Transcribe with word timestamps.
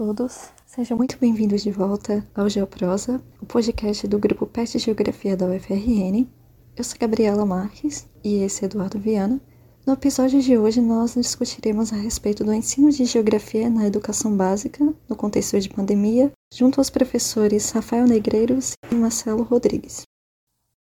todos, 0.00 0.48
sejam 0.64 0.96
muito 0.96 1.18
bem-vindos 1.18 1.62
de 1.62 1.70
volta 1.70 2.26
ao 2.34 2.48
Geoprosa, 2.48 3.22
o 3.38 3.44
podcast 3.44 4.08
do 4.08 4.18
grupo 4.18 4.46
PET 4.46 4.78
Geografia 4.78 5.36
da 5.36 5.44
UFRN. 5.44 6.26
Eu 6.74 6.82
sou 6.82 6.98
Gabriela 6.98 7.44
Marques 7.44 8.08
e 8.24 8.36
esse 8.36 8.64
é 8.64 8.64
Eduardo 8.64 8.98
Viana. 8.98 9.38
No 9.86 9.92
episódio 9.92 10.40
de 10.40 10.56
hoje, 10.56 10.80
nós 10.80 11.12
discutiremos 11.12 11.92
a 11.92 11.96
respeito 11.96 12.42
do 12.42 12.54
ensino 12.54 12.90
de 12.90 13.04
geografia 13.04 13.68
na 13.68 13.86
educação 13.86 14.34
básica, 14.34 14.82
no 15.06 15.14
contexto 15.14 15.60
de 15.60 15.68
pandemia, 15.68 16.32
junto 16.50 16.80
aos 16.80 16.88
professores 16.88 17.70
Rafael 17.70 18.06
Negreiros 18.06 18.72
e 18.90 18.94
Marcelo 18.94 19.42
Rodrigues. 19.42 20.04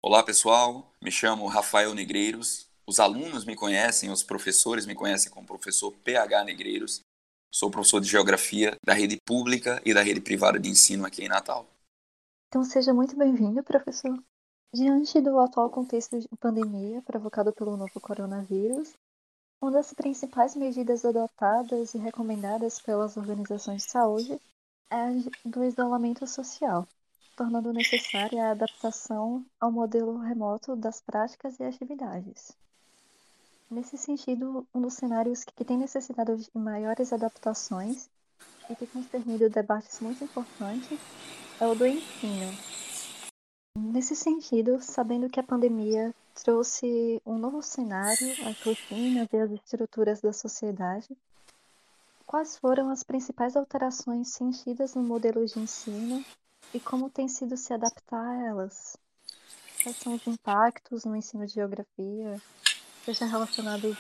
Olá, 0.01 0.23
pessoal. 0.23 0.91
Me 1.01 1.09
chamo 1.09 1.47
Rafael 1.47 1.95
Negreiros. 1.95 2.67
Os 2.85 2.99
alunos 2.99 3.45
me 3.45 3.55
conhecem, 3.55 4.11
os 4.11 4.23
professores 4.23 4.85
me 4.85 4.93
conhecem 4.93 5.31
como 5.31 5.47
professor 5.47 5.93
PH 6.03 6.43
Negreiros. 6.43 6.99
Sou 7.57 7.71
professor 7.71 8.01
de 8.01 8.09
Geografia 8.09 8.77
da 8.85 8.93
rede 8.93 9.17
pública 9.25 9.81
e 9.85 9.93
da 9.93 10.01
rede 10.01 10.19
privada 10.19 10.59
de 10.59 10.67
ensino 10.67 11.05
aqui 11.05 11.23
em 11.23 11.29
Natal. 11.29 11.65
Então 12.49 12.65
seja 12.65 12.93
muito 12.93 13.15
bem-vindo, 13.15 13.63
professor. 13.63 14.21
Diante 14.73 15.21
do 15.21 15.39
atual 15.39 15.69
contexto 15.69 16.19
de 16.19 16.27
pandemia 16.37 17.01
provocado 17.03 17.53
pelo 17.53 17.77
novo 17.77 17.97
coronavírus, 18.01 18.91
uma 19.61 19.71
das 19.71 19.93
principais 19.93 20.53
medidas 20.53 21.05
adotadas 21.05 21.93
e 21.93 21.97
recomendadas 21.97 22.81
pelas 22.81 23.15
organizações 23.15 23.83
de 23.83 23.89
saúde 23.89 24.37
é 24.91 24.95
a 24.97 25.11
do 25.45 25.63
isolamento 25.63 26.27
social, 26.27 26.85
tornando 27.37 27.71
necessária 27.71 28.47
a 28.47 28.51
adaptação 28.51 29.45
ao 29.61 29.71
modelo 29.71 30.17
remoto 30.17 30.75
das 30.75 30.99
práticas 30.99 31.57
e 31.57 31.63
atividades. 31.63 32.51
Nesse 33.75 33.97
sentido, 33.97 34.65
um 34.73 34.79
dos 34.79 34.93
cenários 34.93 35.43
que 35.43 35.65
tem 35.65 35.77
necessitado 35.77 36.37
de 36.37 36.49
maiores 36.53 37.11
adaptações 37.11 38.09
e 38.69 38.75
que 38.77 38.87
tem 38.87 39.03
permitido 39.03 39.49
debates 39.49 39.99
muito 39.99 40.23
importantes 40.23 40.97
é 41.59 41.67
o 41.67 41.75
do 41.75 41.85
ensino. 41.85 42.57
Nesse 43.77 44.15
sentido, 44.15 44.81
sabendo 44.81 45.29
que 45.29 45.41
a 45.41 45.43
pandemia 45.43 46.15
trouxe 46.35 47.21
um 47.25 47.37
novo 47.37 47.61
cenário 47.61 48.31
às 48.47 48.61
rotinas 48.61 49.27
e 49.33 49.37
às 49.37 49.51
estruturas 49.51 50.21
da 50.21 50.31
sociedade, 50.31 51.09
quais 52.25 52.55
foram 52.55 52.89
as 52.89 53.03
principais 53.03 53.57
alterações 53.57 54.29
sentidas 54.29 54.95
no 54.95 55.03
modelo 55.03 55.45
de 55.45 55.59
ensino 55.59 56.23
e 56.73 56.79
como 56.79 57.09
tem 57.09 57.27
sido 57.27 57.57
se 57.57 57.73
adaptar 57.73 58.25
a 58.25 58.41
elas? 58.41 58.95
Quais 59.83 59.97
são 59.97 60.13
os 60.15 60.25
impactos 60.25 61.03
no 61.03 61.13
ensino 61.13 61.45
de 61.45 61.55
geografia, 61.55 62.41
seja 63.05 63.25
relacionado 63.25 63.95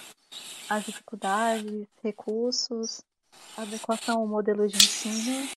às 0.67 0.83
dificuldades, 0.83 1.85
recursos, 2.03 3.01
adequação 3.55 4.21
ao 4.21 4.27
modelo 4.27 4.67
de 4.67 4.77
ensino. 4.77 5.47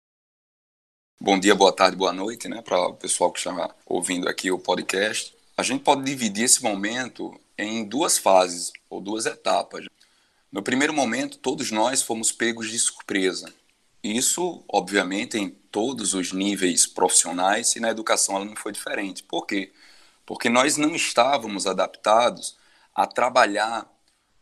Bom 1.18 1.40
dia, 1.40 1.54
boa 1.54 1.72
tarde, 1.72 1.96
boa 1.96 2.12
noite, 2.12 2.46
né, 2.46 2.60
para 2.60 2.78
o 2.78 2.94
pessoal 2.94 3.32
que 3.32 3.38
está 3.38 3.74
ouvindo 3.86 4.28
aqui 4.28 4.50
o 4.50 4.58
podcast. 4.58 5.34
A 5.56 5.62
gente 5.62 5.82
pode 5.82 6.04
dividir 6.04 6.44
esse 6.44 6.62
momento 6.62 7.40
em 7.56 7.88
duas 7.88 8.18
fases 8.18 8.70
ou 8.90 9.00
duas 9.00 9.24
etapas. 9.24 9.86
No 10.52 10.62
primeiro 10.62 10.92
momento, 10.92 11.38
todos 11.38 11.70
nós 11.70 12.02
fomos 12.02 12.30
pegos 12.30 12.70
de 12.70 12.78
surpresa. 12.78 13.52
Isso, 14.04 14.62
obviamente, 14.68 15.38
em 15.38 15.48
todos 15.48 16.12
os 16.12 16.32
níveis 16.32 16.86
profissionais 16.86 17.74
e 17.74 17.80
na 17.80 17.88
educação 17.88 18.36
ela 18.36 18.44
não 18.44 18.54
foi 18.54 18.72
diferente. 18.72 19.22
Por 19.22 19.46
quê? 19.46 19.72
Porque 20.26 20.50
nós 20.50 20.76
não 20.76 20.94
estávamos 20.94 21.66
adaptados 21.66 22.57
a 22.98 23.06
trabalhar 23.06 23.88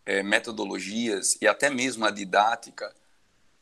é, 0.06 0.22
metodologias 0.22 1.36
e 1.42 1.46
até 1.46 1.68
mesmo 1.68 2.06
a 2.06 2.10
didática 2.10 2.90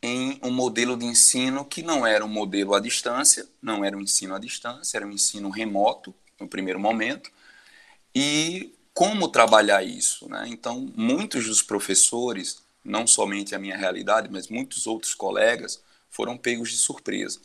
em 0.01 0.39
um 0.41 0.53
modelo 0.53 0.97
de 0.97 1.05
ensino 1.05 1.65
que 1.65 1.83
não 1.83 2.07
era 2.07 2.25
um 2.25 2.29
modelo 2.29 2.77
à 2.77 2.79
distância, 2.79 3.45
não 3.61 3.85
era 3.85 3.97
um 3.97 4.01
ensino 4.01 4.37
à 4.37 4.39
distância, 4.39 4.97
era 4.97 5.05
um 5.05 5.11
ensino 5.11 5.51
remoto 5.51 6.15
no 6.39 6.47
primeiro 6.47 6.79
momento. 6.79 7.29
E 8.15 8.73
como 8.93 9.27
trabalhar 9.27 9.83
isso? 9.83 10.29
Né? 10.29 10.45
Então, 10.47 10.89
muitos 10.95 11.47
dos 11.47 11.61
professores, 11.61 12.63
não 12.85 13.05
somente 13.05 13.53
a 13.53 13.59
minha 13.59 13.77
realidade, 13.77 14.29
mas 14.31 14.47
muitos 14.47 14.87
outros 14.87 15.13
colegas, 15.13 15.83
foram 16.09 16.39
pegos 16.39 16.71
de 16.71 16.77
surpresa. 16.77 17.41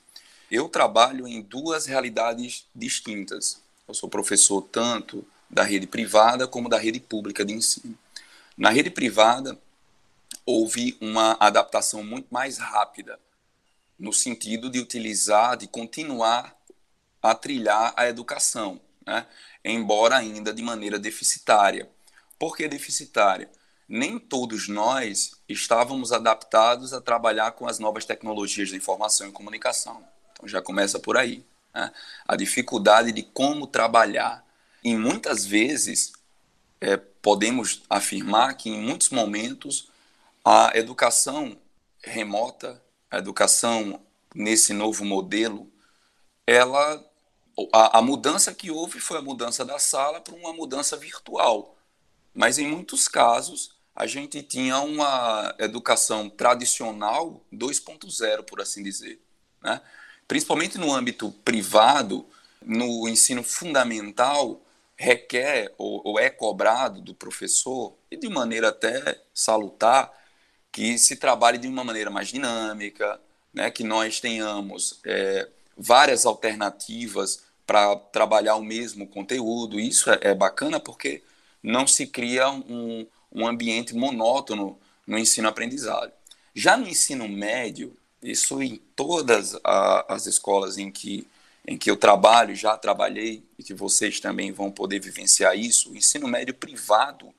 Eu 0.52 0.70
trabalho 0.70 1.28
em 1.28 1.42
duas 1.42 1.88
realidades 1.88 2.68
distintas. 2.76 3.60
Eu 3.88 3.96
sou 3.96 4.08
professor 4.08 4.62
tanto 4.62 5.26
da 5.50 5.64
rede 5.64 5.88
privada 5.88 6.48
como 6.48 6.70
da 6.70 6.78
rede 6.78 7.00
pública 7.00 7.44
de 7.44 7.54
ensino. 7.54 7.98
Na 8.58 8.70
rede 8.70 8.90
privada, 8.90 9.58
houve 10.46 10.98
uma 11.00 11.38
adaptação 11.40 12.04
muito 12.04 12.28
mais 12.30 12.58
rápida, 12.58 13.20
no 13.98 14.14
sentido 14.14 14.70
de 14.70 14.80
utilizar, 14.80 15.58
de 15.58 15.68
continuar 15.68 16.56
a 17.22 17.36
trilhar 17.36 17.94
a 17.98 18.08
educação, 18.08 18.80
né? 19.06 19.26
embora 19.64 20.18
ainda 20.18 20.54
de 20.54 20.62
maneira 20.62 20.98
deficitária. 20.98 21.90
Por 22.38 22.56
que 22.56 22.68
deficitária? 22.68 23.50
Nem 23.88 24.20
todos 24.20 24.68
nós 24.68 25.32
estávamos 25.48 26.12
adaptados 26.12 26.94
a 26.94 27.02
trabalhar 27.02 27.52
com 27.52 27.68
as 27.68 27.80
novas 27.80 28.06
tecnologias 28.06 28.70
de 28.70 28.76
informação 28.76 29.28
e 29.28 29.32
comunicação. 29.32 30.04
Então 30.32 30.48
já 30.48 30.62
começa 30.62 31.00
por 31.00 31.18
aí. 31.18 31.44
Né? 31.74 31.92
A 32.28 32.36
dificuldade 32.36 33.12
de 33.12 33.24
como 33.24 33.68
trabalhar 33.68 34.46
e 34.84 34.96
muitas 34.96 35.46
vezes 35.46 36.14
é, 36.80 36.98
podemos 36.98 37.84
afirmar 37.90 38.56
que 38.56 38.70
em 38.70 38.80
muitos 38.80 39.10
momentos 39.10 39.90
a 40.44 40.72
educação 40.76 41.58
remota, 42.02 42.82
a 43.12 43.18
educação 43.18 44.02
nesse 44.34 44.74
novo 44.74 45.04
modelo, 45.04 45.72
ela 46.48 47.06
a, 47.74 48.00
a 48.00 48.02
mudança 48.02 48.54
que 48.54 48.72
houve 48.72 49.00
foi 49.00 49.18
a 49.18 49.22
mudança 49.22 49.66
da 49.66 49.78
sala 49.80 50.22
para 50.22 50.36
uma 50.36 50.54
mudança 50.54 50.96
virtual. 50.96 51.78
Mas 52.34 52.58
em 52.58 52.68
muitos 52.68 53.08
casos 53.08 53.78
a 53.96 54.08
gente 54.08 54.42
tinha 54.42 54.80
uma 54.80 55.54
educação 55.60 56.30
tradicional 56.30 57.44
2.0, 57.54 58.44
por 58.44 58.62
assim 58.62 58.82
dizer. 58.82 59.22
Né? 59.62 59.82
Principalmente 60.28 60.78
no 60.78 60.94
âmbito 60.94 61.32
privado, 61.44 62.26
no 62.62 63.10
ensino 63.10 63.44
fundamental, 63.44 64.62
requer 65.00 65.74
ou, 65.78 66.02
ou, 66.04 66.20
é 66.20 66.30
cobrado 66.30 67.00
do 67.00 67.16
professor, 67.16 67.96
e 68.12 68.18
de 68.18 68.28
maneira 68.28 68.68
até 68.68 69.18
salutar, 69.34 70.12
que 70.74 70.98
se 70.98 71.16
trabalhe 71.16 71.58
de 71.58 71.70
uma 71.70 71.86
maneira 71.86 72.10
mais 72.10 72.28
dinâmica, 72.28 73.20
né, 73.54 73.72
que 73.72 73.82
nós 73.82 74.20
tenhamos 74.20 75.00
é, 75.06 75.48
várias 75.78 76.26
alternativas 76.26 77.44
para 77.66 77.96
trabalhar 77.96 78.58
o 78.58 78.64
mesmo 78.64 79.08
conteúdo. 79.08 79.80
Isso 79.80 80.12
é, 80.12 80.20
é 80.22 80.36
bacana 80.36 80.82
porque 80.82 81.24
não 81.64 81.88
se 81.88 82.06
cria 82.06 82.50
um, 82.50 83.08
um 83.32 83.48
ambiente 83.48 83.96
monótono 83.96 84.78
no 85.08 85.18
ensino-aprendizagem. 85.18 86.14
Já 86.54 86.76
no 86.76 86.90
ensino 86.90 87.26
médio, 87.26 87.96
isso 88.22 88.62
em 88.62 88.76
todas 88.98 89.56
a, 89.64 90.14
as 90.14 90.26
escolas 90.26 90.78
em 90.78 90.92
que 90.92 91.26
em 91.68 91.78
que 91.78 91.90
eu 91.90 91.98
trabalho, 91.98 92.56
já 92.56 92.78
trabalhei, 92.78 93.44
e 93.58 93.64
que 93.64 93.74
vocês 93.74 94.20
também 94.20 94.52
vão 94.52 94.72
poder 94.72 95.00
vivenciar 95.00 95.58
isso, 95.58 95.92
o 95.92 95.96
ensino 95.96 96.28
médio 96.28 96.54
privado, 96.54 97.34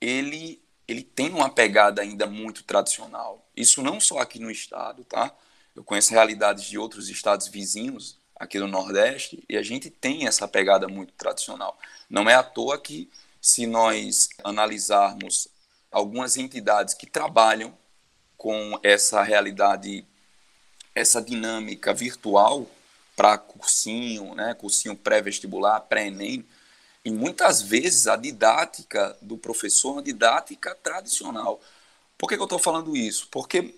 ele, 0.00 0.60
ele 0.88 1.02
tem 1.02 1.30
uma 1.30 1.48
pegada 1.48 2.02
ainda 2.02 2.26
muito 2.26 2.64
tradicional. 2.64 3.46
Isso 3.56 3.82
não 3.82 4.00
só 4.00 4.18
aqui 4.18 4.38
no 4.38 4.50
estado, 4.50 5.04
tá? 5.04 5.32
Eu 5.74 5.84
conheço 5.84 6.12
realidades 6.12 6.64
de 6.64 6.76
outros 6.76 7.08
estados 7.08 7.48
vizinhos 7.48 8.18
aqui 8.34 8.58
no 8.58 8.66
Nordeste 8.66 9.44
e 9.48 9.56
a 9.56 9.62
gente 9.62 9.88
tem 9.88 10.26
essa 10.26 10.48
pegada 10.48 10.88
muito 10.88 11.12
tradicional. 11.14 11.78
Não 12.10 12.28
é 12.28 12.34
à 12.34 12.42
toa 12.42 12.78
que, 12.78 13.08
se 13.40 13.66
nós 13.66 14.28
analisarmos 14.42 15.48
algumas 15.90 16.36
entidades 16.36 16.94
que 16.94 17.06
trabalham 17.06 17.76
com 18.36 18.78
essa 18.82 19.22
realidade, 19.22 20.04
essa 20.94 21.22
dinâmica 21.22 21.94
virtual, 21.94 22.66
para 23.16 23.38
cursinho, 23.38 24.34
né, 24.34 24.54
cursinho 24.54 24.96
pré-vestibular, 24.96 25.80
pré-ENEM, 25.80 26.44
e 27.04 27.10
muitas 27.10 27.60
vezes 27.62 28.06
a 28.06 28.16
didática 28.16 29.16
do 29.20 29.36
professor 29.36 29.90
é 29.90 29.92
uma 29.94 30.02
didática 30.02 30.74
tradicional. 30.74 31.60
Por 32.16 32.28
que, 32.28 32.36
que 32.36 32.40
eu 32.40 32.44
estou 32.44 32.58
falando 32.58 32.96
isso? 32.96 33.28
Porque 33.30 33.74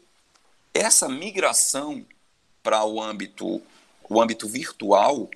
essa 0.74 1.08
migração 1.08 2.04
para 2.62 2.84
o 2.84 3.00
âmbito, 3.00 3.62
o 4.08 4.20
âmbito 4.20 4.46
virtual, 4.46 5.30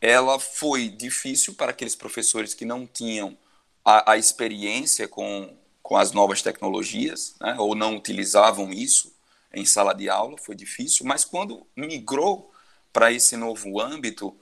ela 0.00 0.38
foi 0.38 0.88
difícil 0.88 1.54
para 1.54 1.70
aqueles 1.70 1.94
professores 1.94 2.54
que 2.54 2.64
não 2.64 2.86
tinham 2.86 3.36
a, 3.84 4.12
a 4.12 4.16
experiência 4.16 5.06
com, 5.06 5.54
com 5.82 5.96
as 5.96 6.12
novas 6.12 6.42
tecnologias, 6.42 7.34
né, 7.40 7.56
ou 7.58 7.74
não 7.74 7.96
utilizavam 7.96 8.70
isso 8.72 9.12
em 9.52 9.64
sala 9.64 9.92
de 9.94 10.08
aula, 10.08 10.36
foi 10.38 10.54
difícil, 10.54 11.06
mas 11.06 11.24
quando 11.24 11.66
migrou 11.76 12.52
para 12.94 13.10
esse 13.10 13.36
novo 13.36 13.80
âmbito, 13.80 14.34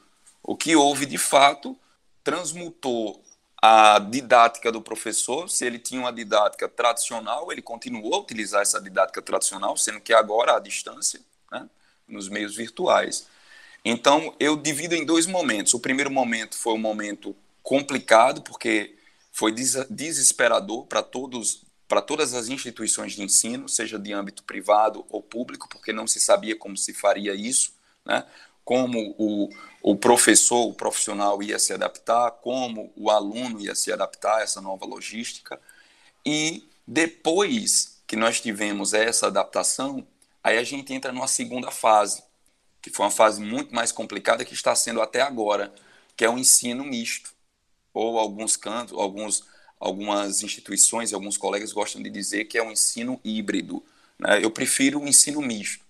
o 0.42 0.54
que 0.54 0.76
houve 0.76 1.06
de 1.06 1.16
fato 1.16 1.74
transmutou 2.22 3.24
a 3.62 3.98
didática 3.98 4.70
do 4.70 4.82
professor, 4.82 5.48
se 5.48 5.64
ele 5.64 5.78
tinha 5.78 6.00
uma 6.00 6.12
didática 6.12 6.68
tradicional, 6.68 7.50
ele 7.50 7.62
continuou 7.62 8.14
a 8.14 8.18
utilizar 8.18 8.60
essa 8.60 8.78
didática 8.78 9.22
tradicional, 9.22 9.76
sendo 9.76 10.00
que 10.00 10.12
agora 10.12 10.56
à 10.56 10.58
distância, 10.58 11.20
né? 11.50 11.66
nos 12.06 12.28
meios 12.28 12.54
virtuais. 12.54 13.26
Então, 13.82 14.34
eu 14.38 14.54
divido 14.56 14.94
em 14.94 15.06
dois 15.06 15.26
momentos. 15.26 15.72
O 15.72 15.80
primeiro 15.80 16.10
momento 16.10 16.54
foi 16.56 16.74
um 16.74 16.78
momento 16.78 17.34
complicado, 17.62 18.42
porque 18.42 18.96
foi 19.32 19.52
desesperador 19.52 20.84
para 20.86 21.02
todos 21.02 21.62
para 21.88 22.00
todas 22.00 22.32
as 22.32 22.48
instituições 22.48 23.12
de 23.12 23.22
ensino, 23.22 23.68
seja 23.68 23.98
de 23.98 24.14
âmbito 24.14 24.42
privado 24.44 25.04
ou 25.10 25.22
público, 25.22 25.68
porque 25.68 25.92
não 25.92 26.06
se 26.06 26.18
sabia 26.20 26.56
como 26.56 26.74
se 26.74 26.94
faria 26.94 27.34
isso, 27.34 27.74
né? 28.04 28.24
como 28.64 29.14
o, 29.18 29.48
o 29.82 29.96
professor, 29.96 30.68
o 30.68 30.74
profissional 30.74 31.42
ia 31.42 31.58
se 31.58 31.72
adaptar, 31.72 32.30
como 32.30 32.92
o 32.96 33.10
aluno 33.10 33.60
ia 33.60 33.74
se 33.74 33.92
adaptar 33.92 34.38
a 34.38 34.42
essa 34.42 34.60
nova 34.60 34.86
logística. 34.86 35.60
E 36.24 36.64
depois 36.86 38.00
que 38.06 38.16
nós 38.16 38.40
tivemos 38.40 38.94
essa 38.94 39.26
adaptação, 39.26 40.06
aí 40.42 40.58
a 40.58 40.64
gente 40.64 40.92
entra 40.92 41.12
numa 41.12 41.28
segunda 41.28 41.70
fase, 41.70 42.22
que 42.80 42.90
foi 42.90 43.06
uma 43.06 43.12
fase 43.12 43.40
muito 43.40 43.74
mais 43.74 43.92
complicada 43.92 44.44
que 44.44 44.54
está 44.54 44.74
sendo 44.74 45.00
até 45.00 45.20
agora, 45.20 45.72
que 46.16 46.24
é 46.24 46.30
o 46.30 46.38
ensino 46.38 46.84
misto, 46.84 47.32
ou 47.92 48.18
alguns 48.18 48.56
cantos, 48.56 48.96
alguns 48.98 49.44
algumas 49.82 50.44
instituições 50.44 51.12
alguns 51.12 51.36
colegas 51.36 51.72
gostam 51.72 52.00
de 52.00 52.08
dizer 52.08 52.44
que 52.44 52.56
é 52.56 52.62
um 52.62 52.70
ensino 52.70 53.20
híbrido. 53.24 53.84
Né? 54.16 54.38
Eu 54.42 54.50
prefiro 54.50 55.00
o 55.00 55.02
um 55.02 55.08
ensino 55.08 55.42
misto. 55.42 55.84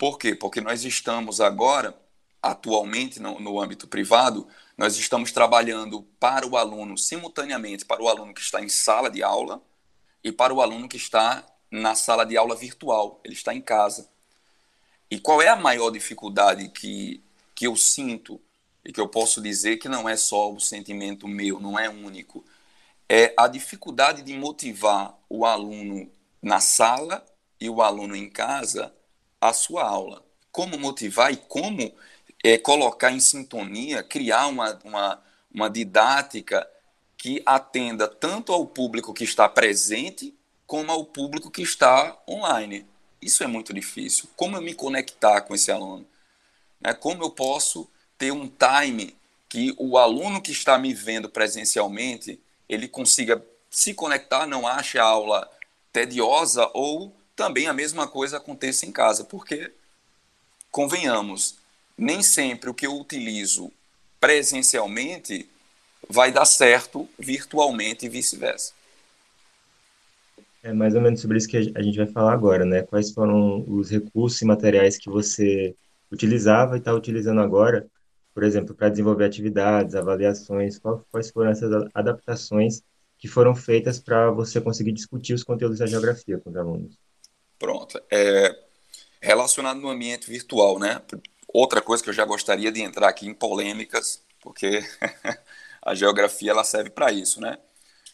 Por 0.00 0.16
quê? 0.16 0.34
Porque 0.34 0.62
nós 0.62 0.82
estamos 0.86 1.42
agora, 1.42 1.94
atualmente, 2.40 3.20
no, 3.20 3.38
no 3.38 3.60
âmbito 3.60 3.86
privado, 3.86 4.48
nós 4.74 4.96
estamos 4.96 5.30
trabalhando 5.30 6.04
para 6.18 6.46
o 6.46 6.56
aluno, 6.56 6.96
simultaneamente, 6.96 7.84
para 7.84 8.02
o 8.02 8.08
aluno 8.08 8.32
que 8.32 8.40
está 8.40 8.62
em 8.62 8.68
sala 8.70 9.10
de 9.10 9.22
aula 9.22 9.62
e 10.24 10.32
para 10.32 10.54
o 10.54 10.62
aluno 10.62 10.88
que 10.88 10.96
está 10.96 11.44
na 11.70 11.94
sala 11.94 12.24
de 12.24 12.34
aula 12.34 12.56
virtual, 12.56 13.20
ele 13.22 13.34
está 13.34 13.54
em 13.54 13.60
casa. 13.60 14.08
E 15.10 15.20
qual 15.20 15.42
é 15.42 15.48
a 15.48 15.56
maior 15.56 15.90
dificuldade 15.90 16.70
que, 16.70 17.22
que 17.54 17.66
eu 17.66 17.76
sinto 17.76 18.40
e 18.82 18.94
que 18.94 19.00
eu 19.02 19.06
posso 19.06 19.42
dizer 19.42 19.76
que 19.76 19.86
não 19.86 20.08
é 20.08 20.16
só 20.16 20.50
o 20.50 20.58
sentimento 20.58 21.28
meu, 21.28 21.60
não 21.60 21.78
é 21.78 21.90
único, 21.90 22.42
é 23.06 23.34
a 23.36 23.46
dificuldade 23.46 24.22
de 24.22 24.32
motivar 24.32 25.14
o 25.28 25.44
aluno 25.44 26.10
na 26.40 26.58
sala 26.58 27.22
e 27.60 27.68
o 27.68 27.82
aluno 27.82 28.16
em 28.16 28.30
casa 28.30 28.98
a 29.40 29.52
sua 29.52 29.84
aula. 29.84 30.24
Como 30.52 30.78
motivar 30.78 31.32
e 31.32 31.36
como 31.36 31.92
é, 32.42 32.58
colocar 32.58 33.12
em 33.12 33.20
sintonia, 33.20 34.02
criar 34.02 34.46
uma, 34.48 34.78
uma, 34.84 35.22
uma 35.52 35.70
didática 35.70 36.68
que 37.16 37.42
atenda 37.44 38.08
tanto 38.08 38.52
ao 38.52 38.66
público 38.66 39.12
que 39.12 39.24
está 39.24 39.48
presente 39.48 40.34
como 40.66 40.90
ao 40.90 41.04
público 41.04 41.50
que 41.50 41.62
está 41.62 42.16
online. 42.28 42.86
Isso 43.20 43.42
é 43.42 43.46
muito 43.46 43.74
difícil. 43.74 44.28
Como 44.36 44.56
eu 44.56 44.62
me 44.62 44.74
conectar 44.74 45.42
com 45.42 45.54
esse 45.54 45.70
aluno? 45.70 46.06
Né? 46.80 46.94
Como 46.94 47.22
eu 47.22 47.30
posso 47.30 47.88
ter 48.16 48.32
um 48.32 48.48
time 48.48 49.16
que 49.48 49.74
o 49.78 49.98
aluno 49.98 50.40
que 50.40 50.52
está 50.52 50.78
me 50.78 50.94
vendo 50.94 51.28
presencialmente 51.28 52.40
ele 52.68 52.86
consiga 52.88 53.44
se 53.68 53.92
conectar, 53.94 54.46
não 54.46 54.66
ache 54.66 54.98
a 54.98 55.04
aula 55.04 55.50
tediosa 55.92 56.70
ou 56.72 57.14
também 57.40 57.66
a 57.66 57.72
mesma 57.72 58.06
coisa 58.06 58.36
aconteça 58.36 58.84
em 58.84 58.92
casa, 58.92 59.24
porque 59.24 59.72
convenhamos, 60.70 61.56
nem 61.96 62.22
sempre 62.22 62.68
o 62.68 62.74
que 62.74 62.86
eu 62.86 62.94
utilizo 62.94 63.72
presencialmente 64.20 65.48
vai 66.06 66.30
dar 66.30 66.44
certo 66.44 67.08
virtualmente 67.18 68.04
e 68.04 68.10
vice-versa. 68.10 68.74
É 70.62 70.70
mais 70.74 70.94
ou 70.94 71.00
menos 71.00 71.22
sobre 71.22 71.38
isso 71.38 71.48
que 71.48 71.56
a 71.74 71.80
gente 71.80 71.96
vai 71.96 72.08
falar 72.08 72.34
agora, 72.34 72.66
né? 72.66 72.82
Quais 72.82 73.10
foram 73.10 73.64
os 73.66 73.88
recursos 73.90 74.42
e 74.42 74.44
materiais 74.44 74.98
que 74.98 75.08
você 75.08 75.74
utilizava 76.12 76.76
e 76.76 76.78
está 76.78 76.92
utilizando 76.92 77.40
agora 77.40 77.88
por 78.34 78.44
exemplo, 78.44 78.74
para 78.74 78.88
desenvolver 78.88 79.24
atividades, 79.24 79.94
avaliações, 79.94 80.78
quais 81.10 81.30
foram 81.30 81.50
essas 81.50 81.70
adaptações 81.92 82.82
que 83.18 83.26
foram 83.26 83.54
feitas 83.54 83.98
para 83.98 84.30
você 84.30 84.60
conseguir 84.60 84.92
discutir 84.92 85.34
os 85.34 85.42
conteúdos 85.42 85.80
da 85.80 85.86
geografia 85.86 86.38
com 86.38 86.50
os 86.50 86.56
alunos? 86.56 87.09
Pronto. 87.60 88.02
É, 88.10 88.58
relacionado 89.20 89.78
no 89.80 89.90
ambiente 89.90 90.30
virtual, 90.30 90.78
né? 90.78 91.02
Outra 91.46 91.82
coisa 91.82 92.02
que 92.02 92.08
eu 92.08 92.14
já 92.14 92.24
gostaria 92.24 92.72
de 92.72 92.80
entrar 92.80 93.06
aqui 93.06 93.26
em 93.26 93.34
polêmicas, 93.34 94.22
porque 94.40 94.82
a 95.82 95.94
geografia 95.94 96.52
ela 96.52 96.64
serve 96.64 96.88
para 96.88 97.12
isso, 97.12 97.38
né? 97.38 97.58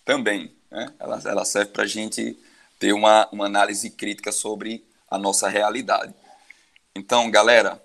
Também, 0.05 0.53
né? 0.69 0.93
Ela, 0.99 1.23
ela 1.25 1.45
serve 1.45 1.71
para 1.71 1.85
a 1.85 1.87
gente 1.87 2.37
ter 2.77 2.93
uma, 2.93 3.29
uma 3.31 3.47
análise 3.47 3.89
crítica 3.89 4.33
sobre 4.33 4.85
a 5.09 5.17
nossa 5.17 5.49
realidade. 5.49 6.13
Então, 6.93 7.31
galera, 7.31 7.81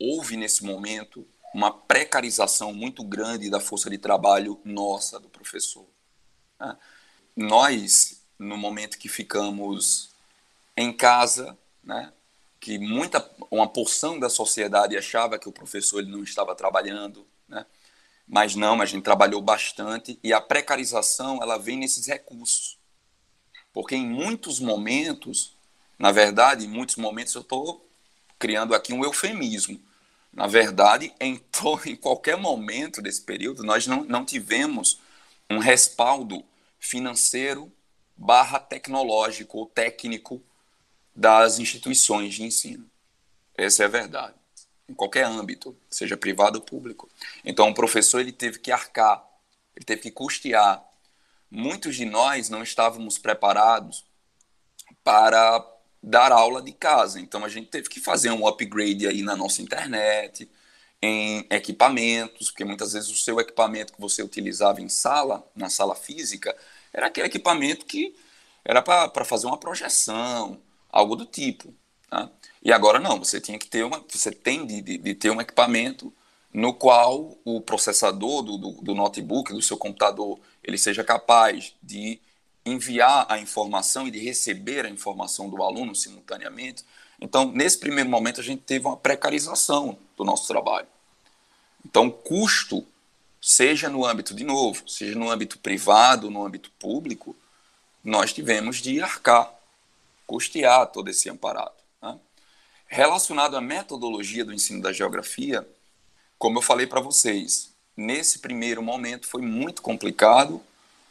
houve 0.00 0.36
nesse 0.36 0.64
momento 0.64 1.24
uma 1.54 1.70
precarização 1.70 2.72
muito 2.72 3.04
grande 3.04 3.48
da 3.48 3.60
força 3.60 3.88
de 3.88 3.98
trabalho 3.98 4.60
nossa, 4.64 5.20
do 5.20 5.28
professor. 5.28 5.86
Né? 6.58 6.76
Nós, 7.36 8.20
no 8.36 8.56
momento 8.56 8.98
que 8.98 9.08
ficamos 9.08 10.17
em 10.78 10.92
casa, 10.92 11.58
né, 11.82 12.12
que 12.60 12.78
muita 12.78 13.28
uma 13.50 13.68
porção 13.68 14.18
da 14.18 14.30
sociedade 14.30 14.96
achava 14.96 15.38
que 15.38 15.48
o 15.48 15.52
professor 15.52 15.98
ele 15.98 16.10
não 16.10 16.22
estava 16.22 16.54
trabalhando, 16.54 17.26
né? 17.48 17.66
Mas 18.26 18.54
não, 18.54 18.80
a 18.80 18.84
gente 18.84 19.02
trabalhou 19.02 19.40
bastante 19.40 20.18
e 20.22 20.32
a 20.32 20.40
precarização 20.40 21.42
ela 21.42 21.58
vem 21.58 21.78
nesses 21.78 22.06
recursos, 22.06 22.78
porque 23.72 23.96
em 23.96 24.06
muitos 24.06 24.60
momentos, 24.60 25.56
na 25.98 26.12
verdade, 26.12 26.66
em 26.66 26.68
muitos 26.68 26.96
momentos 26.96 27.34
eu 27.34 27.40
estou 27.40 27.88
criando 28.38 28.74
aqui 28.74 28.92
um 28.92 29.02
eufemismo. 29.02 29.80
Na 30.32 30.46
verdade, 30.46 31.12
em, 31.18 31.40
em 31.86 31.96
qualquer 31.96 32.36
momento 32.36 33.00
desse 33.00 33.22
período, 33.22 33.64
nós 33.64 33.86
não, 33.86 34.04
não 34.04 34.24
tivemos 34.24 35.00
um 35.50 35.58
respaldo 35.58 36.44
financeiro 36.78 37.72
barra 38.16 38.60
tecnológico 38.60 39.58
ou 39.58 39.66
técnico 39.66 40.42
das 41.18 41.58
instituições 41.58 42.34
de 42.34 42.44
ensino. 42.44 42.88
Essa 43.56 43.82
é 43.82 43.86
a 43.86 43.88
verdade. 43.88 44.36
Em 44.88 44.94
qualquer 44.94 45.24
âmbito, 45.24 45.76
seja 45.90 46.16
privado 46.16 46.60
ou 46.60 46.64
público. 46.64 47.10
Então, 47.44 47.68
o 47.68 47.74
professor 47.74 48.20
ele 48.20 48.30
teve 48.30 48.60
que 48.60 48.70
arcar, 48.70 49.26
ele 49.74 49.84
teve 49.84 50.02
que 50.02 50.12
custear. 50.12 50.80
Muitos 51.50 51.96
de 51.96 52.04
nós 52.04 52.48
não 52.48 52.62
estávamos 52.62 53.18
preparados 53.18 54.04
para 55.02 55.60
dar 56.00 56.30
aula 56.30 56.62
de 56.62 56.72
casa. 56.72 57.18
Então 57.18 57.44
a 57.44 57.48
gente 57.48 57.68
teve 57.68 57.88
que 57.88 57.98
fazer 57.98 58.30
um 58.30 58.46
upgrade 58.46 59.08
aí 59.08 59.22
na 59.22 59.34
nossa 59.34 59.60
internet, 59.60 60.48
em 61.02 61.44
equipamentos, 61.50 62.50
porque 62.50 62.64
muitas 62.64 62.92
vezes 62.92 63.10
o 63.10 63.16
seu 63.16 63.40
equipamento 63.40 63.92
que 63.92 64.00
você 64.00 64.22
utilizava 64.22 64.80
em 64.80 64.88
sala, 64.88 65.44
na 65.56 65.68
sala 65.68 65.96
física, 65.96 66.56
era 66.92 67.06
aquele 67.06 67.26
equipamento 67.26 67.86
que 67.86 68.14
era 68.64 68.80
para 68.80 69.24
fazer 69.24 69.46
uma 69.46 69.58
projeção, 69.58 70.60
algo 70.90 71.16
do 71.16 71.26
tipo. 71.26 71.74
Tá? 72.08 72.30
E 72.62 72.72
agora 72.72 72.98
não, 72.98 73.18
você 73.18 73.40
tinha 73.40 73.58
que 73.58 73.66
ter 73.66 73.84
uma, 73.84 74.04
você 74.08 74.30
tem 74.30 74.66
de, 74.66 74.80
de, 74.80 74.98
de 74.98 75.14
ter 75.14 75.30
um 75.30 75.40
equipamento 75.40 76.12
no 76.52 76.72
qual 76.72 77.36
o 77.44 77.60
processador 77.60 78.42
do, 78.42 78.56
do, 78.58 78.70
do 78.82 78.94
notebook, 78.94 79.52
do 79.52 79.62
seu 79.62 79.76
computador, 79.76 80.38
ele 80.64 80.78
seja 80.78 81.04
capaz 81.04 81.74
de 81.82 82.18
enviar 82.64 83.26
a 83.28 83.38
informação 83.38 84.06
e 84.06 84.10
de 84.10 84.18
receber 84.18 84.84
a 84.84 84.90
informação 84.90 85.48
do 85.48 85.62
aluno 85.62 85.94
simultaneamente. 85.94 86.84
Então, 87.20 87.50
nesse 87.52 87.78
primeiro 87.78 88.08
momento, 88.08 88.40
a 88.40 88.44
gente 88.44 88.62
teve 88.62 88.86
uma 88.86 88.96
precarização 88.96 89.98
do 90.16 90.24
nosso 90.24 90.46
trabalho. 90.46 90.86
Então, 91.84 92.10
custo, 92.10 92.84
seja 93.40 93.88
no 93.88 94.04
âmbito, 94.04 94.34
de 94.34 94.44
novo, 94.44 94.88
seja 94.88 95.18
no 95.18 95.30
âmbito 95.30 95.58
privado, 95.58 96.30
no 96.30 96.44
âmbito 96.44 96.70
público, 96.78 97.36
nós 98.04 98.32
tivemos 98.32 98.76
de 98.76 99.00
arcar, 99.00 99.52
custear 100.28 100.86
todo 100.92 101.08
esse 101.08 101.28
amparado. 101.30 101.74
Né? 102.00 102.16
Relacionado 102.86 103.56
à 103.56 103.60
metodologia 103.60 104.44
do 104.44 104.52
ensino 104.52 104.82
da 104.82 104.92
geografia, 104.92 105.66
como 106.38 106.58
eu 106.58 106.62
falei 106.62 106.86
para 106.86 107.00
vocês, 107.00 107.72
nesse 107.96 108.38
primeiro 108.38 108.82
momento 108.82 109.26
foi 109.26 109.40
muito 109.40 109.80
complicado, 109.80 110.62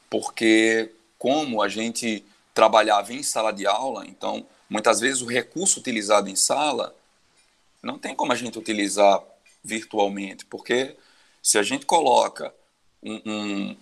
porque 0.10 0.94
como 1.18 1.62
a 1.62 1.68
gente 1.68 2.24
trabalhava 2.54 3.12
em 3.12 3.24
sala 3.24 3.52
de 3.52 3.66
aula, 3.66 4.06
então 4.08 4.46
muitas 4.70 5.00
vezes 5.00 5.22
o 5.22 5.26
recurso 5.26 5.80
utilizado 5.80 6.30
em 6.30 6.36
sala 6.36 6.96
não 7.82 7.98
tem 7.98 8.16
como 8.16 8.32
a 8.32 8.36
gente 8.36 8.58
utilizar 8.58 9.22
virtualmente, 9.64 10.46
porque 10.46 10.96
se 11.42 11.58
a 11.58 11.64
gente 11.64 11.86
coloca 11.86 12.54
um, 13.02 13.22
um 13.26 13.78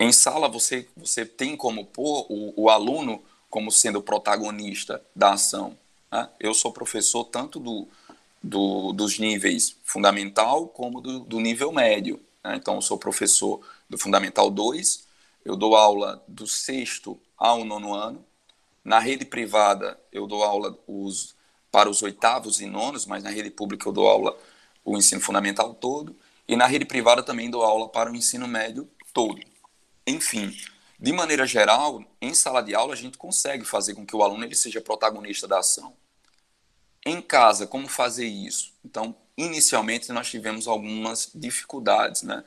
em 0.00 0.12
sala 0.12 0.48
você 0.48 0.88
você 0.96 1.24
tem 1.26 1.56
como 1.56 1.84
pôr 1.84 2.26
o, 2.28 2.64
o 2.64 2.70
aluno 2.70 3.22
como 3.54 3.70
sendo 3.70 4.00
o 4.00 4.02
protagonista 4.02 5.00
da 5.14 5.34
ação. 5.34 5.78
Né? 6.10 6.28
Eu 6.40 6.52
sou 6.52 6.72
professor 6.72 7.22
tanto 7.22 7.60
do, 7.60 7.86
do, 8.42 8.92
dos 8.92 9.20
níveis 9.20 9.76
fundamental 9.84 10.66
como 10.66 11.00
do, 11.00 11.20
do 11.20 11.38
nível 11.38 11.70
médio. 11.70 12.20
Né? 12.42 12.56
Então, 12.56 12.74
eu 12.74 12.82
sou 12.82 12.98
professor 12.98 13.60
do 13.88 13.96
Fundamental 13.96 14.50
2 14.50 15.04
eu 15.44 15.54
dou 15.54 15.76
aula 15.76 16.20
do 16.26 16.48
sexto 16.48 17.16
ao 17.38 17.64
nono 17.64 17.94
ano. 17.94 18.24
Na 18.82 18.98
rede 18.98 19.24
privada, 19.24 20.00
eu 20.10 20.26
dou 20.26 20.42
aula 20.42 20.76
os 20.88 21.36
para 21.70 21.88
os 21.88 22.02
oitavos 22.02 22.60
e 22.60 22.66
nonos, 22.66 23.06
mas 23.06 23.22
na 23.22 23.30
rede 23.30 23.50
pública 23.50 23.88
eu 23.88 23.92
dou 23.92 24.08
aula 24.08 24.36
o 24.84 24.96
ensino 24.96 25.20
fundamental 25.20 25.74
todo, 25.74 26.16
e 26.48 26.56
na 26.56 26.66
rede 26.66 26.84
privada 26.84 27.22
também 27.22 27.48
dou 27.48 27.62
aula 27.62 27.88
para 27.88 28.10
o 28.10 28.16
ensino 28.16 28.48
médio 28.48 28.90
todo. 29.12 29.40
Enfim, 30.04 30.52
de 30.98 31.12
maneira 31.12 31.46
geral, 31.46 32.04
em 32.20 32.34
sala 32.34 32.62
de 32.62 32.74
aula 32.74 32.94
a 32.94 32.96
gente 32.96 33.18
consegue 33.18 33.64
fazer 33.64 33.94
com 33.94 34.06
que 34.06 34.14
o 34.14 34.22
aluno 34.22 34.44
ele 34.44 34.54
seja 34.54 34.80
protagonista 34.80 35.46
da 35.46 35.58
ação. 35.58 35.94
Em 37.04 37.20
casa, 37.20 37.66
como 37.66 37.86
fazer 37.86 38.26
isso? 38.26 38.72
Então, 38.84 39.14
inicialmente 39.36 40.10
nós 40.12 40.30
tivemos 40.30 40.66
algumas 40.66 41.30
dificuldades, 41.34 42.22
né? 42.22 42.44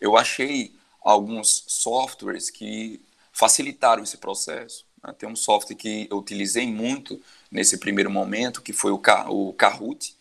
Eu 0.00 0.16
achei 0.16 0.74
alguns 1.00 1.64
softwares 1.66 2.50
que 2.50 3.00
facilitaram 3.32 4.02
esse 4.02 4.18
processo. 4.18 4.84
Né? 5.02 5.12
Tem 5.12 5.28
um 5.28 5.36
software 5.36 5.76
que 5.76 6.06
eu 6.10 6.18
utilizei 6.18 6.66
muito 6.66 7.20
nesse 7.50 7.78
primeiro 7.78 8.10
momento, 8.10 8.62
que 8.62 8.72
foi 8.72 8.92
o, 8.92 9.00
o 9.28 9.52
Kahoot, 9.54 10.16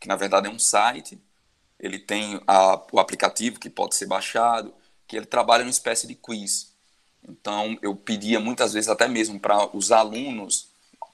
que 0.00 0.08
na 0.08 0.16
verdade 0.16 0.46
é 0.46 0.50
um 0.50 0.58
site. 0.58 1.20
Ele 1.78 1.98
tem 1.98 2.40
a, 2.46 2.80
o 2.92 2.98
aplicativo 2.98 3.58
que 3.58 3.70
pode 3.70 3.94
ser 3.94 4.06
baixado, 4.06 4.72
que 5.06 5.16
ele 5.16 5.26
trabalha 5.26 5.64
uma 5.64 5.70
espécie 5.70 6.06
de 6.06 6.14
quiz. 6.14 6.67
Então, 7.28 7.78
eu 7.82 7.94
pedia 7.94 8.40
muitas 8.40 8.72
vezes 8.72 8.88
até 8.88 9.06
mesmo 9.06 9.38
para 9.38 9.76
os 9.76 9.92
alunos, 9.92 10.68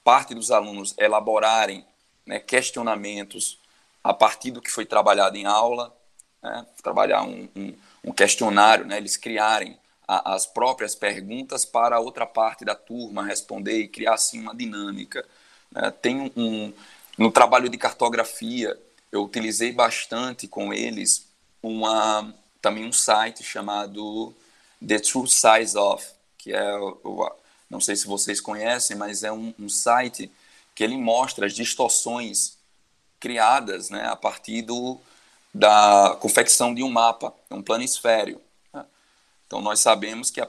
parte 0.04 0.34
dos 0.34 0.50
alunos, 0.50 0.94
elaborarem 0.98 1.84
né, 2.24 2.38
questionamentos 2.38 3.58
a 4.02 4.14
partir 4.14 4.50
do 4.50 4.60
que 4.62 4.70
foi 4.70 4.86
trabalhado 4.86 5.36
em 5.36 5.46
aula, 5.46 5.94
né, 6.42 6.66
trabalhar 6.82 7.22
um, 7.22 7.48
um, 7.56 7.74
um, 8.04 8.12
questionário, 8.12 8.86
né, 8.86 8.98
eles 8.98 9.16
criarem 9.16 9.78
a, 10.06 10.34
as 10.34 10.46
próprias 10.46 10.94
perguntas 10.94 11.64
para 11.64 11.96
a 11.96 12.00
outra 12.00 12.26
parte 12.26 12.64
da 12.64 12.74
turma 12.74 13.24
responder 13.24 13.78
e 13.78 13.88
criar 13.88 14.14
assim 14.14 14.40
uma 14.40 14.54
dinâmica. 14.54 15.26
Né. 15.72 15.90
Tem 15.90 16.32
um, 16.36 16.72
no 17.18 17.30
trabalho 17.30 17.68
de 17.68 17.78
cartografia, 17.78 18.78
eu 19.10 19.24
utilizei 19.24 19.72
bastante 19.72 20.46
com 20.46 20.72
eles 20.72 21.26
uma 21.62 22.32
também 22.60 22.84
um 22.84 22.92
site 22.92 23.42
chamado 23.42 24.34
The 24.86 24.98
True 24.98 25.28
Size 25.28 25.76
of, 25.76 26.06
que 26.38 26.52
é, 26.52 26.72
não 27.70 27.80
sei 27.80 27.96
se 27.96 28.06
vocês 28.06 28.40
conhecem, 28.40 28.96
mas 28.96 29.22
é 29.22 29.32
um, 29.32 29.54
um 29.58 29.68
site 29.68 30.30
que 30.74 30.82
ele 30.84 30.96
mostra 30.96 31.46
as 31.46 31.52
distorções 31.52 32.56
criadas 33.18 33.90
né, 33.90 34.06
a 34.06 34.16
partir 34.16 34.62
do, 34.62 34.98
da 35.52 36.16
confecção 36.20 36.74
de 36.74 36.82
um 36.82 36.90
mapa, 36.90 37.32
um 37.50 37.62
planisfério. 37.62 38.40
Né? 38.72 38.84
Então, 39.46 39.62
nós 39.62 39.80
sabemos 39.80 40.30
que, 40.30 40.40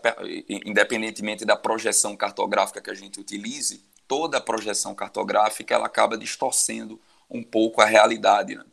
independentemente 0.47 1.45
da 1.45 1.55
projeção 1.55 2.17
cartográfica 2.17 2.81
que 2.81 2.89
a 2.89 2.95
gente 2.95 3.19
utilize, 3.19 3.81
toda 4.07 4.37
a 4.37 4.41
projeção 4.41 4.93
cartográfica 4.93 5.73
ela 5.73 5.85
acaba 5.85 6.17
distorcendo 6.17 6.99
um 7.29 7.43
pouco 7.43 7.81
a 7.81 7.85
realidade. 7.85 8.55
Né? 8.55 8.65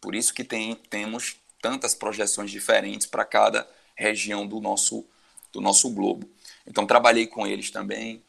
Por 0.00 0.14
isso 0.14 0.34
que 0.34 0.44
tem, 0.44 0.74
temos 0.74 1.36
tantas 1.62 1.94
projeções 1.94 2.50
diferentes 2.50 3.06
para 3.06 3.24
cada 3.24 3.66
região 3.96 4.46
do 4.46 4.60
nosso, 4.60 5.04
do 5.52 5.60
nosso 5.60 5.90
globo. 5.90 6.28
Então, 6.66 6.86
trabalhei 6.86 7.26
com 7.26 7.46
eles 7.46 7.70
também, 7.70 8.22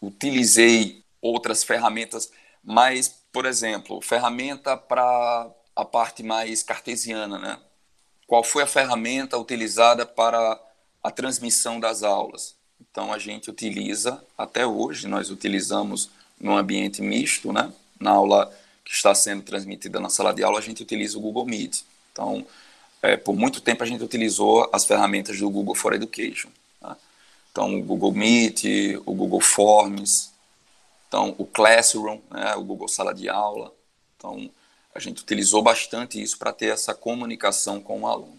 utilizei 0.00 1.02
outras 1.20 1.62
ferramentas, 1.62 2.30
mas, 2.64 3.22
por 3.32 3.44
exemplo, 3.44 4.00
ferramenta 4.00 4.76
para 4.76 5.50
a 5.74 5.84
parte 5.84 6.22
mais 6.22 6.62
cartesiana, 6.62 7.38
né? 7.38 7.58
Qual 8.26 8.42
foi 8.42 8.62
a 8.62 8.66
ferramenta 8.66 9.38
utilizada 9.38 10.04
para 10.04 10.60
a 11.02 11.10
transmissão 11.10 11.78
das 11.78 12.02
aulas? 12.02 12.56
Então, 12.80 13.12
a 13.12 13.18
gente 13.18 13.50
utiliza, 13.50 14.24
até 14.36 14.66
hoje, 14.66 15.06
nós 15.06 15.30
utilizamos 15.30 16.10
no 16.40 16.56
ambiente 16.56 17.02
misto, 17.02 17.52
né? 17.52 17.72
Na 18.00 18.10
aula 18.10 18.52
que 18.84 18.92
está 18.92 19.14
sendo 19.14 19.42
transmitida 19.42 20.00
na 20.00 20.08
sala 20.08 20.32
de 20.32 20.42
aula, 20.42 20.58
a 20.58 20.62
gente 20.62 20.82
utiliza 20.82 21.18
o 21.18 21.20
Google 21.20 21.46
Meet. 21.46 21.82
Então, 22.12 22.46
é, 23.06 23.16
por 23.16 23.36
muito 23.36 23.60
tempo 23.60 23.82
a 23.82 23.86
gente 23.86 24.02
utilizou 24.02 24.68
as 24.72 24.84
ferramentas 24.84 25.38
do 25.38 25.48
Google 25.48 25.74
for 25.74 25.92
Education. 25.94 26.48
Tá? 26.80 26.96
Então, 27.52 27.78
o 27.78 27.82
Google 27.82 28.12
Meet, 28.12 28.64
o 29.06 29.14
Google 29.14 29.40
Forms, 29.40 30.30
então, 31.08 31.34
o 31.38 31.46
Classroom, 31.46 32.20
né, 32.30 32.54
o 32.56 32.64
Google 32.64 32.88
Sala 32.88 33.14
de 33.14 33.28
Aula. 33.28 33.72
Então, 34.16 34.50
a 34.94 34.98
gente 34.98 35.22
utilizou 35.22 35.62
bastante 35.62 36.20
isso 36.20 36.38
para 36.38 36.52
ter 36.52 36.66
essa 36.66 36.94
comunicação 36.94 37.80
com 37.80 38.00
o 38.00 38.06
aluno. 38.06 38.36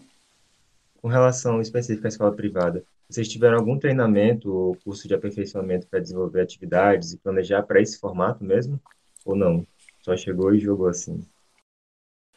Com 1.00 1.08
relação 1.08 1.60
específica 1.62 2.08
à 2.08 2.10
escola 2.10 2.32
privada, 2.32 2.84
vocês 3.08 3.28
tiveram 3.28 3.56
algum 3.56 3.78
treinamento 3.78 4.52
ou 4.52 4.76
curso 4.76 5.08
de 5.08 5.14
aperfeiçoamento 5.14 5.86
para 5.86 6.00
desenvolver 6.00 6.42
atividades 6.42 7.12
e 7.12 7.16
planejar 7.16 7.62
para 7.62 7.80
esse 7.80 7.98
formato 7.98 8.44
mesmo? 8.44 8.78
Ou 9.24 9.34
não? 9.34 9.66
Só 10.02 10.16
chegou 10.16 10.54
e 10.54 10.60
jogou 10.60 10.88
assim? 10.88 11.24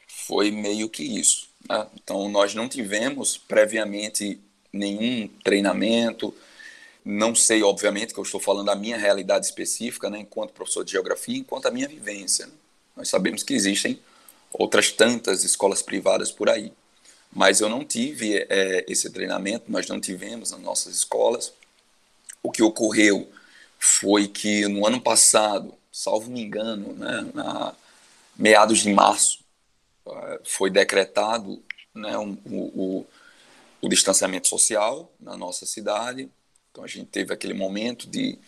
Foi 0.08 0.50
meio 0.50 0.90
que 0.90 1.04
isso. 1.04 1.51
Né? 1.70 1.88
Então, 1.96 2.30
nós 2.30 2.54
não 2.54 2.68
tivemos 2.68 3.38
previamente 3.38 4.40
nenhum 4.72 5.28
treinamento, 5.44 6.34
não 7.04 7.34
sei, 7.34 7.64
obviamente, 7.64 8.14
que 8.14 8.20
eu 8.20 8.24
estou 8.24 8.40
falando 8.40 8.68
da 8.68 8.76
minha 8.76 8.98
realidade 8.98 9.46
específica, 9.46 10.10
né, 10.10 10.20
enquanto 10.20 10.54
professor 10.54 10.84
de 10.84 10.92
geografia, 10.92 11.38
enquanto 11.38 11.66
a 11.66 11.72
minha 11.72 11.88
vivência. 11.88 12.46
Né? 12.46 12.54
Nós 12.96 13.10
sabemos 13.10 13.42
que 13.42 13.54
existem 13.54 14.00
outras 14.54 14.92
tantas 14.92 15.44
escolas 15.44 15.82
privadas 15.82 16.32
por 16.32 16.50
aí. 16.50 16.72
Mas 17.34 17.62
eu 17.62 17.70
não 17.70 17.84
tive 17.84 18.46
é, 18.50 18.86
esse 18.88 19.10
treinamento, 19.10 19.72
nós 19.72 19.88
não 19.88 20.00
tivemos 20.00 20.52
nas 20.52 20.60
nossas 20.60 20.94
escolas. 20.94 21.54
O 22.44 22.52
que 22.52 22.62
ocorreu 22.62 23.32
foi 23.80 24.28
que 24.28 24.68
no 24.68 24.86
ano 24.86 25.02
passado, 25.02 25.74
salvo 25.92 26.30
me 26.30 26.42
engano, 26.42 26.94
né, 26.94 27.32
na 27.34 27.74
meados 28.38 28.80
de 28.80 28.92
março, 28.92 29.40
foi 30.44 30.70
decretado 30.70 31.64
né, 31.94 32.18
um, 32.18 32.38
o, 32.46 33.06
o 33.82 33.90
distanciamento 33.90 34.48
social 34.48 35.12
na 35.20 35.36
nossa 35.36 35.66
cidade, 35.66 36.30
então 36.72 36.84
a 36.84 36.88
gente 36.88 37.08
teve 37.08 37.34
aquele 37.34 37.54
momento 37.54 38.08
de 38.08 38.40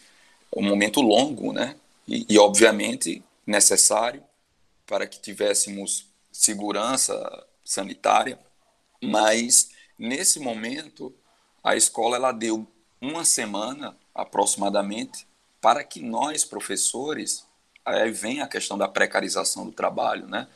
um 0.55 0.63
momento 0.63 1.01
longo, 1.01 1.51
né? 1.51 1.75
E, 2.07 2.25
e 2.29 2.37
obviamente 2.37 3.23
necessário 3.45 4.23
para 4.85 5.07
que 5.07 5.19
tivéssemos 5.19 6.07
segurança 6.31 7.45
sanitária, 7.63 8.39
mas 9.01 9.69
nesse 9.97 10.39
momento 10.39 11.13
a 11.63 11.75
escola 11.75 12.17
ela 12.17 12.31
deu 12.31 12.67
uma 13.01 13.25
semana 13.25 13.97
aproximadamente 14.13 15.27
para 15.59 15.83
que 15.83 16.01
nós 16.01 16.43
professores 16.45 17.45
aí 17.85 18.11
vem 18.11 18.41
a 18.41 18.47
questão 18.47 18.77
da 18.77 18.87
precarização 18.87 19.65
do 19.65 19.71
trabalho, 19.71 20.27
né? 20.27 20.47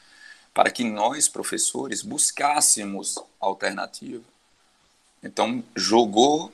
Para 0.57 0.71
que 0.71 0.83
nós 0.83 1.27
professores 1.27 2.01
buscássemos 2.01 3.19
alternativa. 3.39 4.23
Então 5.21 5.63
jogou 5.75 6.51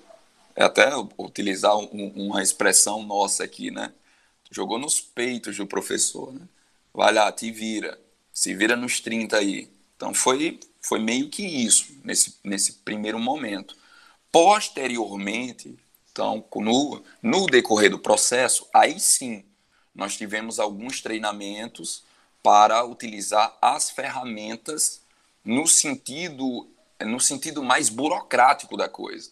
é 0.58 0.62
até 0.66 0.92
utilizar 1.18 1.78
um, 1.78 2.12
uma 2.14 2.44
expressão 2.44 3.02
nossa 3.02 3.46
aqui, 3.46 3.72
né? 3.72 3.94
Jogou 4.52 4.78
nos 4.78 5.00
peitos 5.00 5.56
do 5.56 5.66
professor, 5.66 6.34
né? 6.34 6.42
Vai 6.94 7.14
lá, 7.14 7.32
te 7.32 7.50
vira, 7.50 7.98
se 8.34 8.54
vira 8.54 8.76
nos 8.76 9.00
30 9.00 9.38
aí. 9.38 9.70
Então 9.96 10.14
foi, 10.14 10.60
foi 10.82 11.00
meio 11.00 11.30
que 11.30 11.42
isso, 11.42 11.96
nesse, 12.04 12.36
nesse 12.44 12.74
primeiro 12.74 13.18
momento. 13.18 13.74
Posteriormente, 14.30 15.80
então, 16.12 16.44
no, 16.58 17.02
no 17.22 17.46
decorrer 17.46 17.90
do 17.90 18.00
processo, 18.00 18.68
aí 18.74 19.00
sim, 19.00 19.46
nós 19.96 20.18
tivemos 20.18 20.60
alguns 20.60 21.00
treinamentos 21.00 22.04
para 22.44 22.84
utilizar 22.84 23.58
as 23.62 23.90
ferramentas 23.90 25.02
no 25.44 25.66
sentido, 25.66 26.70
no 27.02 27.20
sentido 27.20 27.64
mais 27.64 27.90
burocrático 27.90 28.78
da 28.78 28.90
coisa. 28.90 29.32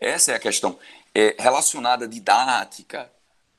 Essa 0.00 0.32
é 0.32 0.34
a 0.34 0.40
questão. 0.40 0.78
É, 1.14 1.36
relacionada 1.38 2.06
à 2.06 2.08
didática, 2.08 3.12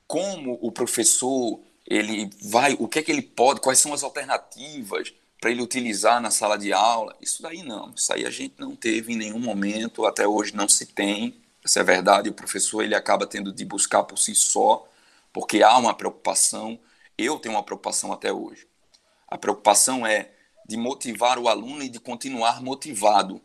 como 0.07 0.57
o 0.61 0.71
professor 0.71 1.61
ele 1.85 2.29
vai, 2.41 2.75
o 2.79 2.87
que 2.87 2.99
é 2.99 3.03
que 3.03 3.11
ele 3.11 3.21
pode, 3.21 3.61
quais 3.61 3.79
são 3.79 3.93
as 3.93 4.03
alternativas 4.03 5.13
para 5.39 5.51
ele 5.51 5.61
utilizar 5.61 6.21
na 6.21 6.31
sala 6.31 6.57
de 6.57 6.71
aula. 6.71 7.15
Isso 7.21 7.41
daí 7.41 7.63
não, 7.63 7.91
isso 7.95 8.13
aí 8.13 8.25
a 8.25 8.29
gente 8.29 8.55
não 8.59 8.75
teve 8.75 9.13
em 9.13 9.17
nenhum 9.17 9.39
momento, 9.39 10.05
até 10.05 10.27
hoje 10.27 10.55
não 10.55 10.69
se 10.69 10.85
tem. 10.85 11.35
Essa 11.63 11.81
é 11.81 11.83
verdade, 11.83 12.29
o 12.29 12.33
professor 12.33 12.83
ele 12.83 12.95
acaba 12.95 13.27
tendo 13.27 13.51
de 13.51 13.65
buscar 13.65 14.03
por 14.03 14.17
si 14.17 14.33
só, 14.33 14.87
porque 15.33 15.61
há 15.61 15.77
uma 15.77 15.93
preocupação. 15.93 16.79
Eu 17.17 17.37
tenho 17.39 17.55
uma 17.55 17.63
preocupação 17.63 18.11
até 18.13 18.31
hoje. 18.31 18.67
A 19.31 19.37
preocupação 19.37 20.05
é 20.05 20.31
de 20.67 20.77
motivar 20.77 21.39
o 21.39 21.47
aluno 21.47 21.81
e 21.81 21.89
de 21.89 21.99
continuar 21.99 22.61
motivado 22.61 23.41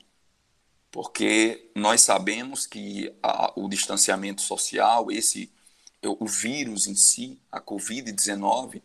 porque 0.96 1.70
nós 1.74 2.00
sabemos 2.00 2.66
que 2.66 3.14
a, 3.22 3.52
o 3.54 3.68
distanciamento 3.68 4.40
social, 4.40 5.12
esse 5.12 5.52
o 6.02 6.26
vírus 6.26 6.86
em 6.86 6.94
si, 6.94 7.38
a 7.52 7.60
Covid-19, 7.60 8.80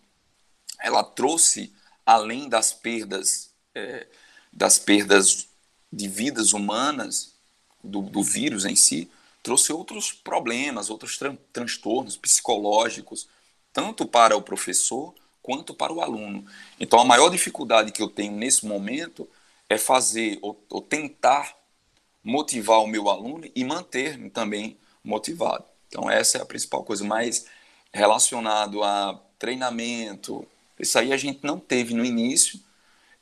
ela 0.82 1.06
trouxe 1.06 1.74
além 2.06 2.50
das 2.50 2.74
perdas 2.74 3.52
é, 3.74 4.10
das 4.52 4.78
perdas 4.78 5.48
de 5.90 6.10
vidas 6.10 6.52
humanas 6.52 7.34
do, 7.82 8.02
do, 8.02 8.22
vírus 8.22 8.66
em 8.66 8.76
si, 8.76 9.10
trouxe 9.42 9.72
outros 9.72 10.12
problemas, 10.12 10.90
outros 10.90 11.18
tran 11.18 11.38
transtornos 11.54 12.18
psicológicos, 12.18 13.30
tanto 13.72 14.06
para 14.06 14.36
o 14.36 14.42
professor 14.42 15.16
quanto 15.42 15.74
para 15.74 15.94
o 15.94 16.02
aluno. 16.02 16.46
Então, 16.80 17.00
a 17.00 17.06
maior 17.06 17.30
dificuldade 17.30 17.92
que 17.92 18.02
eu 18.02 18.10
tenho 18.10 18.34
nesse 18.34 18.66
momento 18.66 19.28
é 19.70 19.78
fazer 19.78 20.38
ou, 20.42 20.62
ou 20.70 20.82
tentar 20.82 21.56
motivar 22.24 22.80
o 22.82 22.88
meu 22.88 23.10
aluno 23.10 23.50
e 23.56 23.64
manter-me 23.64 24.30
também 24.30 24.78
motivado. 25.04 25.66
Então, 25.88 26.10
essa 26.10 26.38
é 26.38 26.42
a 26.42 26.46
principal 26.46 26.84
coisa, 26.84 27.04
mais 27.04 27.46
relacionado 27.92 28.84
a 28.84 29.20
treinamento. 29.40 30.48
Isso 30.80 30.98
aí 30.98 31.12
a 31.12 31.18
gente 31.18 31.40
não 31.44 31.60
teve 31.60 31.94
no 31.94 32.06
início 32.06 32.60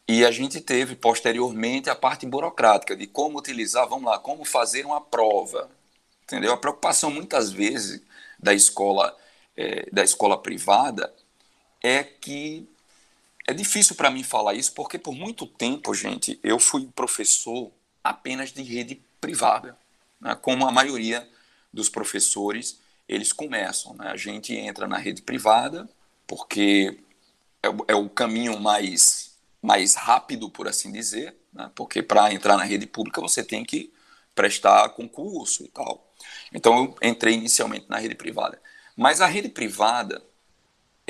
e 0.08 0.26
a 0.26 0.32
gente 0.32 0.60
teve 0.60 0.96
posteriormente 0.96 1.90
a 1.90 1.96
parte 1.96 2.26
burocrática 2.26 2.96
de 2.96 3.08
como 3.08 3.38
utilizar, 3.38 3.88
vamos 3.88 4.06
lá, 4.06 4.20
como 4.20 4.44
fazer 4.44 4.86
uma 4.86 5.00
prova. 5.00 5.70
Entendeu? 6.24 6.52
A 6.52 6.58
preocupação 6.58 7.10
muitas 7.10 7.52
vezes 7.52 8.02
da 8.38 8.54
escola 8.54 9.16
é, 9.60 9.90
da 9.92 10.04
escola 10.04 10.42
privada 10.42 11.14
é 11.81 12.03
que 12.03 12.67
é 13.48 13.53
difícil 13.53 13.95
para 13.95 14.12
mim 14.12 14.24
falar 14.24 14.53
isso 14.53 14.74
porque 14.74 15.00
por 15.00 15.13
muito 15.13 15.48
tempo, 15.48 15.93
gente, 15.93 16.39
eu 16.43 16.59
fui 16.59 16.88
professor 16.93 17.71
apenas 18.03 18.51
de 18.51 18.62
rede 18.62 19.01
privada, 19.19 19.77
né? 20.19 20.36
como 20.36 20.67
a 20.67 20.71
maioria 20.71 21.27
dos 21.74 21.89
professores 21.89 22.79
eles 23.07 23.33
começam. 23.33 23.95
Né? 23.95 24.07
A 24.07 24.17
gente 24.17 24.53
entra 24.53 24.88
na 24.88 24.98
rede 24.98 25.21
privada 25.21 25.89
porque 26.27 27.00
é, 27.63 27.67
é 27.88 27.95
o 27.95 28.07
caminho 28.07 28.59
mais, 28.59 29.36
mais 29.62 29.95
rápido, 29.95 30.50
por 30.50 30.67
assim 30.67 30.91
dizer, 30.91 31.36
né? 31.51 31.71
porque 31.74 32.03
para 32.03 32.31
entrar 32.31 32.55
na 32.55 32.63
rede 32.63 32.86
pública 32.86 33.19
você 33.19 33.43
tem 33.43 33.65
que 33.65 33.91
prestar 34.36 34.89
concurso 34.89 35.63
e 35.63 35.67
tal. 35.69 36.07
Então 36.53 36.77
eu 36.77 37.09
entrei 37.09 37.33
inicialmente 37.33 37.88
na 37.89 37.98
rede 37.98 38.15
privada. 38.15 38.62
Mas 38.95 39.21
a 39.21 39.25
rede 39.25 39.50
privada 39.50 40.21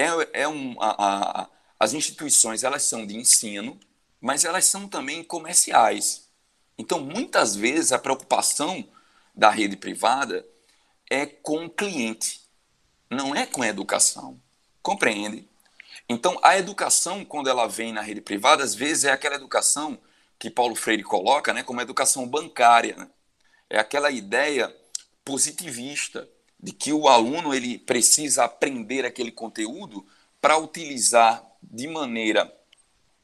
é, 0.01 0.41
é 0.41 0.47
um, 0.47 0.75
a, 0.81 1.41
a, 1.41 1.49
as 1.79 1.93
instituições 1.93 2.63
elas 2.63 2.83
são 2.83 3.05
de 3.05 3.15
ensino, 3.15 3.79
mas 4.21 4.45
elas 4.45 4.65
são 4.65 4.87
também 4.87 5.23
comerciais. 5.23 6.29
Então 6.77 6.99
muitas 6.99 7.55
vezes 7.55 7.91
a 7.91 7.99
preocupação 7.99 8.87
da 9.35 9.49
rede 9.49 9.75
privada 9.75 10.45
é 11.09 11.25
com 11.25 11.65
o 11.65 11.69
cliente, 11.69 12.41
não 13.09 13.35
é 13.35 13.45
com 13.45 13.61
a 13.61 13.67
educação. 13.67 14.39
Compreende? 14.81 15.47
Então, 16.07 16.39
a 16.41 16.57
educação, 16.57 17.23
quando 17.23 17.49
ela 17.49 17.67
vem 17.67 17.93
na 17.93 18.01
rede 18.01 18.21
privada, 18.21 18.63
às 18.63 18.73
vezes 18.73 19.03
é 19.03 19.11
aquela 19.11 19.35
educação 19.35 19.99
que 20.39 20.49
Paulo 20.49 20.75
Freire 20.75 21.03
coloca 21.03 21.53
né, 21.53 21.61
como 21.61 21.81
educação 21.81 22.27
bancária. 22.27 22.95
Né? 22.95 23.07
É 23.69 23.77
aquela 23.77 24.09
ideia 24.09 24.75
positivista 25.23 26.27
de 26.59 26.71
que 26.71 26.91
o 26.91 27.07
aluno 27.07 27.53
ele 27.53 27.77
precisa 27.77 28.43
aprender 28.43 29.05
aquele 29.05 29.31
conteúdo 29.31 30.05
para 30.41 30.57
utilizar 30.57 31.43
de 31.61 31.87
maneira 31.87 32.53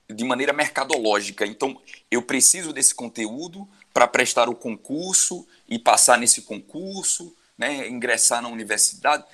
de 0.07 0.23
maneira 0.23 0.53
mercadológica. 0.53 1.47
Então, 1.47 1.81
eu 2.11 2.21
preciso 2.21 2.71
desse 2.71 2.93
conteúdo 2.93 3.67
para 3.91 4.07
prestar 4.07 4.47
o 4.47 4.55
concurso 4.55 5.47
e 5.67 5.79
passar 5.79 6.19
nesse 6.19 6.43
concurso, 6.43 7.35
né, 7.57 7.87
ingressar 7.87 8.41
na 8.41 8.49
universidade, 8.49 9.25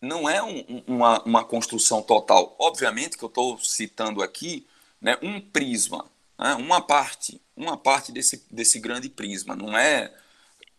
não 0.00 0.28
é 0.28 0.42
um, 0.42 0.82
uma, 0.86 1.22
uma 1.24 1.44
construção 1.44 2.00
total. 2.00 2.56
Obviamente 2.58 3.18
que 3.18 3.24
eu 3.24 3.28
estou 3.28 3.58
citando 3.58 4.22
aqui 4.22 4.66
né, 5.00 5.18
um 5.22 5.40
prisma, 5.40 6.06
né, 6.38 6.54
uma 6.54 6.80
parte, 6.80 7.40
uma 7.54 7.76
parte 7.76 8.10
desse, 8.10 8.42
desse 8.50 8.78
grande 8.78 9.08
prisma. 9.08 9.54
Não 9.54 9.76
é, 9.76 10.10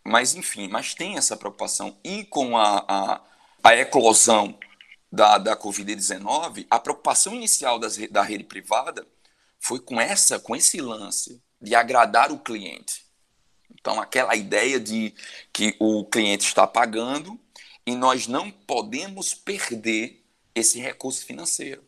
mas 0.04 0.34
enfim, 0.34 0.68
mas 0.68 0.94
tem 0.94 1.16
essa 1.16 1.36
preocupação 1.36 1.96
e 2.02 2.24
com 2.24 2.56
a, 2.56 2.84
a, 2.88 3.20
a 3.62 3.76
eclosão 3.76 4.58
da, 5.10 5.38
da 5.38 5.56
Covid-19, 5.56 6.66
a 6.70 6.78
preocupação 6.78 7.34
inicial 7.34 7.78
das, 7.78 7.96
da 8.08 8.22
rede 8.22 8.44
privada 8.44 9.06
foi 9.58 9.78
com 9.78 10.00
essa, 10.00 10.40
com 10.40 10.56
esse 10.56 10.80
lance 10.80 11.42
de 11.60 11.74
agradar 11.74 12.32
o 12.32 12.38
cliente. 12.38 13.06
Então, 13.70 14.00
aquela 14.00 14.34
ideia 14.34 14.80
de 14.80 15.14
que 15.52 15.76
o 15.78 16.04
cliente 16.04 16.46
está 16.46 16.66
pagando 16.66 17.38
e 17.86 17.94
nós 17.94 18.26
não 18.26 18.50
podemos 18.50 19.34
perder 19.34 20.24
esse 20.54 20.80
recurso 20.80 21.24
financeiro. 21.24 21.84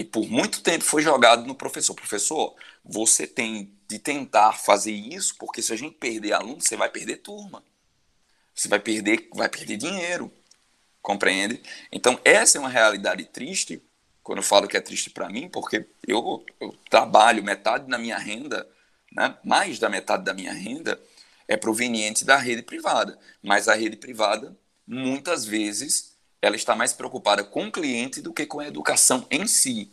E 0.00 0.04
por 0.04 0.26
muito 0.30 0.62
tempo 0.62 0.82
foi 0.82 1.02
jogado 1.02 1.46
no 1.46 1.54
professor. 1.54 1.94
Professor, 1.94 2.56
você 2.82 3.26
tem 3.26 3.70
de 3.86 3.98
tentar 3.98 4.54
fazer 4.54 4.92
isso, 4.92 5.36
porque 5.38 5.60
se 5.60 5.74
a 5.74 5.76
gente 5.76 5.96
perder 5.96 6.32
aluno, 6.32 6.58
você 6.58 6.74
vai 6.74 6.88
perder 6.88 7.18
turma. 7.18 7.62
Você 8.54 8.66
vai 8.66 8.80
perder, 8.80 9.28
vai 9.34 9.46
perder 9.46 9.76
dinheiro. 9.76 10.32
Compreende? 11.02 11.60
Então, 11.92 12.18
essa 12.24 12.56
é 12.56 12.60
uma 12.60 12.70
realidade 12.70 13.26
triste, 13.26 13.82
quando 14.22 14.38
eu 14.38 14.42
falo 14.42 14.66
que 14.66 14.74
é 14.74 14.80
triste 14.80 15.10
para 15.10 15.28
mim, 15.28 15.50
porque 15.50 15.86
eu, 16.08 16.42
eu 16.58 16.74
trabalho 16.88 17.44
metade 17.44 17.86
da 17.86 17.98
minha 17.98 18.16
renda 18.16 18.66
né? 19.12 19.36
mais 19.44 19.78
da 19.78 19.90
metade 19.90 20.24
da 20.24 20.32
minha 20.32 20.54
renda 20.54 20.98
é 21.46 21.58
proveniente 21.58 22.24
da 22.24 22.38
rede 22.38 22.62
privada. 22.62 23.18
Mas 23.42 23.68
a 23.68 23.74
rede 23.74 23.96
privada, 23.96 24.56
muitas 24.86 25.44
vezes, 25.44 26.09
ela 26.40 26.56
está 26.56 26.74
mais 26.74 26.92
preocupada 26.92 27.44
com 27.44 27.66
o 27.66 27.72
cliente 27.72 28.20
do 28.20 28.32
que 28.32 28.46
com 28.46 28.60
a 28.60 28.66
educação 28.66 29.26
em 29.30 29.46
si. 29.46 29.90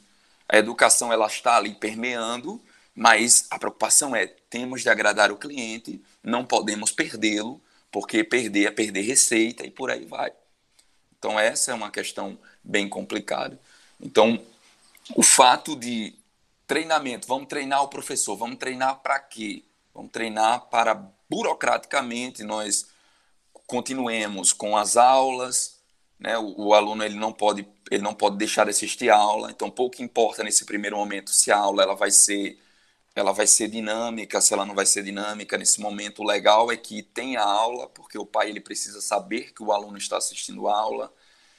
A 0.48 0.58
educação 0.58 1.12
ela 1.12 1.28
está 1.28 1.58
ali 1.58 1.76
permeando, 1.76 2.62
mas 2.96 3.48
a 3.50 3.60
preocupação 3.60 4.16
é 4.16 4.28
temos 4.28 4.82
de 4.82 4.90
agradar 4.90 5.32
o 5.32 5.38
cliente, 5.38 6.02
não 6.24 6.46
podemos 6.46 6.92
perdê-lo, 6.92 7.62
porque 7.92 8.24
perder 8.24 8.68
é 8.68 8.72
perder 8.72 9.02
receita 9.02 9.66
e 9.66 9.72
por 9.72 9.92
aí 9.92 10.06
vai. 10.06 10.32
Então 11.18 11.40
essa 11.40 11.72
é 11.72 11.74
uma 11.74 11.92
questão 11.92 12.38
bem 12.64 12.88
complicada. 12.88 13.60
Então 14.00 14.42
o 15.16 15.24
fato 15.24 15.76
de 15.76 16.14
Treinamento, 16.68 17.26
vamos 17.30 17.48
treinar 17.48 17.82
o 17.82 17.88
professor, 17.88 18.36
vamos 18.36 18.58
treinar 18.58 18.98
para 18.98 19.18
quê? 19.20 19.64
Vamos 19.94 20.12
treinar 20.12 20.66
para 20.70 21.02
burocraticamente 21.30 22.44
nós 22.44 22.88
continuemos 23.66 24.52
com 24.52 24.76
as 24.76 24.98
aulas, 24.98 25.77
né? 26.20 26.38
O, 26.38 26.68
o, 26.68 26.74
aluno 26.74 27.04
ele 27.04 27.16
não 27.16 27.32
pode 27.32 27.68
ele 27.92 28.04
não 28.04 28.14
pode 28.14 28.38
deixar 28.38 28.66
de 28.66 28.72
assistir 28.72 29.10
a 29.10 29.18
aula, 29.18 29.52
então 29.52 29.70
pouco 29.70 30.02
importa 30.02 30.44
nesse 30.44 30.66
primeiro 30.66 30.98
momento 30.98 31.32
se 31.32 31.52
a 31.52 31.58
aula 31.58 31.84
ela 31.84 31.96
vai 31.96 32.12
ser 32.12 32.60
ela 33.16 33.32
vai 33.34 33.48
ser 33.48 33.68
dinâmica, 33.70 34.40
se 34.42 34.54
ela 34.54 34.66
não 34.66 34.76
vai 34.76 34.86
ser 34.86 35.04
dinâmica 35.04 35.58
nesse 35.58 35.82
momento. 35.82 36.22
O 36.22 36.26
legal 36.26 36.72
é 36.72 36.78
que 36.78 37.02
tem 37.02 37.36
a 37.38 37.44
aula, 37.44 37.90
porque 37.90 38.18
o 38.18 38.26
pai 38.26 38.50
ele 38.50 38.62
precisa 38.62 39.02
saber 39.02 39.54
que 39.54 39.64
o 39.64 39.72
aluno 39.72 39.98
está 39.98 40.18
assistindo 40.18 40.68
a 40.68 40.78
aula. 40.78 41.12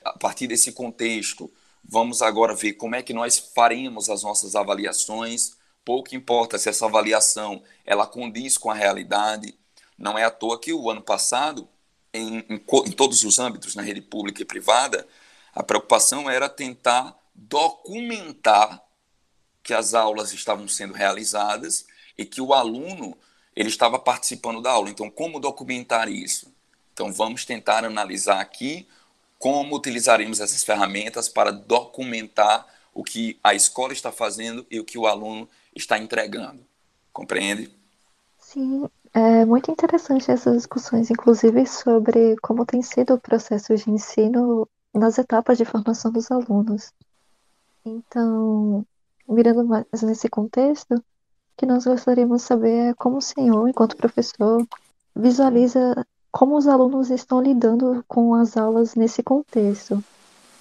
A 0.05 0.13
partir 0.19 0.47
desse 0.47 0.73
contexto, 0.73 1.51
Vamos 1.91 2.21
agora 2.21 2.55
ver 2.55 2.75
como 2.75 2.95
é 2.97 3.03
que 3.03 3.15
nós 3.15 3.39
faremos 3.39 4.11
as 4.11 4.23
nossas 4.23 4.55
avaliações. 4.55 5.57
Pouco 5.85 6.15
importa 6.15 6.59
se 6.59 6.69
essa 6.69 6.85
avaliação 6.85 7.63
ela 7.85 8.07
condiz 8.07 8.59
com 8.59 8.71
a 8.71 8.75
realidade. 8.75 9.59
Não 9.97 10.19
é 10.19 10.25
à 10.25 10.31
toa 10.31 10.61
que 10.61 10.71
o 10.73 10.91
ano 10.91 11.01
passado, 11.01 11.67
em, 12.13 12.39
em, 12.49 12.55
em 12.55 12.93
todos 12.93 13.25
os 13.25 13.39
âmbitos, 13.39 13.75
na 13.75 13.83
rede 13.83 14.01
pública 14.01 14.43
e 14.43 14.45
privada, 14.45 15.07
a 15.55 15.63
preocupação 15.63 16.29
era 16.29 16.49
tentar 16.49 17.17
documentar 17.35 18.83
que 19.63 19.75
as 19.75 19.95
aulas 19.95 20.33
estavam 20.33 20.67
sendo 20.67 20.95
realizadas 20.95 21.87
e 22.17 22.25
que 22.25 22.41
o 22.41 22.55
aluno 22.55 23.17
ele 23.55 23.69
estava 23.69 23.99
participando 23.99 24.63
da 24.63 24.71
aula. 24.71 24.89
Então, 24.89 25.11
como 25.11 25.41
documentar 25.41 26.09
isso? 26.09 26.53
Então, 26.93 27.13
vamos 27.13 27.45
tentar 27.45 27.85
analisar 27.85 28.41
aqui 28.41 28.89
como 29.39 29.77
utilizaremos 29.77 30.41
essas 30.41 30.65
ferramentas 30.65 31.29
para 31.29 31.53
documentar 31.53 32.67
o 32.93 33.05
que 33.05 33.39
a 33.43 33.55
escola 33.55 33.93
está 33.93 34.11
fazendo 34.11 34.67
e 34.71 34.81
o 34.81 34.85
que 34.85 34.99
o 34.99 35.07
aluno 35.07 35.49
está 35.75 35.99
entregando. 35.99 36.67
Compreende? 37.13 37.71
Sim, 38.39 38.89
é 39.15 39.45
muito 39.45 39.71
interessante 39.71 40.31
essas 40.31 40.57
discussões, 40.57 41.11
inclusive 41.11 41.67
sobre 41.67 42.37
como 42.43 42.67
tem 42.67 42.83
sido 42.83 43.15
o 43.15 43.21
processo 43.21 43.75
de 43.75 43.91
ensino 43.91 44.69
nas 44.95 45.19
etapas 45.19 45.59
de 45.59 45.65
formação 45.65 46.11
dos 46.11 46.31
alunos. 46.31 46.93
Então, 47.85 48.85
mirando 49.29 49.65
mais 49.65 50.03
nesse 50.03 50.29
contexto, 50.29 50.95
o 50.95 51.03
que 51.57 51.67
nós 51.67 51.85
gostaríamos 51.85 52.43
de 52.43 52.49
saber 52.49 52.91
é 52.91 52.95
como 52.95 53.19
o 53.19 53.23
senhor, 53.23 53.69
enquanto 53.69 53.97
professor, 53.97 54.67
visualiza 55.15 56.07
como 56.31 56.57
os 56.57 56.67
alunos 56.67 57.11
estão 57.11 57.41
lidando 57.41 58.05
com 58.07 58.35
as 58.35 58.57
aulas 58.57 58.95
nesse 58.95 59.23
contexto, 59.23 60.03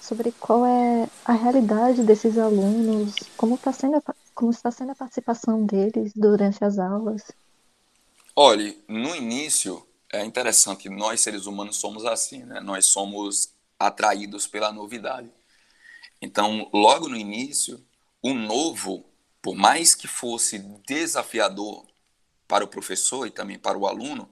sobre 0.00 0.32
qual 0.32 0.64
é 0.64 1.08
a 1.24 1.32
realidade 1.32 2.02
desses 2.02 2.38
alunos, 2.38 3.14
como 3.36 3.56
está 3.56 3.72
sendo, 3.72 4.02
como 4.34 4.50
está 4.50 4.70
sendo 4.70 4.92
a 4.92 4.94
participação 4.94 5.64
deles 5.64 6.12
durante 6.14 6.64
as 6.64 6.78
aulas. 6.78 7.24
Olha, 8.40 8.72
no 8.86 9.16
início 9.16 9.84
é 10.12 10.24
interessante, 10.24 10.88
nós 10.88 11.20
seres 11.20 11.46
humanos 11.46 11.76
somos 11.76 12.04
assim, 12.04 12.44
né? 12.44 12.60
Nós 12.60 12.86
somos 12.86 13.52
atraídos 13.76 14.46
pela 14.46 14.70
novidade. 14.70 15.28
Então, 16.22 16.70
logo 16.72 17.08
no 17.08 17.16
início, 17.16 17.84
o 18.22 18.32
novo, 18.32 19.04
por 19.42 19.56
mais 19.56 19.96
que 19.96 20.06
fosse 20.06 20.60
desafiador 20.86 21.84
para 22.46 22.64
o 22.64 22.68
professor 22.68 23.26
e 23.26 23.32
também 23.32 23.58
para 23.58 23.76
o 23.76 23.88
aluno, 23.88 24.30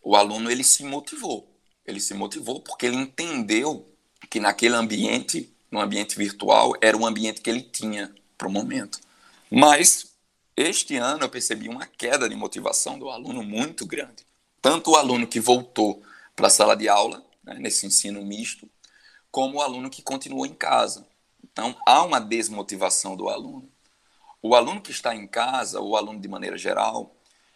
o 0.00 0.14
aluno 0.14 0.48
ele 0.48 0.62
se 0.62 0.84
motivou. 0.84 1.52
Ele 1.84 1.98
se 1.98 2.14
motivou 2.14 2.60
porque 2.60 2.86
ele 2.86 2.94
entendeu 2.94 3.92
que 4.30 4.38
naquele 4.38 4.76
ambiente 4.76 5.52
no 5.68 5.80
ambiente 5.80 6.16
virtual 6.16 6.74
era 6.80 6.96
o 6.96 7.04
ambiente 7.04 7.40
que 7.40 7.50
ele 7.50 7.62
tinha 7.62 8.14
para 8.38 8.46
o 8.46 8.52
momento. 8.52 9.00
Mas 9.50 10.11
este 10.56 10.96
ano 10.96 11.24
eu 11.24 11.28
percebi 11.28 11.68
uma 11.68 11.86
queda 11.86 12.28
de 12.28 12.36
motivação 12.36 12.98
do 12.98 13.08
aluno 13.08 13.42
muito 13.42 13.86
grande. 13.86 14.26
Tanto 14.60 14.92
o 14.92 14.96
aluno 14.96 15.26
que 15.26 15.40
voltou 15.40 16.02
para 16.36 16.48
a 16.48 16.50
sala 16.50 16.76
de 16.76 16.88
aula, 16.88 17.24
né, 17.42 17.54
nesse 17.58 17.86
ensino 17.86 18.24
misto, 18.24 18.68
como 19.30 19.58
o 19.58 19.62
aluno 19.62 19.88
que 19.88 20.02
continuou 20.02 20.44
em 20.44 20.54
casa. 20.54 21.06
Então, 21.42 21.76
há 21.86 22.02
uma 22.02 22.20
desmotivação 22.20 23.16
do 23.16 23.28
aluno. 23.28 23.68
O 24.42 24.54
aluno 24.54 24.80
que 24.80 24.90
está 24.90 25.14
em 25.14 25.26
casa, 25.26 25.80
o 25.80 25.96
aluno 25.96 26.20
de 26.20 26.28
maneira 26.28 26.58
geral, 26.58 27.14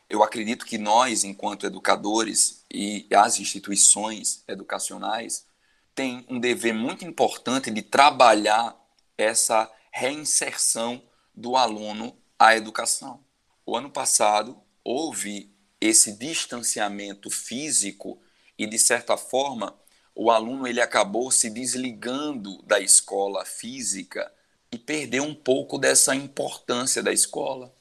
eu 0.09 0.23
acredito 0.23 0.65
que 0.65 0.79
nós, 0.79 1.25
enquanto 1.25 1.67
educadores 1.67 2.65
e 2.71 3.07
as 3.13 3.39
instituições 3.39 4.43
educacionais, 4.47 5.47
tem 5.95 6.25
um 6.29 6.39
dever 6.39 6.73
muito 6.73 7.05
importante 7.05 7.71
de 7.71 7.83
trabalhar 7.83 8.77
essa 9.19 9.71
reinserção 9.91 11.03
do 11.35 11.57
aluno 11.57 12.17
à 12.39 12.57
educação. 12.57 13.21
O 13.65 13.77
ano 13.77 13.91
passado 13.91 14.61
houve 14.85 15.53
esse 15.81 16.13
distanciamento 16.13 17.31
físico 17.31 18.21
e 18.59 18.67
de 18.67 18.79
certa 18.79 19.17
forma 19.17 19.77
o 20.15 20.31
aluno 20.31 20.67
ele 20.67 20.81
acabou 20.81 21.31
se 21.31 21.51
desligando 21.51 22.63
da 22.63 22.81
escola 22.81 23.45
física 23.45 24.33
e 24.73 24.79
perdeu 24.79 25.23
um 25.23 25.35
pouco 25.35 25.79
dessa 25.79 26.15
importância 26.15 27.03
da 27.03 27.13
escola. 27.13 27.75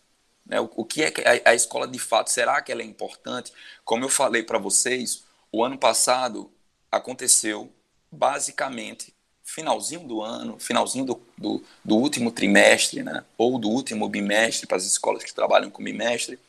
Né? 0.46 0.60
O, 0.60 0.70
o, 0.76 0.86
que 0.86 1.04
é 1.04 1.13
a, 1.46 1.52
a 1.52 1.56
escola 1.56 1.88
de 1.88 1.98
fato? 1.98 2.30
Será 2.30 2.62
que 2.62 2.72
ela 2.72 2.82
é 2.82 2.86
importante? 2.86 3.54
Como 3.86 4.04
eu 4.04 4.10
falei 4.10 4.44
para 4.44 4.60
vocês, 4.60 5.24
o 5.52 5.63
ano 5.63 5.78
passado 5.78 6.52
aconteceu 6.91 7.74
basicamente 8.12 9.14
finalzinho 9.45 10.01
do 10.08 10.21
ano, 10.21 10.60
finalzinho 10.60 11.05
do, 11.05 11.21
do, 11.38 11.63
do, 11.84 11.95
último 11.95 12.31
trimestre, 12.31 13.03
né? 13.03 13.23
ou 13.38 13.60
do 13.60 13.69
último 13.69 14.10
bimestre 14.10 14.65
para 14.65 14.77
as 14.77 14.86
escolas 14.86 15.23
que 15.23 15.34
trabalham 15.34 15.69
com 15.69 15.84
bimestre. 15.84 16.39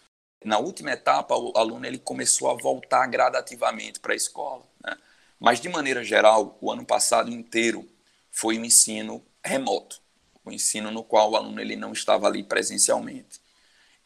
Na 0.43 0.59
última 0.59 0.93
etapa, 0.93 1.37
o 1.37 1.53
aluno 1.57 1.85
ele 1.85 1.99
começou 1.99 2.51
a 2.51 2.55
voltar 2.55 3.07
gradativamente 3.07 4.01
para 4.01 4.15
a 4.15 4.17
escola. 4.17 4.63
Né? 4.83 4.97
Mas, 5.39 5.61
de 5.61 5.69
maneira 5.69 6.03
geral, 6.03 6.57
o 6.61 6.73
ano 6.73 6.87
passado 6.87 7.31
inteiro 7.31 7.87
foi 8.31 8.59
um 8.59 8.65
ensino 8.65 9.23
remoto, 9.45 10.01
o 10.43 10.51
um 10.51 10.53
ensino 10.53 10.91
no 10.91 11.05
qual 11.05 11.31
o 11.31 11.37
aluno 11.37 11.61
ele 11.61 11.77
não 11.77 11.93
estava 11.93 12.27
ali 12.27 12.43
presencialmente. 12.43 13.41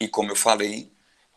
E, 0.00 0.09
como 0.09 0.33
eu 0.33 0.37
falei, 0.37 0.90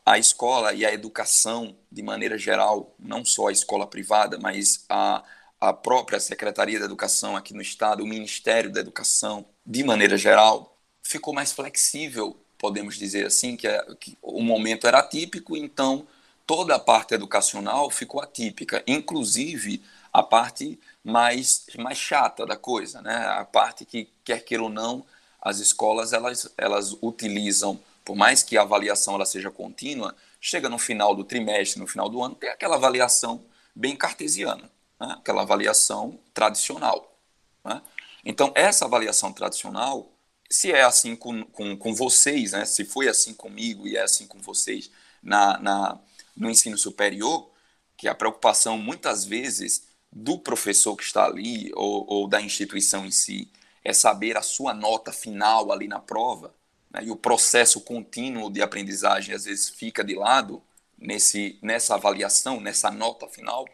a 0.06 0.18
escola 0.18 0.74
e 0.74 0.86
a 0.86 0.92
educação, 0.92 1.76
de 1.92 2.02
maneira 2.02 2.38
geral, 2.38 2.96
não 2.98 3.24
só 3.24 3.48
a 3.48 3.52
escola 3.52 3.86
privada, 3.86 4.40
mas 4.40 4.86
a, 4.90 5.24
a 5.64 5.72
própria 5.72 6.20
Secretaria 6.20 6.78
da 6.78 6.84
Educação 6.84 7.38
aqui 7.38 7.54
no 7.54 7.62
Estado, 7.62 8.04
o 8.04 8.06
Ministério 8.08 8.70
da 8.70 8.82
Educação, 8.82 9.46
de 9.66 9.82
maneira 9.82 10.18
geral, 10.18 10.78
ficou 11.02 11.34
mais 11.34 11.54
flexível, 11.54 12.36
podemos 12.58 12.98
dizer 12.98 13.26
assim, 13.26 13.56
que, 13.56 13.66
é, 13.66 13.82
que 13.98 14.18
o 14.22 14.42
momento 14.42 14.86
era 14.86 15.00
atípico, 15.00 15.56
então 15.56 16.06
toda 16.46 16.76
a 16.76 16.80
parte 16.80 17.14
educacional 17.14 17.90
ficou 17.90 18.20
atípica, 18.20 18.84
inclusive 18.86 19.82
a 20.12 20.22
parte 20.22 20.78
mais, 21.02 21.66
mais 21.80 21.98
chata 21.98 22.46
da 22.46 22.58
coisa, 22.58 23.02
né? 23.02 23.16
a 23.16 23.46
parte 23.46 23.86
que, 23.86 24.10
quer 24.26 24.44
queira 24.44 24.64
ou 24.64 24.70
não, 24.70 25.06
as 25.42 25.60
escolas 25.60 26.12
elas, 26.12 26.54
elas 26.58 26.94
utilizam, 27.02 27.80
por 28.04 28.18
mais 28.18 28.44
que 28.44 28.58
a 28.58 28.64
avaliação 28.64 29.16
ela 29.16 29.26
seja 29.26 29.50
contínua, 29.50 30.14
chega 30.42 30.68
no 30.68 30.78
final 30.78 31.16
do 31.16 31.24
trimestre, 31.24 31.80
no 31.80 31.88
final 31.88 32.10
do 32.10 32.22
ano, 32.22 32.36
tem 32.36 32.50
aquela 32.50 32.76
avaliação 32.76 33.46
bem 33.74 33.96
cartesiana, 33.96 34.70
né? 35.00 35.16
aquela 35.18 35.42
avaliação 35.42 36.20
tradicional. 36.34 37.18
Né? 37.64 37.82
Então, 38.26 38.52
essa 38.56 38.86
avaliação 38.86 39.34
tradicional, 39.34 40.12
se 40.50 40.72
é 40.72 40.84
assim 40.84 41.16
com, 41.16 41.44
com, 41.46 41.76
com 41.76 41.94
vocês, 41.94 42.52
né? 42.52 42.66
se 42.66 42.86
foi 42.86 43.08
assim 43.08 43.34
comigo 43.34 43.88
e 43.88 43.98
é 43.98 44.02
assim 44.04 44.28
com 44.28 44.40
vocês 44.40 44.92
na, 45.22 45.58
na 45.60 46.00
no 46.36 46.50
ensino 46.50 46.78
superior, 46.78 47.50
que 47.96 48.08
a 48.08 48.16
preocupação 48.16 48.78
muitas 48.78 49.24
vezes 49.24 49.88
do 50.12 50.38
professor 50.38 50.96
que 50.96 51.04
está 51.04 51.26
ali 51.26 51.72
ou, 51.76 52.06
ou 52.08 52.28
da 52.28 52.42
instituição 52.42 53.06
em 53.06 53.12
si 53.12 53.52
é 53.84 53.94
saber 53.94 54.38
a 54.38 54.42
sua 54.42 54.74
nota 54.74 55.12
final 55.12 55.72
ali 55.72 55.88
na 55.88 56.00
prova, 56.00 56.54
né? 56.92 57.04
e 57.04 57.12
o 57.12 57.16
processo 57.16 57.82
contínuo 57.82 58.50
de 58.50 58.62
aprendizagem 58.62 59.36
às 59.36 59.46
vezes 59.46 59.70
fica 59.70 60.04
de 60.04 60.16
lado 60.16 60.62
nesse, 60.98 61.58
nessa 61.62 61.96
avaliação, 61.96 62.60
nessa 62.60 62.90
nota 62.90 63.28
final, 63.28 63.68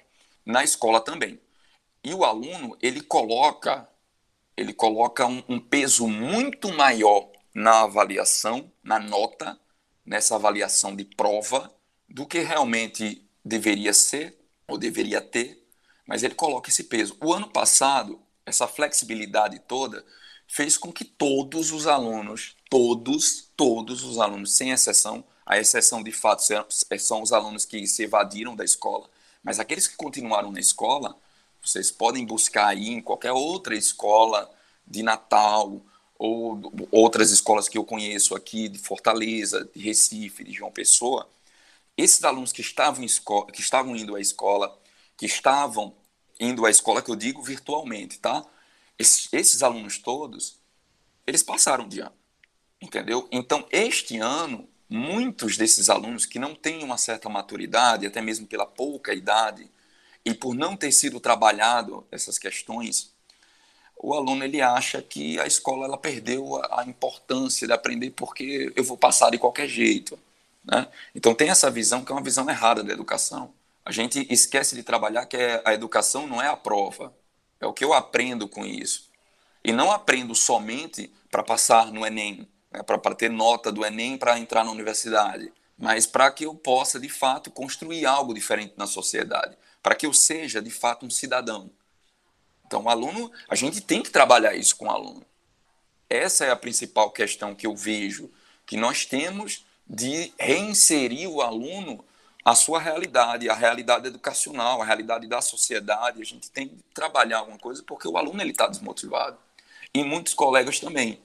na 0.49 0.63
escola 0.63 0.99
também. 0.99 1.39
E 2.03 2.13
o 2.13 2.25
aluno, 2.25 2.75
ele 2.81 3.01
coloca, 3.01 3.88
ele 4.57 4.73
coloca 4.73 5.27
um, 5.27 5.43
um 5.47 5.59
peso 5.59 6.07
muito 6.07 6.73
maior 6.73 7.29
na 7.53 7.81
avaliação, 7.81 8.71
na 8.83 8.99
nota, 8.99 9.59
nessa 10.03 10.35
avaliação 10.35 10.95
de 10.95 11.05
prova, 11.05 11.71
do 12.07 12.25
que 12.25 12.39
realmente 12.39 13.23
deveria 13.45 13.93
ser 13.93 14.39
ou 14.67 14.77
deveria 14.77 15.21
ter, 15.21 15.63
mas 16.07 16.23
ele 16.23 16.33
coloca 16.33 16.69
esse 16.69 16.85
peso. 16.85 17.15
O 17.21 17.31
ano 17.31 17.47
passado, 17.49 18.19
essa 18.43 18.67
flexibilidade 18.67 19.59
toda 19.59 20.03
fez 20.47 20.77
com 20.77 20.91
que 20.91 21.05
todos 21.05 21.71
os 21.71 21.85
alunos, 21.85 22.55
todos, 22.69 23.51
todos 23.55 24.03
os 24.03 24.17
alunos, 24.17 24.53
sem 24.53 24.71
exceção, 24.71 25.23
a 25.45 25.59
exceção 25.59 26.01
de 26.01 26.12
fato 26.12 26.41
são 26.97 27.21
os 27.21 27.31
alunos 27.31 27.65
que 27.65 27.85
se 27.85 28.03
evadiram 28.03 28.55
da 28.55 28.63
escola, 28.63 29.09
mas 29.43 29.60
aqueles 29.60 29.88
que 29.88 29.95
continuaram 29.95 30.52
na 30.52 30.60
escola, 30.60 31.15
vocês 31.62 31.91
podem 31.91 32.25
buscar 32.25 32.67
aí 32.67 32.89
em 32.89 33.02
qualquer 33.02 33.32
outra 33.32 33.75
escola 33.75 34.49
de 34.86 35.04
Natal 35.04 35.82
ou 36.17 36.60
outras 36.91 37.32
escolas 37.32 37.69
que 37.69 37.78
eu 37.78 37.86
conheço 37.86 38.36
aqui 38.36 38.67
de 38.67 38.78
Fortaleza, 38.78 39.69
de 39.73 39.82
Recife, 39.82 40.43
de 40.43 40.52
João 40.52 40.71
Pessoa, 40.71 41.30
esses 41.95 42.23
alunos 42.23 42.52
que 42.52 42.62
estavam, 42.62 43.04
escola, 43.04 43.52
que 43.52 43.62
estavam 43.62 43.95
indo 43.95 44.15
à 44.15 44.21
escola, 44.21 44.78
que 45.17 45.25
estavam 45.25 45.93
indo 46.39 46.65
à 46.65 46.69
escola, 46.69 47.02
que 47.02 47.12
eu 47.12 47.15
digo 47.15 47.41
virtualmente, 47.41 48.19
tá? 48.19 48.45
Esses, 48.97 49.28
esses 49.34 49.63
alunos 49.63 49.97
todos, 49.97 50.58
eles 51.28 51.43
passaram 51.43 51.88
de 51.88 51.99
ano, 51.99 52.15
entendeu? 52.82 53.28
Então, 53.32 53.65
este 53.71 54.17
ano, 54.17 54.67
muitos 54.89 55.56
desses 55.56 55.89
alunos 55.89 56.25
que 56.25 56.39
não 56.39 56.56
têm 56.56 56.84
uma 56.84 56.97
certa 56.97 57.30
maturidade, 57.30 58.08
até 58.08 58.21
mesmo 58.21 58.47
pela 58.47 58.65
pouca 58.65 59.13
idade, 59.13 59.69
e 60.25 60.34
por 60.34 60.56
não 60.56 60.75
ter 60.75 60.91
sido 60.91 61.19
trabalhado 61.19 62.06
essas 62.12 62.38
questões, 62.38 63.13
o 63.95 64.13
aluno 64.13 64.43
ele 64.43 64.62
acha 64.62 65.02
que 65.02 65.39
a 65.39 65.45
escola 65.45 65.86
ela 65.86 65.97
perdeu 65.97 66.56
a, 66.63 66.82
a 66.82 66.86
importância 66.86 67.67
de 67.67 67.73
aprender 67.73 68.12
porque 68.12 68.71
eu 68.75 68.84
vou 68.84 68.97
passar 68.97 69.30
de 69.30 69.38
qualquer 69.38 69.67
jeito. 69.67 70.17
Né? 70.63 70.88
Então 71.13 71.36
tem 71.36 71.49
essa 71.49 71.69
visão 71.69 72.04
que 72.04 72.12
é 72.12 72.15
uma 72.15 72.23
visão 72.23 72.49
errada 72.49 72.84
da 72.84 72.93
educação. 72.93 73.54
A 73.86 73.91
gente 73.91 74.25
esquece 74.30 74.75
de 74.75 74.84
trabalhar 74.84 75.25
que 75.25 75.36
é, 75.38 75.62
a 75.65 75.73
educação 75.73 76.28
não 76.28 76.41
é 76.41 76.47
a 76.47 76.56
prova, 76.56 77.13
é 77.60 77.65
o 77.65 77.73
que 77.73 77.84
eu 77.84 77.93
aprendo 77.93 78.47
com 78.47 78.65
isso. 78.65 79.10
E 79.63 79.71
não 79.73 79.91
aprendo 79.91 80.34
somente 80.34 81.12
para 81.30 81.43
passar 81.43 81.91
no 81.91 82.06
Enem, 82.06 82.47
né, 82.71 82.84
para 82.84 83.15
ter 83.15 83.29
nota 83.29 83.71
do 83.71 83.86
Enem 83.86 84.17
para 84.17 84.39
entrar 84.39 84.63
na 84.63 84.71
universidade, 84.71 85.51
mas 85.77 86.05
para 86.05 86.32
que 86.32 86.45
eu 86.45 86.53
possa, 86.53 86.99
de 86.99 87.10
fato, 87.10 87.49
construir 87.49 88.05
algo 88.05 88.34
diferente 88.34 88.73
na 88.77 88.86
sociedade, 88.86 89.58
para 89.82 89.95
que 89.95 90.05
eu 90.05 90.13
seja, 90.13 90.62
de 90.62 90.69
fato, 90.69 91.05
um 91.05 91.10
cidadão. 91.10 91.71
Então, 92.65 92.84
o 92.84 92.89
aluno, 92.89 93.32
a 93.47 93.55
gente 93.55 93.82
tem 93.82 94.03
que 94.03 94.12
trabalhar 94.12 94.53
isso 94.53 94.75
com 94.75 94.86
o 94.86 94.91
aluno. 94.91 95.25
Essa 96.10 96.45
é 96.45 96.51
a 96.51 96.55
principal 96.55 97.12
questão 97.12 97.55
que 97.55 97.65
eu 97.65 97.75
vejo, 97.75 98.32
que 98.65 98.77
nós 98.77 99.05
temos 99.05 99.65
de 99.88 100.32
reinserir 100.39 101.27
o 101.27 101.41
aluno 101.41 102.03
à 102.45 102.53
sua 102.53 102.79
realidade, 102.79 103.49
a 103.49 103.55
realidade 103.55 104.08
educacional, 104.08 104.82
a 104.82 104.86
realidade 104.86 105.27
da 105.27 105.41
sociedade. 105.41 106.21
A 106.21 106.25
gente 106.25 106.51
tem 106.51 106.67
que 106.67 106.77
trabalhar 106.93 107.39
alguma 107.39 107.58
coisa 107.58 107.84
porque 107.84 108.08
o 108.08 108.17
aluno 108.17 108.41
ele 108.41 108.51
está 108.51 108.67
desmotivado. 108.67 109.38
E 109.93 110.03
muitos 110.03 110.34
colegas 110.34 110.79
também. 110.79 111.19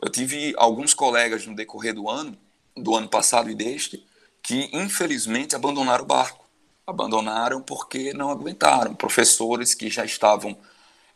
Eu 0.00 0.08
tive 0.08 0.54
alguns 0.56 0.94
colegas 0.94 1.46
no 1.46 1.54
decorrer 1.54 1.94
do 1.94 2.08
ano, 2.08 2.38
do 2.76 2.94
ano 2.94 3.08
passado 3.08 3.50
e 3.50 3.54
deste, 3.54 4.06
que 4.42 4.70
infelizmente 4.72 5.56
abandonaram 5.56 6.04
o 6.04 6.06
barco. 6.06 6.48
Abandonaram 6.86 7.60
porque 7.60 8.12
não 8.14 8.30
aguentaram. 8.30 8.94
Professores 8.94 9.74
que 9.74 9.90
já 9.90 10.04
estavam 10.04 10.56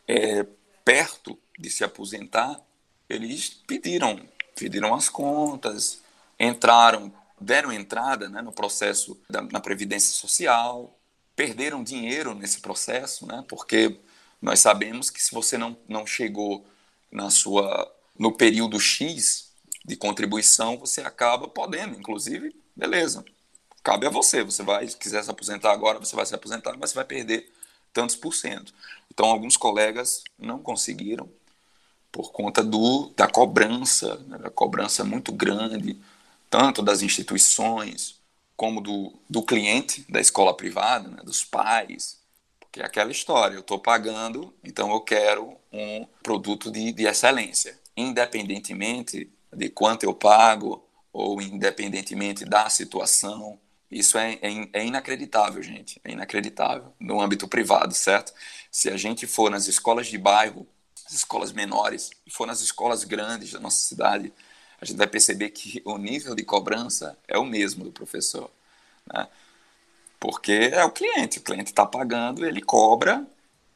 é, 0.07 0.45
perto 0.83 1.37
de 1.57 1.69
se 1.69 1.83
aposentar, 1.83 2.59
eles 3.09 3.49
pediram, 3.65 4.19
pediram 4.55 4.93
as 4.93 5.09
contas, 5.09 6.01
entraram, 6.39 7.11
deram 7.39 7.71
entrada 7.71 8.29
né, 8.29 8.41
no 8.41 8.51
processo 8.51 9.19
da, 9.29 9.41
na 9.41 9.59
Previdência 9.59 10.13
Social, 10.13 10.95
perderam 11.35 11.83
dinheiro 11.83 12.35
nesse 12.35 12.59
processo, 12.59 13.25
né, 13.25 13.43
porque 13.47 13.99
nós 14.41 14.59
sabemos 14.59 15.09
que 15.09 15.21
se 15.21 15.33
você 15.33 15.57
não, 15.57 15.77
não 15.87 16.05
chegou 16.05 16.65
na 17.11 17.29
sua 17.29 17.89
no 18.17 18.31
período 18.31 18.79
X 18.79 19.51
de 19.85 19.95
contribuição, 19.95 20.77
você 20.77 21.01
acaba 21.01 21.47
podendo, 21.47 21.97
inclusive, 21.97 22.55
beleza, 22.75 23.23
cabe 23.83 24.07
a 24.07 24.09
você, 24.09 24.43
você 24.43 24.63
vai, 24.63 24.87
se 24.87 24.97
quiser 24.97 25.23
se 25.23 25.29
aposentar 25.29 25.71
agora, 25.71 25.99
você 25.99 26.15
vai 26.15 26.25
se 26.25 26.33
aposentar, 26.33 26.77
mas 26.77 26.91
você 26.91 26.95
vai 26.95 27.05
perder 27.05 27.51
tantos 27.91 28.15
por 28.15 28.33
cento. 28.33 28.73
Então, 29.11 29.25
alguns 29.25 29.57
colegas 29.57 30.23
não 30.39 30.59
conseguiram 30.59 31.29
por 32.11 32.31
conta 32.31 32.63
do, 32.63 33.11
da 33.15 33.27
cobrança, 33.27 34.17
né, 34.27 34.37
da 34.37 34.49
cobrança 34.49 35.03
muito 35.03 35.31
grande, 35.31 35.99
tanto 36.49 36.81
das 36.81 37.01
instituições 37.01 38.21
como 38.55 38.79
do, 38.79 39.11
do 39.29 39.41
cliente 39.43 40.05
da 40.09 40.21
escola 40.21 40.55
privada, 40.55 41.09
né, 41.09 41.23
dos 41.23 41.43
pais, 41.43 42.19
porque 42.59 42.81
é 42.81 42.85
aquela 42.85 43.11
história, 43.11 43.55
eu 43.55 43.61
estou 43.61 43.79
pagando, 43.79 44.53
então 44.63 44.91
eu 44.91 45.01
quero 45.01 45.57
um 45.71 46.05
produto 46.21 46.71
de, 46.71 46.91
de 46.91 47.05
excelência, 47.05 47.77
independentemente 47.95 49.31
de 49.51 49.69
quanto 49.69 50.03
eu 50.03 50.13
pago 50.13 50.83
ou 51.11 51.41
independentemente 51.41 52.43
da 52.43 52.69
situação, 52.69 53.59
isso 53.89 54.17
é, 54.17 54.33
é, 54.41 54.69
é, 54.73 54.85
inacreditável, 54.85 55.61
gente. 55.61 56.01
É 56.03 56.11
inacreditável 56.11 56.91
no 56.99 57.21
âmbito 57.21 57.47
privado, 57.47 57.93
certo? 57.93 58.33
Se 58.71 58.89
a 58.89 58.97
gente 58.97 59.27
for 59.27 59.51
nas 59.51 59.67
escolas 59.67 60.07
de 60.07 60.17
bairro, 60.17 60.67
as 61.05 61.13
escolas 61.13 61.51
menores, 61.51 62.09
e 62.25 62.31
for 62.31 62.47
nas 62.47 62.61
escolas 62.61 63.03
grandes 63.03 63.51
da 63.51 63.59
nossa 63.59 63.77
cidade, 63.77 64.33
a 64.81 64.85
gente 64.85 64.97
vai 64.97 65.07
perceber 65.07 65.49
que 65.49 65.81
o 65.85 65.97
nível 65.97 66.33
de 66.33 66.43
cobrança 66.43 67.17
é 67.27 67.37
o 67.37 67.45
mesmo 67.45 67.83
do 67.83 67.91
professor. 67.91 68.49
Né? 69.05 69.27
Porque 70.19 70.71
é 70.73 70.83
o 70.83 70.91
cliente, 70.91 71.39
o 71.39 71.41
cliente 71.41 71.69
está 71.69 71.85
pagando, 71.85 72.45
ele 72.45 72.61
cobra 72.61 73.25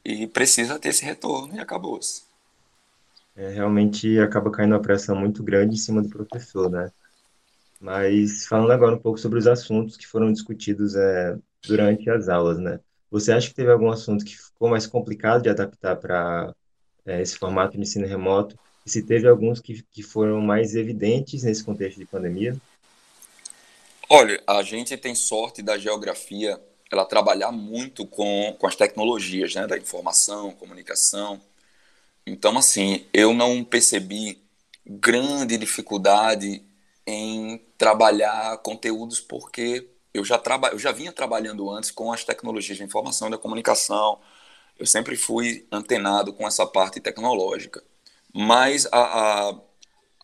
e 0.03 0.25
precisa 0.25 0.79
ter 0.79 0.89
esse 0.89 1.05
retorno 1.05 1.55
e 1.55 1.59
acabou-se. 1.59 2.26
É, 3.37 3.49
realmente 3.49 4.19
acaba 4.19 4.49
caindo 4.49 4.73
uma 4.73 4.81
pressão 4.81 5.15
muito 5.15 5.43
grande 5.43 5.75
em 5.75 5.77
cima 5.77 6.01
do 6.01 6.09
professor, 6.09 6.71
né? 6.71 6.91
Mas 7.79 8.47
falando 8.47 8.71
agora 8.71 8.95
um 8.95 8.99
pouco 8.99 9.19
sobre 9.19 9.37
os 9.37 9.45
assuntos 9.45 9.95
que 9.95 10.07
foram 10.07 10.33
discutidos 10.33 10.95
é, 10.95 11.37
durante 11.61 12.09
as 12.09 12.27
aulas, 12.27 12.57
né? 12.57 12.79
Você 13.11 13.31
acha 13.31 13.47
que 13.47 13.53
teve 13.53 13.71
algum 13.71 13.91
assunto 13.91 14.25
que 14.25 14.35
ficou 14.35 14.67
mais 14.67 14.87
complicado 14.87 15.43
de 15.43 15.49
adaptar 15.49 15.95
para 15.97 16.51
é, 17.05 17.21
esse 17.21 17.37
formato 17.37 17.73
de 17.73 17.83
ensino 17.83 18.07
remoto? 18.07 18.57
E 18.83 18.89
se 18.89 19.03
teve 19.03 19.27
alguns 19.27 19.61
que, 19.61 19.83
que 19.83 20.01
foram 20.01 20.41
mais 20.41 20.75
evidentes 20.75 21.43
nesse 21.43 21.63
contexto 21.63 21.99
de 21.99 22.05
pandemia? 22.05 22.57
Olha, 24.09 24.41
a 24.47 24.63
gente 24.63 24.97
tem 24.97 25.13
sorte 25.13 25.61
da 25.61 25.77
geografia 25.77 26.59
ela 26.91 27.05
trabalhar 27.05 27.51
muito 27.51 28.05
com, 28.05 28.55
com 28.57 28.65
as 28.65 28.75
tecnologias, 28.75 29.53
né, 29.53 29.67
da 29.67 29.77
informação, 29.77 30.53
comunicação. 30.53 31.39
Então, 32.27 32.57
assim, 32.57 33.05
eu 33.13 33.33
não 33.33 33.63
percebi 33.63 34.37
grande 34.85 35.57
dificuldade 35.57 36.61
em 37.05 37.57
trabalhar 37.77 38.57
conteúdos 38.57 39.21
porque 39.21 39.87
eu 40.13 40.25
já, 40.25 40.37
traba, 40.37 40.67
eu 40.69 40.77
já 40.77 40.91
vinha 40.91 41.13
trabalhando 41.13 41.69
antes 41.71 41.89
com 41.89 42.11
as 42.11 42.25
tecnologias 42.25 42.77
de 42.77 42.83
informação 42.83 43.29
e 43.29 43.31
da 43.31 43.37
comunicação. 43.37 44.19
Eu 44.77 44.85
sempre 44.85 45.15
fui 45.15 45.65
antenado 45.71 46.33
com 46.33 46.45
essa 46.45 46.67
parte 46.67 46.99
tecnológica. 46.99 47.81
Mas 48.33 48.85
a, 48.87 48.99
a, 49.49 49.59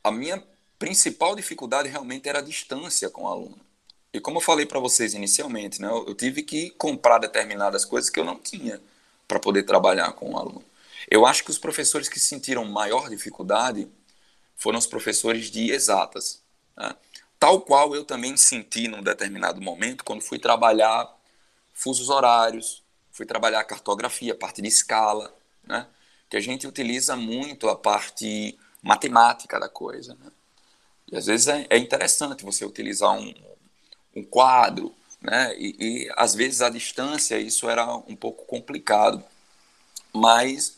a 0.03 0.11
minha 0.11 0.43
principal 0.77 1.37
dificuldade 1.37 1.87
realmente 1.87 2.27
era 2.27 2.39
a 2.39 2.43
distância 2.43 3.09
com 3.09 3.23
o 3.23 3.27
aluno. 3.29 3.61
E 4.13 4.19
como 4.19 4.39
eu 4.39 4.41
falei 4.41 4.65
para 4.65 4.79
vocês 4.79 5.13
inicialmente, 5.13 5.81
né, 5.81 5.87
eu 5.87 6.13
tive 6.13 6.43
que 6.43 6.69
comprar 6.71 7.17
determinadas 7.19 7.85
coisas 7.85 8.09
que 8.09 8.19
eu 8.19 8.25
não 8.25 8.37
tinha 8.37 8.81
para 9.25 9.39
poder 9.39 9.63
trabalhar 9.63 10.11
com 10.11 10.33
o 10.33 10.37
aluno. 10.37 10.72
Eu 11.13 11.27
acho 11.27 11.43
que 11.43 11.51
os 11.51 11.59
professores 11.59 12.09
que 12.09 12.19
sentiram 12.19 12.65
maior 12.65 13.07
dificuldade 13.07 13.87
foram 14.55 14.79
os 14.79 14.87
professores 14.87 15.51
de 15.51 15.69
exatas. 15.69 16.41
Né? 16.75 16.95
Tal 17.39 17.61
qual 17.61 17.93
eu 17.93 18.03
também 18.03 18.35
senti 18.35 18.87
num 18.87 19.03
determinado 19.03 19.61
momento 19.61 20.03
quando 20.03 20.23
fui 20.23 20.39
trabalhar 20.39 21.07
fusos 21.71 22.09
horários, 22.09 22.81
fui 23.11 23.27
trabalhar 23.27 23.63
cartografia, 23.63 24.33
parte 24.33 24.59
de 24.59 24.67
escala, 24.67 25.31
né? 25.63 25.85
que 26.27 26.35
a 26.35 26.39
gente 26.39 26.65
utiliza 26.65 27.15
muito 27.15 27.69
a 27.69 27.75
parte 27.75 28.57
matemática 28.81 29.59
da 29.59 29.69
coisa. 29.69 30.15
Né? 30.15 30.31
E 31.11 31.15
às 31.15 31.27
vezes 31.27 31.47
é, 31.47 31.67
é 31.69 31.77
interessante 31.77 32.43
você 32.43 32.65
utilizar 32.65 33.11
um, 33.11 33.31
um 34.15 34.23
quadro, 34.23 34.91
né? 35.21 35.55
E, 35.59 35.75
e, 35.79 36.13
às 36.17 36.33
vezes 36.33 36.61
a 36.61 36.71
distância 36.71 37.39
isso 37.39 37.69
era 37.69 37.85
um 37.95 38.15
pouco 38.15 38.45
complicado, 38.45 39.23
mas 40.11 40.75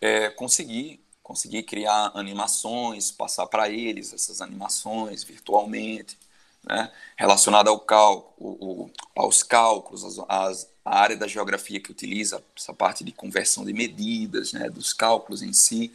é, 0.00 0.30
consegui 0.30 1.00
conseguir 1.28 1.64
criar 1.64 2.10
animações, 2.14 3.10
passar 3.10 3.46
para 3.46 3.68
eles 3.68 4.14
essas 4.14 4.40
animações 4.40 5.22
virtualmente, 5.22 6.18
né, 6.64 6.90
relacionada 7.18 7.68
ao 7.68 7.78
cálculo, 7.78 8.90
aos 9.14 9.42
cálculos, 9.42 10.04
as, 10.04 10.24
as, 10.26 10.70
a 10.82 10.98
área 10.98 11.18
da 11.18 11.28
geografia 11.28 11.80
que 11.80 11.90
utiliza 11.90 12.42
essa 12.56 12.72
parte 12.72 13.04
de 13.04 13.12
conversão 13.12 13.62
de 13.62 13.74
medidas, 13.74 14.54
né, 14.54 14.70
dos 14.70 14.94
cálculos 14.94 15.42
em 15.42 15.52
si. 15.52 15.92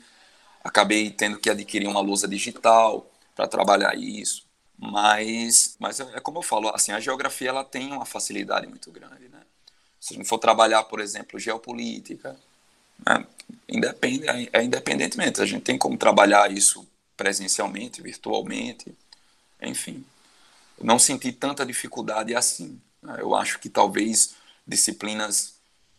Acabei 0.64 1.10
tendo 1.10 1.40
que 1.40 1.50
adquirir 1.50 1.88
uma 1.88 2.00
lousa 2.00 2.28
digital 2.28 3.10
para 3.36 3.48
trabalhar 3.48 3.96
isso, 3.98 4.46
mas, 4.78 5.76
mas 5.80 6.00
é, 6.00 6.04
é 6.16 6.20
como 6.20 6.38
eu 6.38 6.44
falo, 6.44 6.70
assim, 6.70 6.92
a 6.92 7.00
geografia 7.00 7.50
ela 7.50 7.64
tem 7.64 7.92
uma 7.92 8.06
facilidade 8.06 8.68
muito 8.68 8.92
grande, 8.92 9.30
né? 9.30 9.42
Se 10.00 10.14
a 10.14 10.18
gente 10.18 10.30
for 10.30 10.38
trabalhar, 10.38 10.84
por 10.84 11.00
exemplo, 11.00 11.40
geopolítica, 11.40 12.38
né? 13.06 13.26
É, 13.68 14.60
é 14.60 14.64
independentemente, 14.64 15.42
a 15.42 15.46
gente 15.46 15.64
tem 15.64 15.78
como 15.78 15.98
trabalhar 15.98 16.52
isso 16.52 16.88
presencialmente, 17.18 18.02
virtualmente, 18.02 18.94
enfim. 19.62 20.04
não 20.82 21.00
senti 21.00 21.32
tanta 21.32 21.66
dificuldade 21.66 22.36
assim. 22.36 22.80
Né? 23.02 23.18
Eu 23.20 23.36
acho 23.36 23.60
que 23.60 23.70
talvez 23.70 24.36
disciplinas 24.66 25.56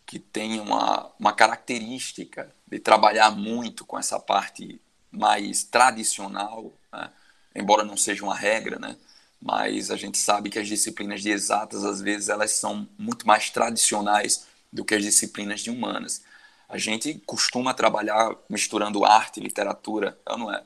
que 0.07 0.19
tenham 0.19 0.65
uma, 0.65 1.11
uma 1.19 1.33
característica 1.33 2.53
de 2.67 2.79
trabalhar 2.79 3.31
muito 3.31 3.85
com 3.85 3.99
essa 3.99 4.19
parte 4.19 4.81
mais 5.11 5.65
tradicional, 5.65 6.73
né? 6.93 7.11
embora 7.55 7.85
não 7.85 7.97
seja 7.97 8.25
uma 8.25 8.35
regra, 8.37 8.79
né? 8.79 8.97
mas 9.41 9.91
a 9.91 9.97
gente 9.97 10.19
sabe 10.19 10.51
que 10.51 10.59
as 10.59 10.67
disciplinas 10.67 11.23
de 11.23 11.31
exatas, 11.31 11.85
às 11.85 12.01
vezes, 12.01 12.29
elas 12.29 12.53
são 12.53 12.89
muito 12.99 13.27
mais 13.27 13.51
tradicionais 13.51 14.47
do 14.73 14.85
que 14.85 14.95
as 14.95 15.03
disciplinas 15.03 15.61
de 15.61 15.71
humanas. 15.71 16.23
A 16.69 16.79
gente 16.79 17.15
costuma 17.27 17.75
trabalhar 17.75 18.35
misturando 18.49 19.05
arte 19.05 19.39
e 19.39 19.43
literatura, 19.43 20.19
não 20.27 20.53
é? 20.53 20.63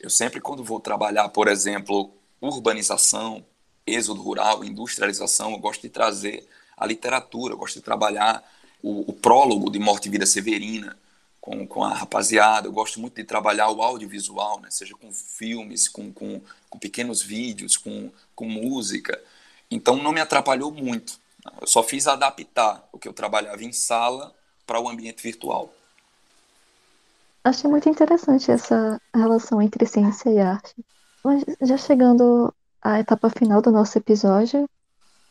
Eu 0.00 0.10
sempre, 0.10 0.40
quando 0.40 0.62
vou 0.62 0.78
trabalhar, 0.78 1.28
por 1.30 1.48
exemplo, 1.48 2.12
urbanização, 2.40 3.44
êxodo 3.86 4.22
rural, 4.22 4.64
industrialização, 4.64 5.52
eu 5.52 5.58
gosto 5.58 5.82
de 5.82 5.88
trazer 5.88 6.46
a 6.76 6.86
literatura, 6.86 7.54
eu 7.54 7.58
gosto 7.58 7.74
de 7.74 7.82
trabalhar 7.82 8.42
o, 8.82 9.10
o 9.10 9.12
prólogo 9.12 9.70
de 9.70 9.78
Morte 9.78 10.06
e 10.06 10.10
Vida 10.10 10.26
Severina 10.26 10.96
com, 11.40 11.66
com 11.66 11.82
a 11.82 11.94
rapaziada, 11.94 12.68
eu 12.68 12.72
gosto 12.72 13.00
muito 13.00 13.16
de 13.16 13.24
trabalhar 13.24 13.70
o 13.70 13.82
audiovisual, 13.82 14.60
né? 14.60 14.70
seja 14.70 14.94
com 14.94 15.12
filmes, 15.12 15.88
com, 15.88 16.12
com, 16.12 16.40
com 16.68 16.78
pequenos 16.78 17.22
vídeos, 17.22 17.76
com, 17.76 18.10
com 18.34 18.44
música. 18.48 19.20
Então 19.70 19.96
não 19.96 20.12
me 20.12 20.20
atrapalhou 20.20 20.70
muito. 20.70 21.18
Eu 21.60 21.66
só 21.66 21.82
fiz 21.82 22.06
adaptar 22.06 22.86
o 22.92 22.98
que 22.98 23.08
eu 23.08 23.12
trabalhava 23.12 23.64
em 23.64 23.72
sala 23.72 24.34
para 24.68 24.78
o 24.78 24.86
ambiente 24.86 25.22
virtual. 25.22 25.72
Achei 27.42 27.70
muito 27.70 27.88
interessante 27.88 28.50
essa 28.50 29.00
relação 29.14 29.62
entre 29.62 29.86
ciência 29.86 30.28
e 30.28 30.38
arte. 30.38 30.74
Mas 31.24 31.42
já 31.62 31.78
chegando 31.78 32.52
à 32.82 33.00
etapa 33.00 33.30
final 33.30 33.62
do 33.62 33.72
nosso 33.72 33.96
episódio, 33.96 34.68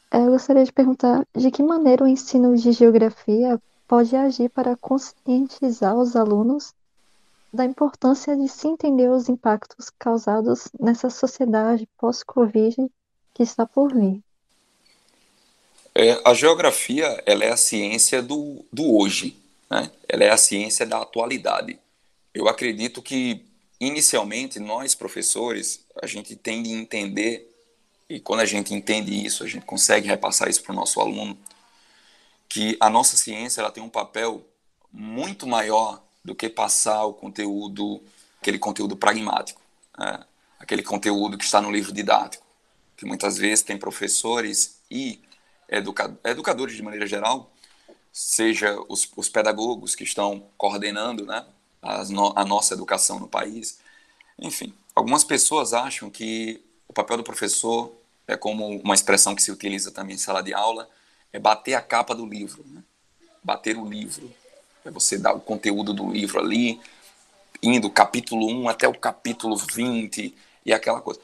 eh, 0.10 0.26
eu 0.26 0.32
gostaria 0.32 0.65
de 0.65 0.73
perguntar 0.73 1.23
de 1.36 1.52
que 1.52 1.62
maneira 1.62 2.04
o 2.04 2.08
ensino 2.08 2.56
de 2.58 2.71
geografia 2.71 3.62
pode 3.88 4.15
agir 4.15 4.50
para 4.50 4.76
conscientizar 4.76 5.95
os 5.95 6.15
alunos 6.15 6.73
da 7.54 7.63
importância 7.63 8.36
de 8.36 8.50
se 8.50 8.67
entender 8.67 9.10
os 9.10 9.30
impactos 9.30 9.91
causados 9.91 10.69
nessa 10.80 11.12
sociedade 11.12 11.88
pós-Covid 11.97 12.91
que 13.36 13.43
está 13.43 13.67
por 13.67 13.93
vir. 13.93 14.23
É, 16.00 16.22
a 16.24 16.32
geografia 16.36 17.24
ela 17.26 17.44
é 17.44 17.52
a 17.52 17.58
ciência 17.58 18.22
do, 18.22 18.64
do 18.72 18.96
hoje, 18.96 19.36
né? 19.68 19.90
ela 20.08 20.26
é 20.26 20.30
a 20.30 20.38
ciência 20.38 20.86
da 20.86 21.02
atualidade. 21.02 21.80
Eu 22.32 22.48
acredito 22.48 23.02
que, 23.02 23.44
inicialmente, 23.80 24.60
nós, 24.60 24.94
professores, 24.94 25.84
a 26.00 26.06
gente 26.06 26.36
tem 26.36 26.62
de 26.62 26.70
entender, 26.72 27.52
e 28.08 28.20
quando 28.20 28.42
a 28.42 28.46
gente 28.46 28.76
entende 28.76 29.26
isso, 29.26 29.44
a 29.44 29.48
gente 29.48 29.66
consegue 29.66 30.08
repassar 30.08 30.48
isso 30.48 30.62
para 30.62 30.72
o 30.72 30.76
nosso 30.76 31.02
aluno, 31.02 31.36
que 32.48 32.78
a 32.80 32.92
nossa 32.92 33.18
ciência 33.18 33.62
ela 33.62 33.72
tem 33.72 33.82
um 33.82 33.90
papel 33.90 34.46
muito 34.94 35.48
maior 35.48 36.00
do 36.24 36.36
que 36.36 36.48
passar 36.48 37.06
o 37.06 37.14
conteúdo, 37.14 38.04
aquele 38.40 38.60
conteúdo 38.60 38.96
pragmático, 38.96 39.60
né? 39.98 40.24
aquele 40.60 40.84
conteúdo 40.84 41.40
que 41.40 41.44
está 41.44 41.60
no 41.60 41.72
livro 41.72 41.92
didático, 41.92 42.46
que 42.96 43.04
muitas 43.04 43.36
vezes 43.36 43.64
tem 43.64 43.80
professores 43.80 44.78
e 44.92 45.26
educadores 45.70 46.76
de 46.76 46.84
maneira 46.84 47.06
geral, 47.06 47.52
seja 48.12 48.80
os, 48.88 49.10
os 49.16 49.30
pedagogos 49.30 49.96
que 49.96 50.04
estão 50.04 50.48
coordenando 50.58 51.26
né, 51.26 51.46
no, 52.10 52.34
a 52.36 52.44
nossa 52.44 52.74
educação 52.74 53.20
no 53.20 53.28
país. 53.28 53.80
Enfim, 54.40 54.74
algumas 54.96 55.24
pessoas 55.24 55.74
acham 55.74 56.10
que 56.10 56.64
o 56.88 56.94
papel 56.94 57.18
do 57.18 57.24
professor 57.24 57.92
é 58.28 58.36
como 58.36 58.68
uma 58.82 58.96
expressão 58.96 59.36
que 59.36 59.42
se 59.42 59.52
utiliza 59.52 59.92
também 59.92 60.16
em 60.16 60.20
sala 60.20 60.42
de 60.42 60.54
aula, 60.54 60.90
é 61.32 61.40
bater 61.40 61.76
a 61.76 61.82
capa 61.82 62.16
do 62.16 62.26
livro, 62.26 62.64
né? 62.68 62.84
bater 63.44 63.78
o 63.78 63.86
livro. 63.86 64.34
É 64.84 64.92
você 64.92 65.18
dar 65.18 65.34
o 65.34 65.40
conteúdo 65.40 65.94
do 65.94 66.12
livro 66.12 66.40
ali, 66.40 66.80
indo 67.62 67.90
capítulo 67.90 68.48
1 68.48 68.70
até 68.70 68.88
o 68.88 68.94
capítulo 68.94 69.56
20 69.56 70.36
e 70.66 70.74
aquela 70.74 71.02
coisa. 71.02 71.20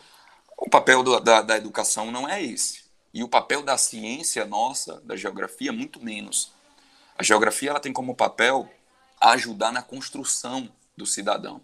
O 0.57 0.69
papel 0.69 1.01
do, 1.01 1.19
da, 1.19 1.41
da 1.41 1.57
educação 1.57 2.11
não 2.11 2.27
é 2.27 2.41
esse. 2.41 2.82
E 3.13 3.23
o 3.23 3.29
papel 3.29 3.61
da 3.61 3.77
ciência 3.77 4.45
nossa, 4.45 4.99
da 5.01 5.15
geografia, 5.15 5.71
muito 5.71 6.03
menos. 6.03 6.51
A 7.15 7.21
geografia 7.21 7.69
ela 7.69 7.79
tem 7.79 7.93
como 7.93 8.15
papel 8.15 8.67
ajudar 9.21 9.71
na 9.71 9.83
construção 9.83 10.69
do 10.97 11.05
cidadão. 11.05 11.61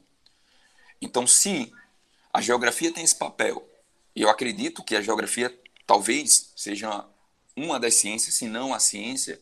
Então, 1.01 1.25
se 1.25 1.73
a 2.31 2.39
geografia 2.39 2.93
tem 2.93 3.03
esse 3.03 3.15
papel, 3.15 3.67
e 4.15 4.21
eu 4.21 4.29
acredito 4.29 4.83
que 4.83 4.95
a 4.95 5.01
geografia 5.01 5.57
talvez 5.87 6.51
seja 6.55 7.05
uma 7.55 7.79
das 7.79 7.95
ciências, 7.95 8.35
se 8.35 8.47
não 8.47 8.73
a 8.73 8.79
ciência, 8.79 9.41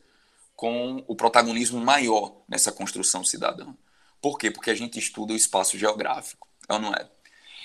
com 0.55 1.03
o 1.07 1.15
protagonismo 1.15 1.79
maior 1.79 2.41
nessa 2.47 2.71
construção 2.71 3.23
cidadã. 3.23 3.75
Por 4.21 4.37
quê? 4.37 4.49
Porque 4.49 4.71
a 4.71 4.75
gente 4.75 4.97
estuda 4.97 5.33
o 5.33 5.35
espaço 5.35 5.77
geográfico, 5.77 6.47
é 6.67 6.73
ou 6.73 6.79
não 6.79 6.93
é? 6.93 7.07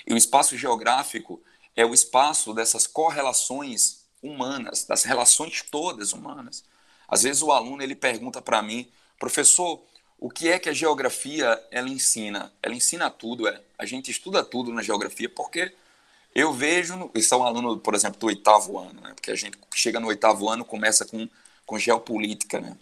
E 0.05 0.13
o 0.13 0.17
espaço 0.17 0.57
geográfico 0.57 1.41
é 1.75 1.85
o 1.85 1.93
espaço 1.93 2.53
dessas 2.53 2.85
correlações 2.85 4.02
humanas, 4.23 4.85
das 4.85 5.03
relações 5.03 5.61
todas 5.69 6.13
humanas. 6.13 6.63
Às 7.07 7.23
vezes 7.23 7.41
o 7.43 7.51
aluno 7.51 7.83
ele 7.83 7.95
pergunta 7.95 8.41
para 8.41 8.61
mim, 8.61 8.89
professor, 9.19 9.83
o 10.17 10.29
que 10.29 10.47
é 10.47 10.57
que 10.57 10.69
a 10.69 10.73
geografia 10.73 11.61
ela 11.69 11.89
ensina? 11.89 12.51
Ela 12.63 12.73
ensina 12.73 13.09
tudo, 13.09 13.47
é. 13.47 13.61
A 13.77 13.85
gente 13.85 14.09
estuda 14.09 14.43
tudo 14.43 14.71
na 14.71 14.81
geografia 14.81 15.29
porque 15.29 15.73
eu 16.33 16.51
vejo, 16.53 17.11
isso 17.13 17.35
é 17.35 17.37
um 17.37 17.43
aluno, 17.43 17.77
por 17.77 17.93
exemplo, 17.93 18.19
do 18.19 18.27
oitavo 18.27 18.79
ano, 18.79 19.01
né? 19.01 19.11
Porque 19.13 19.29
a 19.29 19.35
gente 19.35 19.57
chega 19.75 19.99
no 19.99 20.07
oitavo 20.07 20.49
ano 20.49 20.65
começa 20.65 21.05
com 21.05 21.27
com 21.65 21.77
geopolítica, 21.79 22.59
né? 22.59 22.77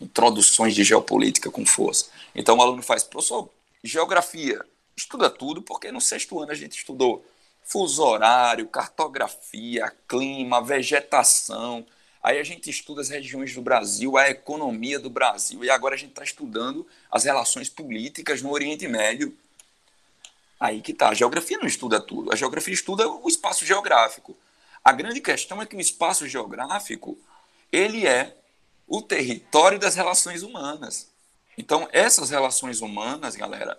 Introduções 0.00 0.74
de 0.74 0.84
geopolítica 0.84 1.50
com 1.50 1.64
força. 1.64 2.06
Então 2.34 2.58
o 2.58 2.62
aluno 2.62 2.82
faz, 2.82 3.02
professor, 3.02 3.48
geografia, 3.82 4.64
estuda 4.96 5.30
tudo, 5.30 5.62
porque 5.62 5.90
no 5.90 6.00
sexto 6.00 6.40
ano 6.40 6.52
a 6.52 6.54
gente 6.54 6.76
estudou 6.76 7.24
fuso 7.66 8.02
horário, 8.02 8.68
cartografia, 8.68 9.92
clima, 10.08 10.62
vegetação. 10.62 11.84
Aí 12.22 12.38
a 12.38 12.44
gente 12.44 12.70
estuda 12.70 13.00
as 13.00 13.08
regiões 13.08 13.54
do 13.54 13.60
Brasil, 13.60 14.16
a 14.16 14.30
economia 14.30 14.98
do 14.98 15.10
Brasil, 15.10 15.64
e 15.64 15.70
agora 15.70 15.94
a 15.94 15.98
gente 15.98 16.10
está 16.10 16.24
estudando 16.24 16.86
as 17.10 17.24
relações 17.24 17.68
políticas 17.68 18.40
no 18.40 18.52
Oriente 18.52 18.86
Médio. 18.88 19.36
Aí 20.58 20.80
que 20.80 20.94
tá. 20.94 21.10
A 21.10 21.14
geografia 21.14 21.58
não 21.58 21.66
estuda 21.66 22.00
tudo. 22.00 22.32
A 22.32 22.36
geografia 22.36 22.72
estuda 22.72 23.06
o 23.06 23.28
espaço 23.28 23.66
geográfico. 23.66 24.36
A 24.82 24.92
grande 24.92 25.20
questão 25.20 25.60
é 25.60 25.66
que 25.66 25.76
o 25.76 25.80
espaço 25.80 26.26
geográfico 26.26 27.18
ele 27.70 28.06
é 28.06 28.36
o 28.86 29.02
território 29.02 29.78
das 29.78 29.96
relações 29.96 30.42
humanas. 30.42 31.08
Então, 31.58 31.88
essas 31.92 32.30
relações 32.30 32.80
humanas, 32.80 33.34
galera, 33.34 33.78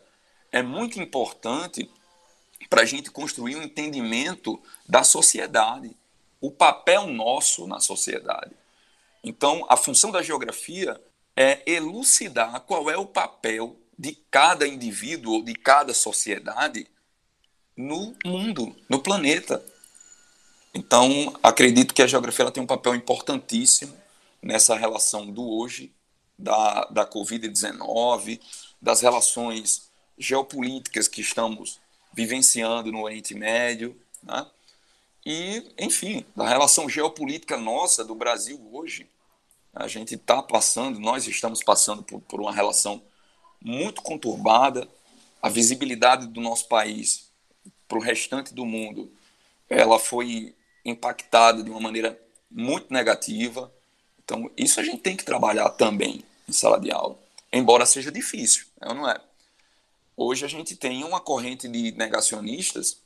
é 0.52 0.62
muito 0.62 1.00
importante 1.00 1.90
para 2.70 2.82
a 2.82 2.86
gente 2.86 3.12
construir 3.12 3.56
um 3.56 3.64
entendimento 3.64 4.62
da 4.88 5.04
sociedade, 5.04 5.96
o 6.40 6.52
papel 6.52 7.08
nosso 7.08 7.68
na 7.68 7.80
sociedade. 7.80 8.52
Então, 9.24 9.66
a 9.70 9.76
função 9.76 10.12
da 10.12 10.22
geografia 10.22 11.00
é 11.36 11.62
elucidar 11.66 12.62
qual 12.62 12.90
é 12.90 12.98
o 12.98 13.06
papel 13.06 13.76
de 13.98 14.18
cada 14.30 14.68
indivíduo 14.68 15.34
ou 15.34 15.44
de 15.44 15.54
cada 15.54 15.94
sociedade 15.94 16.88
no 17.76 18.16
mundo, 18.26 18.76
no 18.90 19.00
planeta. 19.00 19.64
Então, 20.74 21.34
acredito 21.42 21.94
que 21.94 22.02
a 22.02 22.08
geografia 22.08 22.44
ela 22.44 22.52
tem 22.52 22.62
um 22.62 22.68
papel 22.68 22.96
importantíssimo 22.96 23.96
nessa 24.42 24.76
relação 24.76 25.32
do 25.32 25.48
hoje, 25.48 25.92
da, 26.38 26.86
da 26.86 27.08
Covid-19, 27.08 28.40
das 28.82 29.02
relações 29.02 29.90
geopolíticas 30.18 31.08
que 31.08 31.22
estamos 31.22 31.80
vivenciando 32.18 32.92
no 32.92 33.04
Oriente 33.04 33.36
Médio, 33.36 33.96
né? 34.24 34.44
e, 35.24 35.64
enfim, 35.78 36.26
da 36.36 36.50
relação 36.50 36.90
geopolítica 36.90 37.56
nossa 37.58 38.04
do 38.04 38.16
Brasil 38.16 38.60
hoje. 38.74 39.08
A 39.72 39.88
gente 39.88 40.16
está 40.16 40.42
passando, 40.42 41.00
nós 41.00 41.28
estamos 41.28 41.62
passando 41.62 42.02
por, 42.02 42.20
por 42.22 42.42
uma 42.42 42.52
relação 42.52 43.04
muito 43.62 44.02
conturbada, 44.02 44.90
a 45.40 45.48
visibilidade 45.48 46.26
do 46.26 46.42
nosso 46.42 46.68
país 46.68 47.30
para 47.88 48.00
o 48.00 48.02
restante 48.02 48.52
do 48.52 48.66
mundo, 48.66 49.12
ela 49.70 50.00
foi 50.00 50.56
impactado 50.84 51.64
de 51.64 51.70
uma 51.70 51.80
maneira 51.80 52.20
muito 52.50 52.92
negativa. 52.92 53.72
Então, 54.24 54.50
isso 54.58 54.80
a 54.80 54.84
gente 54.84 55.04
tem 55.04 55.16
que 55.16 55.24
trabalhar 55.24 55.70
também 55.70 56.24
em 56.50 56.52
sala 56.52 56.80
de 56.80 56.92
aula, 56.92 57.16
embora 57.54 57.86
seja 57.86 58.12
difícil, 58.12 58.66
é 58.82 58.92
não 58.92 59.08
é? 59.08 59.22
Hoje 60.20 60.44
a 60.44 60.48
gente 60.48 60.76
tem 60.76 61.04
uma 61.04 61.22
corrente 61.22 61.68
de 61.68 61.92
negacionistas 61.92 63.00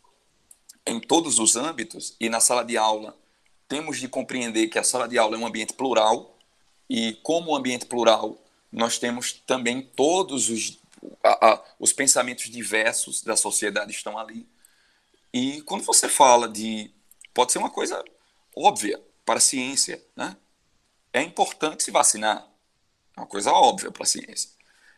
em 0.86 0.98
todos 0.98 1.40
os 1.40 1.58
âmbitos 1.58 2.16
e 2.18 2.30
na 2.30 2.40
sala 2.40 2.64
de 2.64 2.78
aula 2.78 3.18
temos 3.68 4.00
de 4.00 4.08
compreender 4.08 4.70
que 4.70 4.80
a 4.80 4.84
sala 4.84 5.10
de 5.10 5.18
aula 5.18 5.36
é 5.36 5.40
um 5.40 5.46
ambiente 5.46 5.74
plural 5.74 6.38
e 6.90 7.16
como 7.16 7.54
ambiente 7.54 7.86
plural 7.86 8.42
nós 8.72 8.98
temos 8.98 9.34
também 9.46 9.82
todos 9.82 10.50
os, 10.50 10.80
a, 11.22 11.50
a, 11.50 11.64
os 11.78 11.92
pensamentos 11.92 12.50
diversos 12.50 13.22
da 13.22 13.36
sociedade 13.36 13.92
estão 13.92 14.18
ali. 14.18 14.48
E 15.34 15.62
quando 15.64 15.84
você 15.84 16.08
fala 16.08 16.48
de 16.48 16.90
pode 17.34 17.52
ser 17.52 17.58
uma 17.58 17.70
coisa 17.70 18.02
óbvia 18.56 19.04
para 19.26 19.38
a 19.38 19.42
ciência, 19.42 20.02
né? 20.16 20.38
É 21.12 21.22
importante 21.22 21.84
se 21.84 21.92
vacinar, 21.92 22.50
é 23.18 23.20
uma 23.20 23.28
coisa 23.28 23.52
óbvia 23.52 23.92
para 23.92 24.04
a 24.04 24.08
ciência, 24.08 24.50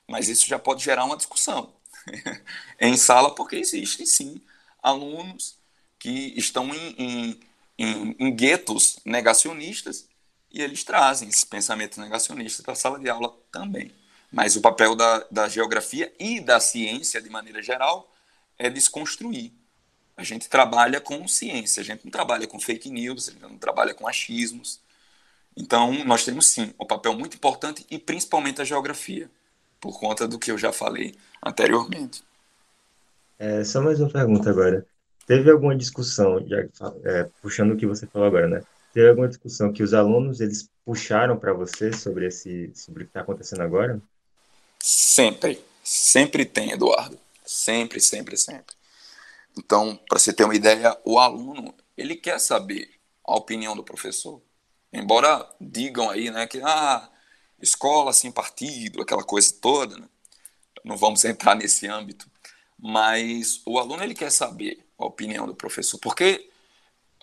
mas 0.08 0.30
isso 0.30 0.45
já 0.45 0.60
pode 0.60 0.84
gerar 0.84 1.06
uma 1.06 1.17
discussão 1.17 1.73
em 2.80 2.98
sala, 2.98 3.34
porque 3.34 3.56
existem 3.56 4.06
sim 4.06 4.42
alunos 4.82 5.58
que 5.98 6.34
estão 6.38 6.74
em, 6.74 6.96
em, 6.98 7.39
em, 7.78 8.16
em 8.20 8.36
guetos 8.36 9.00
negacionistas 9.06 10.08
e 10.52 10.62
eles 10.62 10.84
trazem 10.84 11.30
esse 11.30 11.46
pensamento 11.46 12.00
negacionista 12.00 12.62
para 12.62 12.74
a 12.74 12.76
sala 12.76 13.00
de 13.00 13.10
aula 13.10 13.36
também. 13.52 13.92
Mas 14.32 14.56
o 14.56 14.62
papel 14.62 14.96
da, 14.96 15.26
da 15.32 15.48
geografia 15.48 16.13
e 16.20 16.39
da 16.39 16.60
ciência, 16.60 17.22
de 17.22 17.30
maneira 17.30 17.62
geral, 17.62 18.12
é 18.58 18.70
desconstruir 18.70 19.52
a 20.16 20.24
gente 20.24 20.48
trabalha 20.48 21.02
com 21.02 21.28
ciência, 21.28 21.82
a 21.82 21.84
gente 21.84 22.06
não 22.06 22.12
trabalha 22.12 22.48
com 22.48 22.60
fake 22.60 22.89
news, 22.89 23.30
a 23.30 23.32
gente 23.32 23.42
não 23.42 23.58
trabalha 23.58 23.94
com 23.94 24.08
achismos. 24.08 24.80
Então, 25.56 25.92
nós 26.06 26.24
temos 26.24 26.48
sim 26.48 26.74
um 26.80 26.86
papel 26.86 27.13
muito 27.13 27.36
importante 27.36 27.86
e 27.89 27.98
principalmente 27.98 28.62
a 28.62 28.66
geografia, 28.66 29.30
por 29.84 30.00
conta 30.00 30.26
do 30.26 30.39
que 30.39 30.50
eu 30.50 30.58
já 30.58 30.72
falei 30.72 31.13
anteriormente. 31.46 32.24
É, 33.38 33.65
só 33.65 33.82
mais 33.82 34.00
uma 34.00 34.10
pergunta 34.10 34.50
agora. 34.50 34.88
Teve 35.28 35.52
alguma 35.52 35.76
discussão, 35.76 36.39
já, 36.48 36.60
é, 37.04 37.30
puxando 37.41 37.74
o 37.74 37.76
que 37.76 37.86
você 37.86 38.08
falou 38.08 38.30
agora, 38.30 38.48
né? 38.48 38.63
Teve 38.93 39.10
alguma 39.10 39.28
discussão 39.28 39.74
que 39.74 39.84
os 39.84 39.93
alunos 39.93 40.39
eles 40.39 40.69
puxaram 40.86 41.38
para 41.38 41.52
você 41.52 41.91
sobre 41.91 42.28
esse 42.28 42.72
sobre 42.74 43.04
o 43.04 43.06
que 43.06 43.10
está 43.10 43.19
acontecendo 43.19 43.62
agora? 43.62 44.02
Sempre, 44.80 45.62
sempre 45.84 46.46
tem, 46.46 46.72
Eduardo. 46.72 47.19
Sempre, 47.46 48.00
sempre, 48.00 48.38
sempre. 48.38 48.74
Então, 49.58 50.00
para 50.08 50.17
você 50.17 50.32
ter 50.32 50.46
uma 50.46 50.56
ideia, 50.56 50.98
o 51.04 51.19
aluno 51.19 51.76
ele 51.98 52.15
quer 52.15 52.39
saber 52.39 52.89
a 53.26 53.36
opinião 53.36 53.76
do 53.76 53.84
professor. 53.84 54.41
Embora 54.93 55.46
digam 55.60 56.10
aí, 56.10 56.32
né, 56.32 56.48
que 56.48 56.62
ah, 56.63 57.10
escola 57.63 58.13
sem 58.13 58.32
partido, 58.32 59.02
aquela 59.02 59.23
coisa 59.23 59.54
toda, 59.62 59.97
né? 59.97 60.08
não 60.84 60.97
vamos 60.97 61.23
entrar 61.26 61.56
nesse 61.56 61.88
âmbito, 61.88 62.30
mas 62.78 63.62
o 63.65 63.80
aluno 63.80 64.04
ele 64.04 64.14
quer 64.14 64.32
saber 64.32 64.86
a 64.97 65.05
opinião 65.05 65.47
do 65.47 65.55
professor, 65.55 65.97
porque 65.99 66.49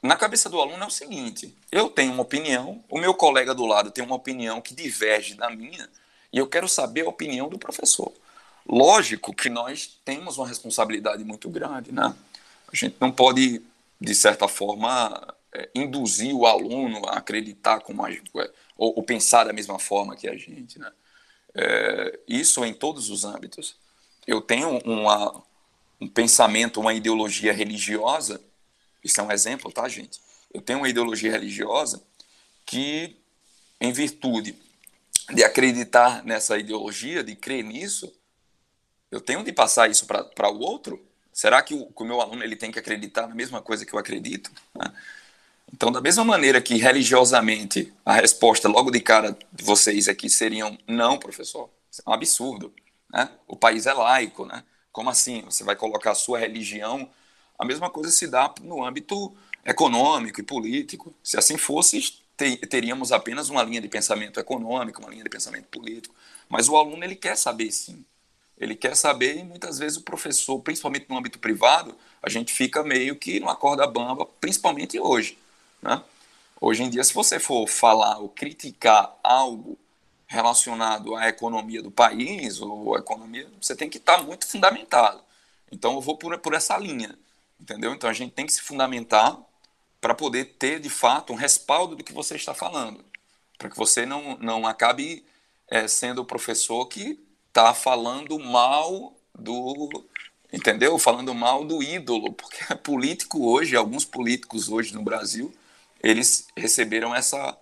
na 0.03 0.17
cabeça 0.17 0.49
do 0.49 0.59
aluno 0.59 0.83
é 0.83 0.87
o 0.87 0.91
seguinte: 0.91 1.55
eu 1.71 1.91
tenho 1.91 2.13
uma 2.13 2.23
opinião, 2.23 2.83
o 2.89 2.99
meu 2.99 3.15
colega 3.15 3.55
do 3.55 3.67
lado 3.67 3.91
tem 3.91 4.03
uma 4.03 4.17
opinião 4.17 4.61
que 4.61 4.75
diverge 4.75 5.35
da 5.35 5.51
minha, 5.51 5.89
e 6.33 6.39
eu 6.39 6.47
quero 6.47 6.69
saber 6.69 7.05
a 7.05 7.09
opinião 7.09 7.49
do 7.49 7.59
professor. 7.59 8.13
Lógico 8.67 9.35
que 9.35 9.51
nós 9.51 9.99
temos 10.05 10.39
uma 10.39 10.47
responsabilidade 10.47 11.25
muito 11.25 11.49
grande, 11.51 11.93
né? 11.93 12.15
A 12.73 12.77
gente 12.77 12.97
não 13.01 13.11
pode, 13.11 13.61
de 14.01 14.15
certa 14.15 14.47
forma, 14.47 15.35
é, 15.55 15.71
induzir 15.75 16.35
o 16.35 16.47
aluno 16.47 17.07
a 17.07 17.19
acreditar 17.19 17.81
como 17.81 18.05
a 18.05 18.11
gente, 18.11 18.31
é, 18.39 18.51
ou, 18.77 18.97
ou, 18.97 19.03
pensar 19.03 19.45
da 19.45 19.53
mesma 19.53 19.79
forma 19.79 20.17
que 20.17 20.29
a 20.29 20.37
gente, 20.37 20.79
né? 20.79 20.91
É, 21.55 22.21
isso 22.29 22.65
em 22.65 22.73
todos 22.73 23.11
os 23.11 23.25
âmbitos. 23.25 23.77
Eu 24.27 24.41
tenho 24.41 24.79
uma, 24.85 25.43
um 26.01 26.09
pensamento, 26.09 26.81
uma 26.81 26.95
ideologia 26.95 27.53
religiosa, 27.53 28.41
isso 29.03 29.21
é 29.21 29.25
um 29.25 29.33
exemplo, 29.33 29.73
tá, 29.73 29.89
gente? 29.89 30.21
Eu 30.53 30.61
tenho 30.61 30.79
uma 30.79 30.89
ideologia 30.89 31.31
religiosa 31.33 32.03
que, 32.65 33.17
em 33.81 33.93
virtude 33.93 34.57
de 35.33 35.45
acreditar 35.45 36.25
nessa 36.25 36.59
ideologia, 36.59 37.23
de 37.23 37.35
crer 37.35 37.65
nisso, 37.65 38.13
eu 39.11 39.21
tenho 39.21 39.43
de 39.43 39.53
passar 39.53 39.91
isso 39.91 40.07
para 40.07 40.51
o 40.51 40.61
outro? 40.61 41.05
Será 41.33 41.63
que 41.63 41.75
o, 41.75 41.87
que 41.87 42.03
o, 42.03 42.07
meu 42.07 42.21
aluno 42.21 42.43
ele 42.43 42.57
tem 42.57 42.71
que 42.71 42.79
acreditar 42.79 43.27
na 43.27 43.35
mesma 43.35 43.63
coisa 43.63 43.85
que 43.85 43.93
eu 43.93 43.99
acredito? 43.99 44.51
Né? 44.75 44.93
Então, 45.73 45.91
da 45.91 46.01
mesma 46.01 46.25
maneira 46.25 46.61
que 46.61 46.77
religiosamente 46.77 47.93
a 48.05 48.15
resposta 48.15 48.69
logo 48.69 48.91
de 48.91 49.01
cara 49.01 49.37
de 49.53 49.65
vocês 49.65 50.09
aqui 50.09 50.29
seriam 50.29 50.77
não, 50.87 51.19
professor, 51.19 51.71
isso 51.91 52.03
é 52.05 52.11
um 52.11 52.13
absurdo. 52.13 52.73
Né? 53.13 53.29
O 53.47 53.57
país 53.57 53.87
é 53.87 53.93
laico, 53.93 54.47
né? 54.47 54.63
Como 54.93 55.09
assim? 55.11 55.43
Você 55.43 55.65
vai 55.65 55.77
colocar 55.77 56.13
a 56.13 56.15
sua 56.15 56.39
religião? 56.39 57.09
A 57.59 57.65
mesma 57.65 57.89
coisa 57.89 58.11
se 58.11 58.27
dá 58.27 58.53
no 58.63 58.85
âmbito 58.85 59.35
econômico 59.65 60.41
e 60.41 60.43
político. 60.43 61.15
Se 61.23 61.37
assim 61.37 61.57
fosse, 61.57 62.01
teríamos 62.69 63.13
apenas 63.13 63.49
uma 63.49 63.63
linha 63.63 63.81
de 63.81 63.89
pensamento 63.89 64.41
econômico, 64.41 65.01
uma 65.01 65.11
linha 65.11 65.25
de 65.25 65.31
pensamento 65.31 65.67
político. 65.67 66.15
Mas 66.49 66.69
o 66.69 66.77
aluno 66.77 67.05
ele 67.05 67.17
quer 67.17 67.37
saber 67.37 67.71
sim. 67.71 68.05
Ele 68.59 68.75
quer 68.75 68.95
saber 68.95 69.39
e 69.39 69.45
muitas 69.45 69.79
vezes 69.79 69.97
o 69.99 70.03
professor, 70.03 70.59
principalmente 70.61 71.07
no 71.09 71.17
âmbito 71.17 71.39
privado, 71.39 71.97
a 72.23 72.29
gente 72.29 72.53
fica 72.53 72.83
meio 72.83 73.17
que 73.17 73.41
numa 73.41 73.57
corda 73.57 73.87
bamba, 73.87 74.27
principalmente 74.41 74.99
hoje. 74.99 75.39
Né? 75.83 76.03
Hoje 76.61 76.83
em 76.83 76.91
dia, 76.91 77.03
se 77.03 77.15
você 77.15 77.39
for 77.39 77.67
falar 77.67 78.19
ou 78.19 78.29
criticar 78.29 79.17
algo 79.23 79.79
relacionado 80.27 81.17
à 81.17 81.29
economia 81.29 81.83
do 81.83 81.91
país 81.91 82.61
ou 82.61 82.95
à 82.95 82.99
economia, 82.99 83.51
você 83.61 83.75
tem 83.75 83.89
que 83.89 83.99
estar 83.99 84.23
muito 84.23 84.47
fundamentado. 84.47 85.23
Então, 85.73 85.95
eu 85.95 86.01
vou 86.01 86.17
por, 86.17 86.37
por 86.39 86.55
essa 86.55 86.77
linha, 86.77 87.19
entendeu? 87.59 87.93
Então, 87.93 88.09
a 88.09 88.13
gente 88.13 88.33
tem 88.33 88.47
que 88.47 88.53
se 88.53 88.61
fundamentar 88.61 89.39
para 90.01 90.15
poder 90.15 90.57
ter, 90.57 90.81
de 90.81 90.91
fato, 90.91 91.33
um 91.33 91.37
respaldo 91.37 91.97
do 91.97 92.05
que 92.05 92.13
você 92.13 92.37
está 92.37 92.55
falando, 92.55 93.05
para 93.59 93.69
que 93.69 93.77
você 93.77 94.07
não, 94.07 94.37
não 94.39 94.67
acabe 94.67 95.25
é, 95.69 95.87
sendo 95.87 96.23
o 96.23 96.25
professor 96.25 96.87
que 96.87 97.19
está 97.49 97.75
falando 97.75 98.39
mal 98.39 99.15
do, 99.35 99.89
entendeu? 100.53 100.99
Falando 100.99 101.35
mal 101.35 101.65
do 101.65 101.83
ídolo, 101.83 102.33
porque 102.33 102.75
político 102.83 103.51
hoje, 103.51 103.77
alguns 103.77 104.05
políticos 104.05 104.69
hoje 104.69 104.95
no 104.95 105.03
Brasil, 105.03 105.53
eles 106.03 106.47
receberam 106.57 107.15
essa 107.15 107.57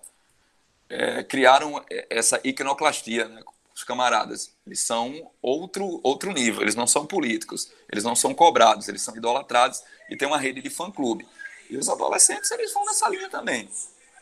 é, 0.89 1.23
criaram 1.23 1.83
essa 2.09 2.39
iconoclastia, 2.43 3.27
né? 3.27 3.43
Os 3.75 3.83
camaradas, 3.85 4.51
eles 4.67 4.81
são 4.81 5.31
outro 5.41 6.01
outro 6.03 6.33
nível, 6.33 6.61
eles 6.61 6.75
não 6.75 6.85
são 6.85 7.05
políticos, 7.05 7.71
eles 7.89 8.03
não 8.03 8.15
são 8.15 8.33
cobrados, 8.33 8.89
eles 8.89 9.01
são 9.01 9.15
idolatrados 9.15 9.81
e 10.09 10.17
tem 10.17 10.27
uma 10.27 10.37
rede 10.37 10.61
de 10.61 10.69
fã-clube. 10.69 11.25
E 11.69 11.77
os 11.77 11.87
adolescentes, 11.87 12.51
eles 12.51 12.73
vão 12.73 12.83
nessa 12.85 13.07
linha 13.07 13.29
também. 13.29 13.69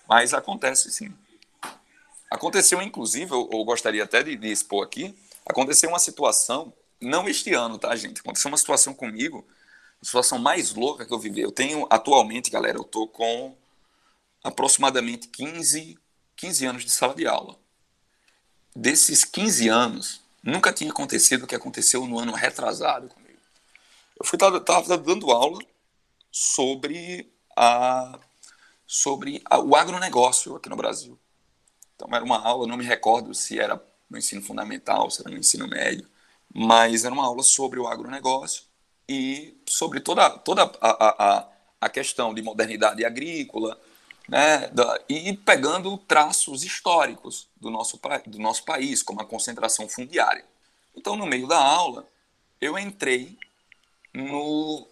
Mas 0.08 0.34
acontece 0.34 0.92
sim. 0.92 1.12
Aconteceu, 2.30 2.82
inclusive, 2.82 3.32
eu, 3.32 3.50
eu 3.52 3.64
gostaria 3.64 4.04
até 4.04 4.22
de, 4.22 4.36
de 4.36 4.52
expor 4.52 4.86
aqui, 4.86 5.18
aconteceu 5.46 5.90
uma 5.90 6.00
situação, 6.00 6.74
não 7.00 7.28
este 7.28 7.54
ano, 7.54 7.80
tá, 7.80 7.96
gente? 7.96 8.20
Aconteceu 8.20 8.50
uma 8.50 8.58
situação 8.58 8.94
comigo, 8.94 9.48
a 10.02 10.06
situação 10.06 10.38
mais 10.38 10.74
louca 10.74 11.06
que 11.06 11.14
eu 11.14 11.20
vivi. 11.20 11.42
Eu 11.42 11.52
tenho, 11.52 11.88
atualmente, 11.90 12.52
galera, 12.52 12.78
eu 12.78 12.84
tô 12.84 13.08
com 13.08 13.56
aproximadamente 14.48 15.28
15 15.28 15.98
15 16.38 16.66
anos 16.68 16.86
de 16.86 16.92
sala 16.92 17.16
de 17.16 17.28
aula. 17.28 17.56
Desses 18.76 19.26
15 19.26 19.68
anos, 19.70 20.22
nunca 20.44 20.72
tinha 20.72 20.92
acontecido 20.92 21.44
o 21.44 21.48
que 21.48 21.56
aconteceu 21.56 22.06
no 22.06 22.20
ano 22.20 22.34
retrasado 22.34 23.10
comigo. 23.10 23.40
Eu 24.20 24.26
fui 24.26 24.38
estava 24.38 24.98
dando 24.98 25.32
aula 25.32 25.60
sobre 26.32 27.32
a 27.56 28.20
sobre 28.86 29.42
a, 29.46 29.60
o 29.60 29.76
agronegócio 29.76 30.56
aqui 30.56 30.70
no 30.70 30.78
Brasil. 30.78 31.20
Então 31.96 32.08
era 32.14 32.24
uma 32.24 32.40
aula, 32.40 32.68
não 32.68 32.78
me 32.78 32.86
recordo 32.86 33.34
se 33.34 33.60
era 33.60 33.84
no 34.10 34.18
ensino 34.18 34.42
fundamental, 34.42 35.10
se 35.10 35.22
era 35.22 35.32
no 35.32 35.38
ensino 35.38 35.68
médio, 35.68 36.08
mas 36.54 37.04
era 37.04 37.14
uma 37.14 37.26
aula 37.26 37.44
sobre 37.44 37.80
o 37.80 37.88
agronegócio 37.88 38.64
e 39.10 39.60
sobre 39.68 40.00
toda, 40.00 40.30
toda 40.30 40.64
a, 40.80 41.40
a, 41.40 41.50
a 41.82 41.90
questão 41.90 42.34
de 42.34 42.42
modernidade 42.42 43.04
agrícola, 43.04 43.78
né, 44.28 44.70
e 45.08 45.34
pegando 45.34 45.98
traços 46.00 46.64
históricos 46.64 47.48
do 47.56 47.70
nosso, 47.70 48.00
do 48.26 48.40
nosso 48.40 48.64
país, 48.64 49.02
como 49.02 49.22
a 49.22 49.26
concentração 49.26 49.88
fundiária. 49.88 50.46
Então, 50.96 51.16
no 51.16 51.26
meio 51.26 51.48
da 51.48 51.58
aula, 51.58 52.08
eu 52.60 52.78
entrei 52.78 53.38
no, 54.14 54.88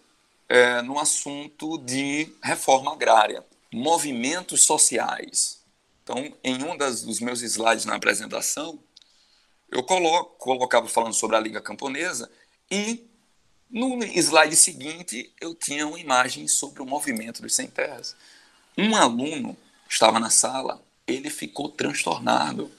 é, 0.48 0.80
no 0.82 0.98
assunto 0.98 1.78
de 1.78 2.32
reforma 2.42 2.92
agrária, 2.92 3.44
movimentos 3.72 4.62
sociais. 4.62 5.60
Então, 6.02 6.32
em 6.42 6.62
um 6.62 6.76
das, 6.76 7.02
dos 7.02 7.20
meus 7.20 7.42
slides 7.42 7.84
na 7.84 7.96
apresentação, 7.96 8.78
eu 9.70 9.82
coloco, 9.82 10.36
colocava 10.38 10.88
falando 10.88 11.14
sobre 11.14 11.36
a 11.36 11.40
Liga 11.40 11.60
Camponesa 11.60 12.30
e 12.70 13.04
no 13.68 14.02
slide 14.04 14.54
seguinte 14.54 15.32
eu 15.40 15.54
tinha 15.54 15.86
uma 15.86 15.98
imagem 15.98 16.46
sobre 16.46 16.80
o 16.80 16.86
movimento 16.86 17.42
dos 17.42 17.54
sem 17.54 17.66
terras. 17.66 18.16
Um 18.78 18.94
aluno 18.94 19.56
estava 19.88 20.20
na 20.20 20.28
sala, 20.28 20.82
ele 21.06 21.30
ficou 21.30 21.70
transtornado. 21.70 22.70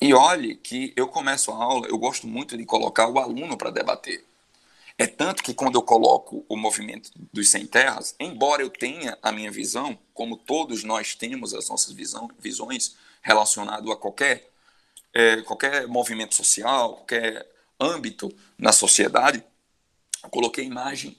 E 0.00 0.14
olhe 0.14 0.54
que 0.54 0.92
eu 0.96 1.08
começo 1.08 1.50
a 1.50 1.56
aula, 1.56 1.88
eu 1.88 1.98
gosto 1.98 2.26
muito 2.26 2.56
de 2.56 2.64
colocar 2.64 3.08
o 3.08 3.18
aluno 3.18 3.56
para 3.56 3.70
debater. 3.70 4.24
É 4.96 5.06
tanto 5.06 5.42
que 5.42 5.54
quando 5.54 5.74
eu 5.74 5.82
coloco 5.82 6.44
o 6.48 6.56
movimento 6.56 7.10
dos 7.32 7.48
sem 7.48 7.66
terras, 7.66 8.14
embora 8.20 8.62
eu 8.62 8.70
tenha 8.70 9.18
a 9.22 9.32
minha 9.32 9.50
visão, 9.50 9.98
como 10.14 10.36
todos 10.36 10.84
nós 10.84 11.14
temos 11.14 11.52
as 11.54 11.68
nossas 11.68 11.92
visão, 11.92 12.30
visões 12.38 12.94
relacionado 13.22 13.90
a 13.90 13.96
qualquer, 13.96 14.50
é, 15.12 15.42
qualquer 15.42 15.88
movimento 15.88 16.34
social, 16.34 16.94
qualquer 16.94 17.48
âmbito 17.80 18.32
na 18.56 18.72
sociedade, 18.72 19.42
eu 20.22 20.30
coloquei 20.30 20.62
a 20.62 20.68
imagem 20.68 21.16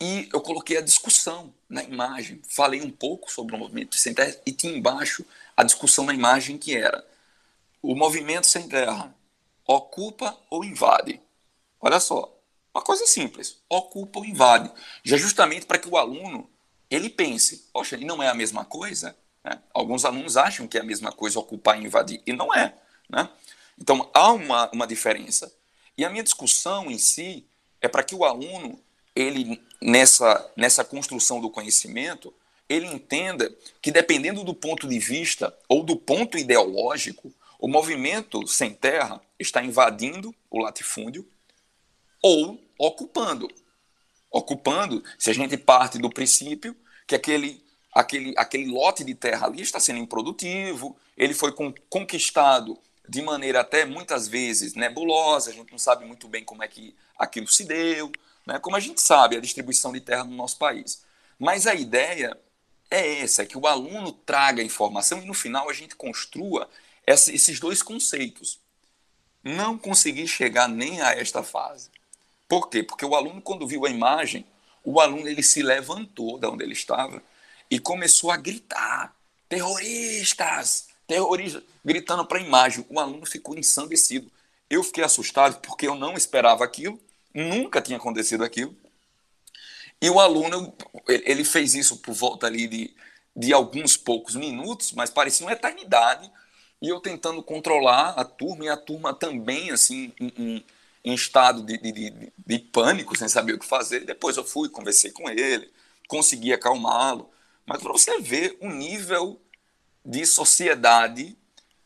e 0.00 0.28
eu 0.32 0.40
coloquei 0.40 0.76
a 0.76 0.82
discussão 0.82 1.52
na 1.68 1.82
imagem. 1.82 2.40
Falei 2.48 2.82
um 2.82 2.90
pouco 2.90 3.30
sobre 3.30 3.54
o 3.54 3.58
movimento 3.58 3.96
sem 3.96 4.12
terra 4.14 4.36
e 4.44 4.52
tinha 4.52 4.76
embaixo 4.76 5.24
a 5.56 5.62
discussão 5.64 6.04
na 6.04 6.14
imagem 6.14 6.58
que 6.58 6.76
era 6.76 7.04
o 7.82 7.94
movimento 7.94 8.46
sem 8.46 8.68
terra 8.68 9.14
ocupa 9.66 10.36
ou 10.50 10.64
invade. 10.64 11.20
Olha 11.80 12.00
só, 12.00 12.32
uma 12.74 12.82
coisa 12.82 13.06
simples, 13.06 13.58
ocupa 13.68 14.18
ou 14.18 14.24
invade. 14.24 14.70
Já 15.02 15.16
justamente 15.16 15.66
para 15.66 15.78
que 15.78 15.88
o 15.88 15.96
aluno 15.96 16.48
ele 16.90 17.10
pense, 17.10 17.68
poxa, 17.72 17.96
não 17.96 18.22
é 18.22 18.28
a 18.28 18.34
mesma 18.34 18.64
coisa? 18.64 19.16
Né? 19.44 19.60
Alguns 19.74 20.04
alunos 20.04 20.36
acham 20.36 20.68
que 20.68 20.78
é 20.78 20.80
a 20.80 20.84
mesma 20.84 21.10
coisa 21.10 21.38
ocupar 21.38 21.80
e 21.80 21.84
invadir, 21.84 22.22
e 22.26 22.32
não 22.32 22.54
é. 22.54 22.74
Né? 23.08 23.28
Então 23.80 24.08
há 24.14 24.32
uma, 24.32 24.70
uma 24.70 24.86
diferença. 24.86 25.52
E 25.98 26.04
a 26.04 26.10
minha 26.10 26.22
discussão 26.22 26.90
em 26.90 26.98
si 26.98 27.46
é 27.80 27.88
para 27.88 28.02
que 28.02 28.14
o 28.14 28.24
aluno 28.24 28.80
ele 29.16 29.60
nessa 29.80 30.52
nessa 30.54 30.84
construção 30.84 31.40
do 31.40 31.50
conhecimento, 31.50 32.32
ele 32.68 32.86
entenda 32.86 33.50
que 33.80 33.90
dependendo 33.90 34.44
do 34.44 34.54
ponto 34.54 34.86
de 34.86 34.98
vista 34.98 35.56
ou 35.68 35.82
do 35.82 35.96
ponto 35.96 36.36
ideológico, 36.36 37.32
o 37.58 37.66
movimento 37.66 38.46
sem 38.46 38.74
terra 38.74 39.20
está 39.38 39.62
invadindo 39.62 40.34
o 40.50 40.58
latifúndio 40.58 41.26
ou 42.22 42.60
ocupando. 42.78 43.48
Ocupando, 44.30 45.02
se 45.18 45.30
a 45.30 45.32
gente 45.32 45.56
parte 45.56 45.98
do 45.98 46.10
princípio 46.10 46.76
que 47.06 47.14
aquele 47.14 47.64
aquele 47.94 48.34
aquele 48.36 48.66
lote 48.66 49.02
de 49.02 49.14
terra 49.14 49.46
ali 49.46 49.62
está 49.62 49.80
sendo 49.80 49.98
improdutivo, 49.98 50.96
ele 51.16 51.32
foi 51.32 51.54
conquistado 51.88 52.78
de 53.08 53.22
maneira 53.22 53.60
até 53.60 53.84
muitas 53.84 54.26
vezes 54.26 54.74
nebulosa, 54.74 55.50
a 55.50 55.52
gente 55.52 55.70
não 55.70 55.78
sabe 55.78 56.04
muito 56.04 56.28
bem 56.28 56.44
como 56.44 56.62
é 56.62 56.68
que 56.68 56.94
aquilo 57.16 57.46
se 57.46 57.64
deu, 57.64 58.10
né? 58.46 58.58
como 58.60 58.76
a 58.76 58.80
gente 58.80 59.00
sabe 59.00 59.36
a 59.36 59.40
distribuição 59.40 59.92
de 59.92 60.00
terra 60.00 60.24
no 60.24 60.36
nosso 60.36 60.56
país. 60.56 61.02
Mas 61.38 61.66
a 61.66 61.74
ideia 61.74 62.38
é 62.90 63.20
essa, 63.20 63.42
é 63.42 63.46
que 63.46 63.58
o 63.58 63.66
aluno 63.66 64.12
traga 64.12 64.62
a 64.62 64.64
informação 64.64 65.20
e 65.20 65.26
no 65.26 65.34
final 65.34 65.68
a 65.68 65.72
gente 65.72 65.96
construa 65.96 66.70
esses 67.06 67.58
dois 67.58 67.82
conceitos. 67.82 68.60
Não 69.42 69.76
consegui 69.76 70.26
chegar 70.26 70.68
nem 70.68 71.00
a 71.02 71.12
esta 71.12 71.42
fase. 71.42 71.90
Por 72.48 72.68
quê? 72.68 72.82
Porque 72.82 73.04
o 73.04 73.14
aluno, 73.14 73.42
quando 73.42 73.66
viu 73.66 73.84
a 73.84 73.90
imagem, 73.90 74.46
o 74.84 75.00
aluno 75.00 75.28
ele 75.28 75.42
se 75.42 75.62
levantou 75.62 76.38
da 76.38 76.48
onde 76.48 76.62
ele 76.62 76.72
estava 76.72 77.22
e 77.70 77.78
começou 77.78 78.30
a 78.30 78.36
gritar: 78.36 79.14
terroristas! 79.48 80.88
Terroristas! 81.06 81.62
Gritando 81.84 82.24
para 82.24 82.38
a 82.38 82.42
imagem. 82.42 82.84
O 82.88 82.98
aluno 82.98 83.26
ficou 83.26 83.56
ensandecido. 83.56 84.30
Eu 84.70 84.82
fiquei 84.82 85.04
assustado 85.04 85.60
porque 85.60 85.86
eu 85.86 85.94
não 85.94 86.14
esperava 86.14 86.64
aquilo 86.64 87.00
nunca 87.36 87.82
tinha 87.82 87.98
acontecido 87.98 88.42
aquilo. 88.42 88.74
E 90.00 90.10
o 90.10 90.18
aluno, 90.18 90.74
ele 91.06 91.44
fez 91.44 91.74
isso 91.74 91.98
por 91.98 92.14
volta 92.14 92.46
ali 92.46 92.66
de, 92.66 92.94
de 93.34 93.52
alguns 93.52 93.96
poucos 93.96 94.34
minutos, 94.34 94.92
mas 94.92 95.10
parecia 95.10 95.46
uma 95.46 95.52
eternidade, 95.52 96.30
e 96.80 96.88
eu 96.88 97.00
tentando 97.00 97.42
controlar 97.42 98.10
a 98.10 98.24
turma, 98.24 98.64
e 98.64 98.68
a 98.68 98.76
turma 98.76 99.14
também, 99.14 99.70
assim, 99.70 100.12
em, 100.20 100.64
em 101.04 101.14
estado 101.14 101.62
de, 101.62 101.78
de, 101.78 101.92
de, 101.92 102.32
de 102.36 102.58
pânico, 102.58 103.16
sem 103.16 103.28
saber 103.28 103.54
o 103.54 103.58
que 103.58 103.66
fazer. 103.66 104.00
Depois 104.00 104.36
eu 104.36 104.44
fui, 104.44 104.68
conversei 104.68 105.10
com 105.10 105.30
ele, 105.30 105.70
consegui 106.08 106.52
acalmá-lo, 106.52 107.30
mas 107.64 107.82
para 107.82 107.92
você 107.92 108.20
ver 108.20 108.56
o 108.60 108.68
nível 108.68 109.40
de 110.04 110.24
sociedade 110.26 111.36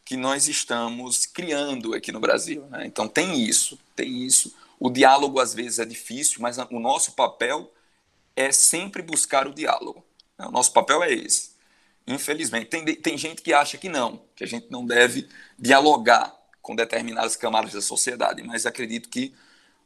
que 0.05 0.17
nós 0.17 0.49
estamos 0.49 1.25
criando 1.25 1.95
aqui 1.95 2.11
no 2.11 2.19
Brasil. 2.19 2.67
Né? 2.67 2.85
Então 2.87 3.07
tem 3.07 3.41
isso, 3.41 3.79
tem 3.95 4.25
isso. 4.27 4.53
O 4.81 4.89
diálogo 4.89 5.39
às 5.39 5.53
vezes 5.53 5.79
é 5.79 5.85
difícil, 5.85 6.41
mas 6.41 6.57
o 6.57 6.81
nosso 6.81 7.13
papel 7.13 7.71
é 8.35 8.51
sempre 8.51 9.03
buscar 9.03 9.47
o 9.47 9.53
diálogo. 9.53 10.03
O 10.39 10.51
nosso 10.51 10.73
papel 10.73 11.03
é 11.03 11.13
esse. 11.13 11.51
Infelizmente, 12.07 12.67
tem, 12.67 12.85
tem 12.97 13.19
gente 13.19 13.43
que 13.43 13.53
acha 13.53 13.77
que 13.77 13.91
não, 13.91 14.23
que 14.35 14.43
a 14.43 14.47
gente 14.47 14.71
não 14.71 14.87
deve 14.87 15.29
dialogar 15.59 16.35
com 16.63 16.75
determinadas 16.75 17.37
camadas 17.37 17.75
da 17.75 17.83
sociedade, 17.83 18.43
mas 18.43 18.65
acredito 18.65 19.11
que 19.11 19.35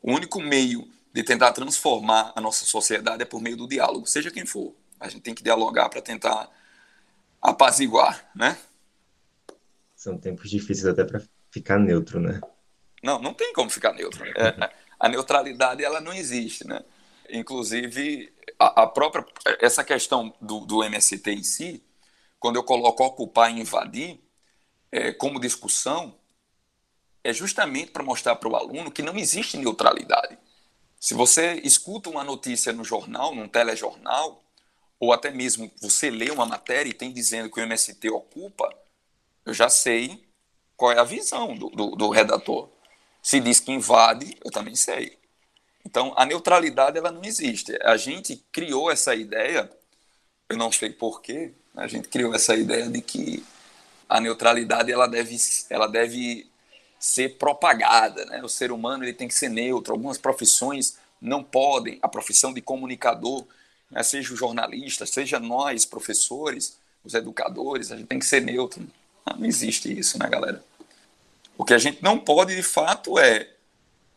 o 0.00 0.12
único 0.12 0.40
meio 0.40 0.88
de 1.12 1.24
tentar 1.24 1.52
transformar 1.52 2.32
a 2.36 2.40
nossa 2.40 2.64
sociedade 2.64 3.22
é 3.22 3.26
por 3.26 3.40
meio 3.42 3.56
do 3.56 3.66
diálogo, 3.66 4.06
seja 4.06 4.30
quem 4.30 4.46
for. 4.46 4.74
A 5.00 5.08
gente 5.08 5.22
tem 5.22 5.34
que 5.34 5.42
dialogar 5.42 5.88
para 5.88 6.00
tentar 6.00 6.48
apaziguar, 7.42 8.30
né? 8.34 8.56
São 9.96 10.16
tempos 10.16 10.48
difíceis 10.48 10.86
até 10.86 11.04
para 11.04 11.20
ficar 11.50 11.78
neutro, 11.78 12.20
né? 12.20 12.40
Não, 13.02 13.20
não 13.20 13.34
tem 13.34 13.52
como 13.52 13.68
ficar 13.68 13.92
neutro. 13.92 14.24
É, 14.24 14.72
a 14.98 15.08
neutralidade 15.08 15.84
ela 15.84 16.00
não 16.00 16.12
existe, 16.12 16.66
né? 16.66 16.84
Inclusive 17.30 18.32
a, 18.58 18.82
a 18.82 18.86
própria 18.86 19.24
essa 19.60 19.82
questão 19.84 20.34
do, 20.40 20.60
do, 20.60 20.84
MST 20.84 21.30
em 21.30 21.42
si, 21.42 21.82
quando 22.38 22.56
eu 22.56 22.64
coloco 22.64 23.04
ocupar 23.04 23.50
e 23.50 23.60
invadir 23.60 24.20
é, 24.92 25.12
como 25.12 25.40
discussão, 25.40 26.18
é 27.22 27.32
justamente 27.32 27.90
para 27.90 28.02
mostrar 28.02 28.36
para 28.36 28.48
o 28.48 28.56
aluno 28.56 28.90
que 28.90 29.02
não 29.02 29.16
existe 29.16 29.56
neutralidade. 29.56 30.38
Se 31.00 31.14
você 31.14 31.60
escuta 31.64 32.08
uma 32.10 32.24
notícia 32.24 32.72
no 32.72 32.84
jornal, 32.84 33.34
num 33.34 33.48
telejornal, 33.48 34.42
ou 34.98 35.12
até 35.12 35.30
mesmo 35.30 35.70
você 35.80 36.10
lê 36.10 36.30
uma 36.30 36.46
matéria 36.46 36.88
e 36.88 36.94
tem 36.94 37.12
dizendo 37.12 37.50
que 37.50 37.60
o 37.60 37.62
MST 37.62 38.08
ocupa, 38.10 38.68
eu 39.44 39.52
já 39.52 39.68
sei 39.68 40.26
qual 40.76 40.92
é 40.92 40.98
a 40.98 41.04
visão 41.04 41.54
do, 41.54 41.68
do, 41.70 41.90
do 41.90 42.08
redator. 42.10 42.70
Se 43.24 43.40
diz 43.40 43.58
que 43.58 43.72
invade, 43.72 44.36
eu 44.44 44.50
também 44.50 44.76
sei. 44.76 45.16
Então, 45.82 46.12
a 46.14 46.26
neutralidade 46.26 46.98
ela 46.98 47.10
não 47.10 47.24
existe. 47.24 47.74
A 47.82 47.96
gente 47.96 48.36
criou 48.52 48.90
essa 48.90 49.14
ideia, 49.14 49.70
eu 50.50 50.58
não 50.58 50.70
sei 50.70 50.90
porquê, 50.90 51.52
a 51.74 51.86
gente 51.86 52.06
criou 52.06 52.34
essa 52.34 52.54
ideia 52.54 52.86
de 52.86 53.00
que 53.00 53.42
a 54.06 54.20
neutralidade 54.20 54.92
ela 54.92 55.06
deve, 55.06 55.38
ela 55.70 55.86
deve 55.86 56.46
ser 57.00 57.38
propagada, 57.38 58.26
né? 58.26 58.42
O 58.44 58.48
ser 58.48 58.70
humano 58.70 59.04
ele 59.04 59.14
tem 59.14 59.26
que 59.26 59.34
ser 59.34 59.48
neutro. 59.48 59.94
Algumas 59.94 60.18
profissões 60.18 60.98
não 61.18 61.42
podem. 61.42 61.98
A 62.02 62.08
profissão 62.08 62.52
de 62.52 62.60
comunicador, 62.60 63.46
né? 63.90 64.02
seja 64.02 64.34
o 64.34 64.36
jornalista, 64.36 65.06
seja 65.06 65.40
nós 65.40 65.86
professores, 65.86 66.78
os 67.02 67.14
educadores, 67.14 67.90
a 67.90 67.96
gente 67.96 68.06
tem 68.06 68.18
que 68.18 68.26
ser 68.26 68.42
neutro. 68.42 68.86
Não 69.38 69.46
existe 69.46 69.98
isso, 69.98 70.18
né, 70.18 70.28
galera? 70.28 70.62
O 71.56 71.64
que 71.64 71.74
a 71.74 71.78
gente 71.78 72.02
não 72.02 72.18
pode 72.18 72.54
de 72.54 72.62
fato 72.62 73.18
é 73.18 73.54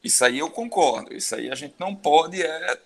isso 0.03 0.23
aí 0.23 0.39
eu 0.39 0.49
concordo. 0.49 1.13
Isso 1.13 1.35
aí 1.35 1.51
a 1.51 1.55
gente 1.55 1.75
não 1.79 1.95
pode 1.95 2.41
é 2.41 2.79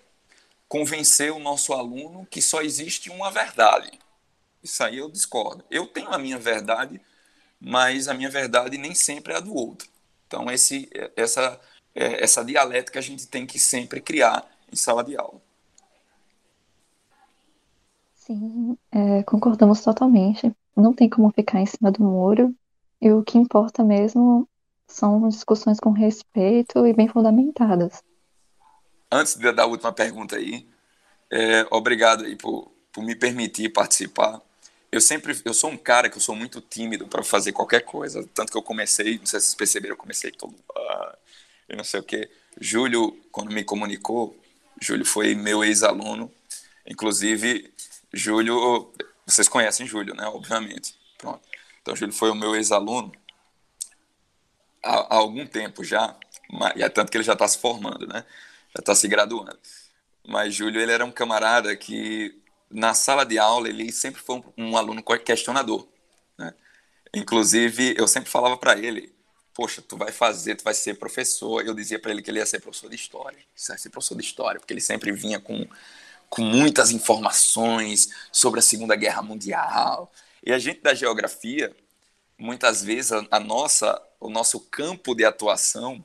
convencer 0.68 1.30
o 1.30 1.38
nosso 1.38 1.72
aluno 1.72 2.26
que 2.30 2.40
só 2.40 2.62
existe 2.62 3.10
uma 3.10 3.30
verdade. 3.30 3.98
Isso 4.62 4.82
aí 4.82 4.98
eu 4.98 5.10
discordo. 5.10 5.64
Eu 5.70 5.86
tenho 5.86 6.08
a 6.08 6.18
minha 6.18 6.38
verdade, 6.38 7.00
mas 7.60 8.08
a 8.08 8.14
minha 8.14 8.30
verdade 8.30 8.78
nem 8.78 8.94
sempre 8.94 9.34
é 9.34 9.36
a 9.36 9.40
do 9.40 9.54
outro. 9.54 9.88
Então, 10.26 10.50
esse, 10.50 10.88
essa, 11.14 11.60
é, 11.94 12.24
essa 12.24 12.44
dialética 12.44 12.98
a 12.98 13.02
gente 13.02 13.26
tem 13.28 13.46
que 13.46 13.58
sempre 13.58 14.00
criar 14.00 14.48
em 14.72 14.76
sala 14.76 15.04
de 15.04 15.16
aula. 15.16 15.40
Sim, 18.14 18.78
é, 18.90 19.22
concordamos 19.24 19.82
totalmente. 19.82 20.54
Não 20.74 20.94
tem 20.94 21.10
como 21.10 21.30
ficar 21.32 21.60
em 21.60 21.66
cima 21.66 21.92
do 21.92 22.02
muro. 22.02 22.54
E 23.02 23.10
o 23.10 23.24
que 23.24 23.36
importa 23.36 23.82
mesmo 23.82 24.48
são 24.86 25.28
discussões 25.28 25.80
com 25.80 25.90
respeito 25.90 26.86
e 26.86 26.92
bem 26.92 27.08
fundamentadas. 27.08 28.00
Antes 29.10 29.34
de 29.34 29.50
dar 29.50 29.64
a 29.64 29.66
última 29.66 29.92
pergunta 29.92 30.36
aí, 30.36 30.68
é, 31.28 31.66
obrigado 31.68 32.24
aí 32.24 32.36
por, 32.36 32.70
por 32.92 33.02
me 33.02 33.16
permitir 33.16 33.70
participar. 33.70 34.40
Eu 34.92 35.00
sempre 35.00 35.36
eu 35.44 35.52
sou 35.52 35.70
um 35.70 35.76
cara 35.76 36.08
que 36.08 36.16
eu 36.16 36.20
sou 36.20 36.36
muito 36.36 36.60
tímido 36.60 37.08
para 37.08 37.24
fazer 37.24 37.50
qualquer 37.50 37.80
coisa 37.80 38.28
tanto 38.34 38.52
que 38.52 38.58
eu 38.58 38.62
comecei 38.62 39.16
não 39.16 39.24
sei 39.24 39.40
se 39.40 39.46
vocês 39.46 39.54
perceberam 39.54 39.94
eu 39.94 39.98
comecei 39.98 40.30
todo 40.30 40.54
ah, 40.76 41.16
eu 41.66 41.78
não 41.78 41.84
sei 41.84 41.98
o 41.98 42.02
que 42.02 42.28
Júlio 42.60 43.18
quando 43.32 43.50
me 43.50 43.64
comunicou 43.64 44.36
Júlio 44.78 45.06
foi 45.06 45.34
meu 45.34 45.64
ex-aluno. 45.64 46.30
Inclusive 46.86 47.72
Júlio 48.12 48.92
vocês 49.24 49.48
conhecem 49.48 49.86
Júlio 49.86 50.14
né? 50.14 50.26
Obviamente. 50.26 50.94
Pronto 51.16 51.51
então 51.82 51.94
Júlio 51.94 52.14
foi 52.14 52.30
o 52.30 52.34
meu 52.34 52.54
ex-aluno 52.54 53.12
há, 54.82 54.94
há, 54.94 55.16
algum 55.16 55.46
tempo 55.46 55.84
já 55.84 56.16
mas, 56.50 56.72
e 56.76 56.82
é 56.82 56.88
tanto 56.88 57.10
que 57.10 57.16
ele 57.16 57.24
já 57.24 57.34
está 57.34 57.46
se 57.46 57.58
formando 57.58 58.06
né 58.06 58.24
já 58.74 58.80
está 58.80 58.94
se 58.94 59.06
graduando 59.08 59.58
mas 60.26 60.54
Júlio 60.54 60.80
ele 60.80 60.92
era 60.92 61.04
um 61.04 61.12
camarada 61.12 61.74
que 61.76 62.42
na 62.72 62.94
sala 62.94 63.24
de 63.24 63.38
aula 63.38 63.68
ele 63.68 63.92
sempre 63.92 64.20
foi 64.20 64.36
um, 64.36 64.70
um 64.70 64.76
aluno 64.76 65.02
questionador. 65.02 65.86
Né? 66.38 66.52
Inclusive, 67.14 67.94
eu 67.98 68.08
sempre 68.08 68.30
falava 68.30 68.56
para 68.56 68.78
ele, 68.78 69.14
poxa, 69.54 69.82
tu 69.82 69.96
vai 69.96 70.10
fazer, 70.10 70.56
tu 70.56 70.64
vai 70.64 70.74
ser 70.74 70.98
professor. 70.98 71.64
Eu 71.64 71.74
dizia 71.74 71.98
para 71.98 72.10
ele 72.10 72.22
que 72.22 72.30
ele 72.30 72.38
ia 72.38 72.46
ser 72.46 72.60
professor 72.60 72.88
de 72.88 72.96
história. 72.96 73.38
Vai 73.68 73.78
ser 73.78 73.90
professor 73.90 74.16
de 74.16 74.22
história, 74.22 74.58
porque 74.58 74.72
ele 74.72 74.80
sempre 74.80 75.12
vinha 75.12 75.38
com, 75.38 75.66
com 76.30 76.42
muitas 76.42 76.90
informações 76.90 78.08
sobre 78.32 78.60
a 78.60 78.62
Segunda 78.62 78.96
Guerra 78.96 79.22
Mundial. 79.22 80.10
E 80.42 80.52
a 80.52 80.58
gente 80.58 80.80
da 80.80 80.94
geografia, 80.94 81.74
muitas 82.38 82.82
vezes 82.82 83.12
a, 83.12 83.26
a 83.30 83.40
nossa, 83.40 84.00
o 84.18 84.28
nosso 84.28 84.60
campo 84.60 85.14
de 85.14 85.24
atuação 85.24 86.04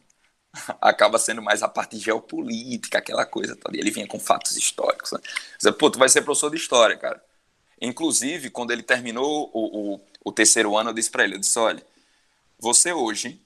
acaba 0.82 1.18
sendo 1.18 1.42
mais 1.42 1.64
a 1.64 1.68
parte 1.68 1.98
geopolítica, 1.98 2.98
aquela 2.98 3.26
coisa 3.26 3.56
toda. 3.56 3.78
Ele 3.78 3.92
vinha 3.92 4.08
com 4.08 4.20
fatos 4.20 4.56
históricos. 4.56 5.12
Né? 5.12 5.72
Pô, 5.72 5.90
tu 5.90 6.00
vai 6.00 6.10
ser 6.10 6.22
professor 6.22 6.50
de 6.50 6.58
história, 6.58 6.98
cara. 6.98 7.24
Inclusive, 7.82 8.50
quando 8.50 8.72
ele 8.72 8.84
terminou 8.84 9.50
o, 9.54 9.94
o, 9.96 10.02
o 10.26 10.32
terceiro 10.32 10.76
ano, 10.76 10.90
eu 10.90 10.94
disse 10.94 11.12
para 11.12 11.24
ele, 11.24 11.36
eu 11.36 11.40
disse, 11.40 11.58
olha, 11.60 11.86
você 12.60 12.92
hoje, 12.92 13.40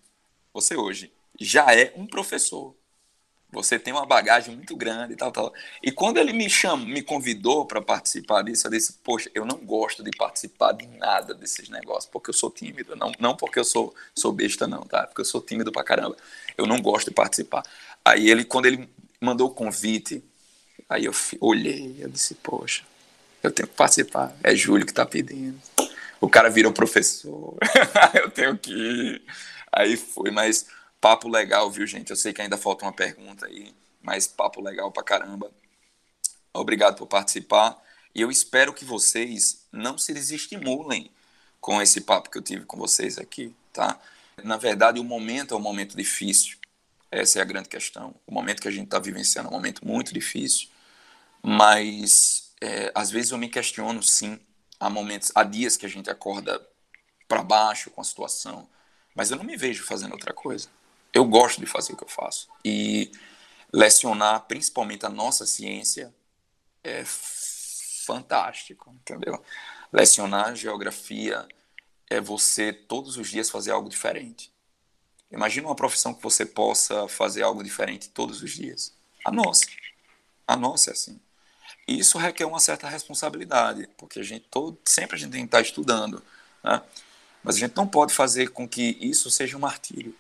você 0.53 0.75
hoje 0.75 1.11
já 1.39 1.73
é 1.75 1.93
um 1.95 2.07
professor 2.07 2.75
você 3.51 3.77
tem 3.77 3.93
uma 3.93 4.05
bagagem 4.05 4.55
muito 4.55 4.75
grande 4.75 5.13
e 5.13 5.15
tal, 5.15 5.31
tal. 5.31 5.53
E 5.83 5.91
quando 5.91 6.17
ele 6.17 6.31
me 6.31 6.49
chamou, 6.49 6.87
me 6.87 7.01
convidou 7.01 7.65
para 7.65 7.81
participar 7.81 8.43
disso, 8.43 8.67
eu 8.67 8.71
disse, 8.71 8.93
poxa, 9.03 9.29
eu 9.35 9.45
não 9.45 9.57
gosto 9.57 10.03
de 10.03 10.11
participar 10.11 10.71
de 10.71 10.87
nada 10.87 11.33
desses 11.33 11.67
negócios, 11.67 12.05
porque 12.05 12.29
eu 12.29 12.33
sou 12.33 12.49
tímido, 12.49 12.95
não, 12.95 13.11
não 13.19 13.35
porque 13.35 13.59
eu 13.59 13.63
sou, 13.65 13.93
sou 14.15 14.31
besta 14.31 14.67
não, 14.67 14.83
tá? 14.83 15.05
Porque 15.05 15.21
eu 15.21 15.25
sou 15.25 15.41
tímido 15.41 15.71
pra 15.71 15.83
caramba. 15.83 16.15
Eu 16.57 16.65
não 16.65 16.81
gosto 16.81 17.09
de 17.09 17.13
participar. 17.13 17.63
Aí 18.05 18.29
ele, 18.29 18.45
quando 18.45 18.67
ele 18.67 18.89
mandou 19.19 19.49
o 19.49 19.53
convite, 19.53 20.23
aí 20.89 21.05
eu 21.05 21.13
olhei, 21.41 21.97
eu 21.99 22.09
disse, 22.09 22.35
poxa, 22.35 22.83
eu 23.43 23.51
tenho 23.51 23.67
que 23.67 23.75
participar. 23.75 24.33
É 24.43 24.55
Júlio 24.55 24.85
que 24.85 24.93
tá 24.93 25.05
pedindo. 25.05 25.59
O 26.21 26.29
cara 26.29 26.49
virou 26.49 26.71
professor. 26.71 27.57
eu 28.13 28.29
tenho 28.29 28.57
que 28.57 28.71
ir. 28.71 29.21
Aí 29.71 29.97
foi, 29.97 30.31
mas 30.31 30.67
Papo 31.01 31.27
legal, 31.27 31.71
viu, 31.71 31.87
gente? 31.87 32.11
Eu 32.11 32.15
sei 32.15 32.31
que 32.31 32.43
ainda 32.43 32.57
falta 32.57 32.85
uma 32.85 32.93
pergunta 32.93 33.47
aí, 33.47 33.73
mas 34.03 34.27
papo 34.27 34.61
legal 34.61 34.91
pra 34.91 35.01
caramba. 35.01 35.51
Obrigado 36.53 36.95
por 36.95 37.07
participar. 37.07 37.75
E 38.13 38.21
eu 38.21 38.29
espero 38.29 38.71
que 38.71 38.85
vocês 38.85 39.65
não 39.71 39.97
se 39.97 40.13
desestimulem 40.13 41.09
com 41.59 41.81
esse 41.81 42.01
papo 42.01 42.29
que 42.29 42.37
eu 42.37 42.41
tive 42.41 42.65
com 42.65 42.77
vocês 42.77 43.17
aqui, 43.17 43.55
tá? 43.73 43.99
Na 44.43 44.57
verdade, 44.57 44.99
o 44.99 45.03
momento 45.03 45.55
é 45.55 45.57
um 45.57 45.61
momento 45.61 45.97
difícil. 45.97 46.57
Essa 47.09 47.39
é 47.39 47.41
a 47.41 47.45
grande 47.45 47.67
questão. 47.67 48.13
O 48.27 48.31
momento 48.31 48.61
que 48.61 48.67
a 48.67 48.71
gente 48.71 48.85
está 48.85 48.99
vivenciando 48.99 49.47
é 49.47 49.51
um 49.51 49.55
momento 49.55 49.85
muito 49.85 50.13
difícil. 50.13 50.67
Mas, 51.41 52.53
é, 52.61 52.91
às 52.93 53.09
vezes, 53.09 53.31
eu 53.31 53.39
me 53.39 53.49
questiono, 53.49 54.03
sim. 54.03 54.39
Há 54.79 54.87
momentos, 54.87 55.31
há 55.33 55.43
dias 55.43 55.77
que 55.77 55.85
a 55.85 55.89
gente 55.89 56.11
acorda 56.11 56.61
para 57.27 57.41
baixo 57.41 57.89
com 57.89 58.01
a 58.01 58.03
situação. 58.03 58.69
Mas 59.15 59.31
eu 59.31 59.37
não 59.37 59.43
me 59.43 59.57
vejo 59.57 59.83
fazendo 59.83 60.11
outra 60.13 60.31
coisa 60.31 60.69
eu 61.13 61.25
gosto 61.25 61.59
de 61.59 61.65
fazer 61.65 61.93
o 61.93 61.97
que 61.97 62.03
eu 62.03 62.07
faço. 62.07 62.49
E 62.63 63.11
lecionar, 63.71 64.41
principalmente 64.41 65.05
a 65.05 65.09
nossa 65.09 65.45
ciência, 65.45 66.13
é 66.83 67.03
fantástico, 67.05 68.91
entendeu? 68.93 69.43
Lecionar 69.91 70.55
geografia 70.55 71.47
é 72.09 72.19
você 72.19 72.73
todos 72.73 73.17
os 73.17 73.29
dias 73.29 73.49
fazer 73.49 73.71
algo 73.71 73.89
diferente. 73.89 74.51
Imagina 75.31 75.67
uma 75.67 75.75
profissão 75.75 76.13
que 76.13 76.21
você 76.21 76.45
possa 76.45 77.07
fazer 77.07 77.41
algo 77.41 77.63
diferente 77.63 78.09
todos 78.09 78.41
os 78.41 78.51
dias. 78.51 78.93
A 79.23 79.31
nossa. 79.31 79.65
A 80.45 80.57
nossa 80.57 80.89
é 80.89 80.93
assim. 80.93 81.19
E 81.87 81.99
isso 81.99 82.17
requer 82.17 82.45
uma 82.45 82.59
certa 82.59 82.87
responsabilidade, 82.87 83.87
porque 83.97 84.19
a 84.19 84.23
gente 84.23 84.45
todo, 84.49 84.77
sempre 84.85 85.15
a 85.15 85.19
gente 85.19 85.31
tem 85.31 85.41
que 85.41 85.47
estar 85.47 85.61
estudando, 85.61 86.21
né? 86.63 86.81
Mas 87.43 87.55
a 87.55 87.59
gente 87.59 87.75
não 87.75 87.87
pode 87.87 88.13
fazer 88.13 88.49
com 88.49 88.67
que 88.67 88.97
isso 88.99 89.31
seja 89.31 89.57
um 89.57 89.61
martírio. 89.61 90.15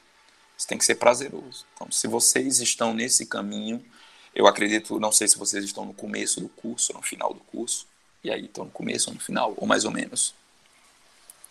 Isso 0.61 0.67
tem 0.67 0.77
que 0.77 0.85
ser 0.85 0.93
prazeroso. 0.93 1.65
Então, 1.73 1.91
se 1.91 2.07
vocês 2.07 2.59
estão 2.59 2.93
nesse 2.93 3.25
caminho, 3.25 3.83
eu 4.35 4.45
acredito, 4.45 4.99
não 4.99 5.11
sei 5.11 5.27
se 5.27 5.35
vocês 5.35 5.65
estão 5.65 5.85
no 5.85 5.91
começo 5.91 6.39
do 6.39 6.47
curso, 6.49 6.93
no 6.93 7.01
final 7.01 7.33
do 7.33 7.39
curso, 7.39 7.87
e 8.23 8.29
aí 8.29 8.45
estão 8.45 8.65
no 8.65 8.69
começo 8.69 9.09
ou 9.09 9.15
no 9.15 9.19
final, 9.19 9.55
ou 9.57 9.65
mais 9.65 9.85
ou 9.85 9.91
menos. 9.91 10.35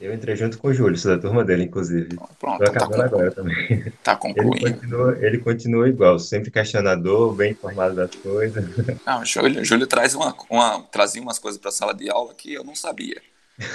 Eu 0.00 0.14
entrei 0.14 0.36
junto 0.36 0.58
com 0.58 0.68
o 0.68 0.72
Júlio, 0.72 0.96
sou 0.96 1.10
da 1.10 1.20
turma 1.20 1.44
dele, 1.44 1.64
inclusive. 1.64 2.16
Pronto, 2.38 2.62
Estou 2.62 2.68
acabando 2.68 2.98
tá 2.98 3.04
agora 3.04 3.32
também. 3.32 3.92
Tá 4.04 4.14
concluindo. 4.16 4.64
Ele 4.64 4.74
continua, 4.74 5.18
ele 5.20 5.38
continua 5.38 5.88
igual, 5.88 6.16
sempre 6.20 6.52
questionador, 6.52 7.34
bem 7.34 7.50
informado 7.50 7.96
das 7.96 8.14
coisas. 8.14 8.64
Não, 9.04 9.22
o 9.22 9.24
Júlio, 9.24 9.64
Júlio 9.64 9.88
traz 9.88 10.14
uma, 10.14 10.36
uma, 10.48 10.84
trazia 10.84 11.20
umas 11.20 11.40
coisas 11.40 11.60
para 11.60 11.70
a 11.70 11.72
sala 11.72 11.92
de 11.92 12.08
aula 12.08 12.32
que 12.32 12.54
eu 12.54 12.62
não 12.62 12.76
sabia. 12.76 13.20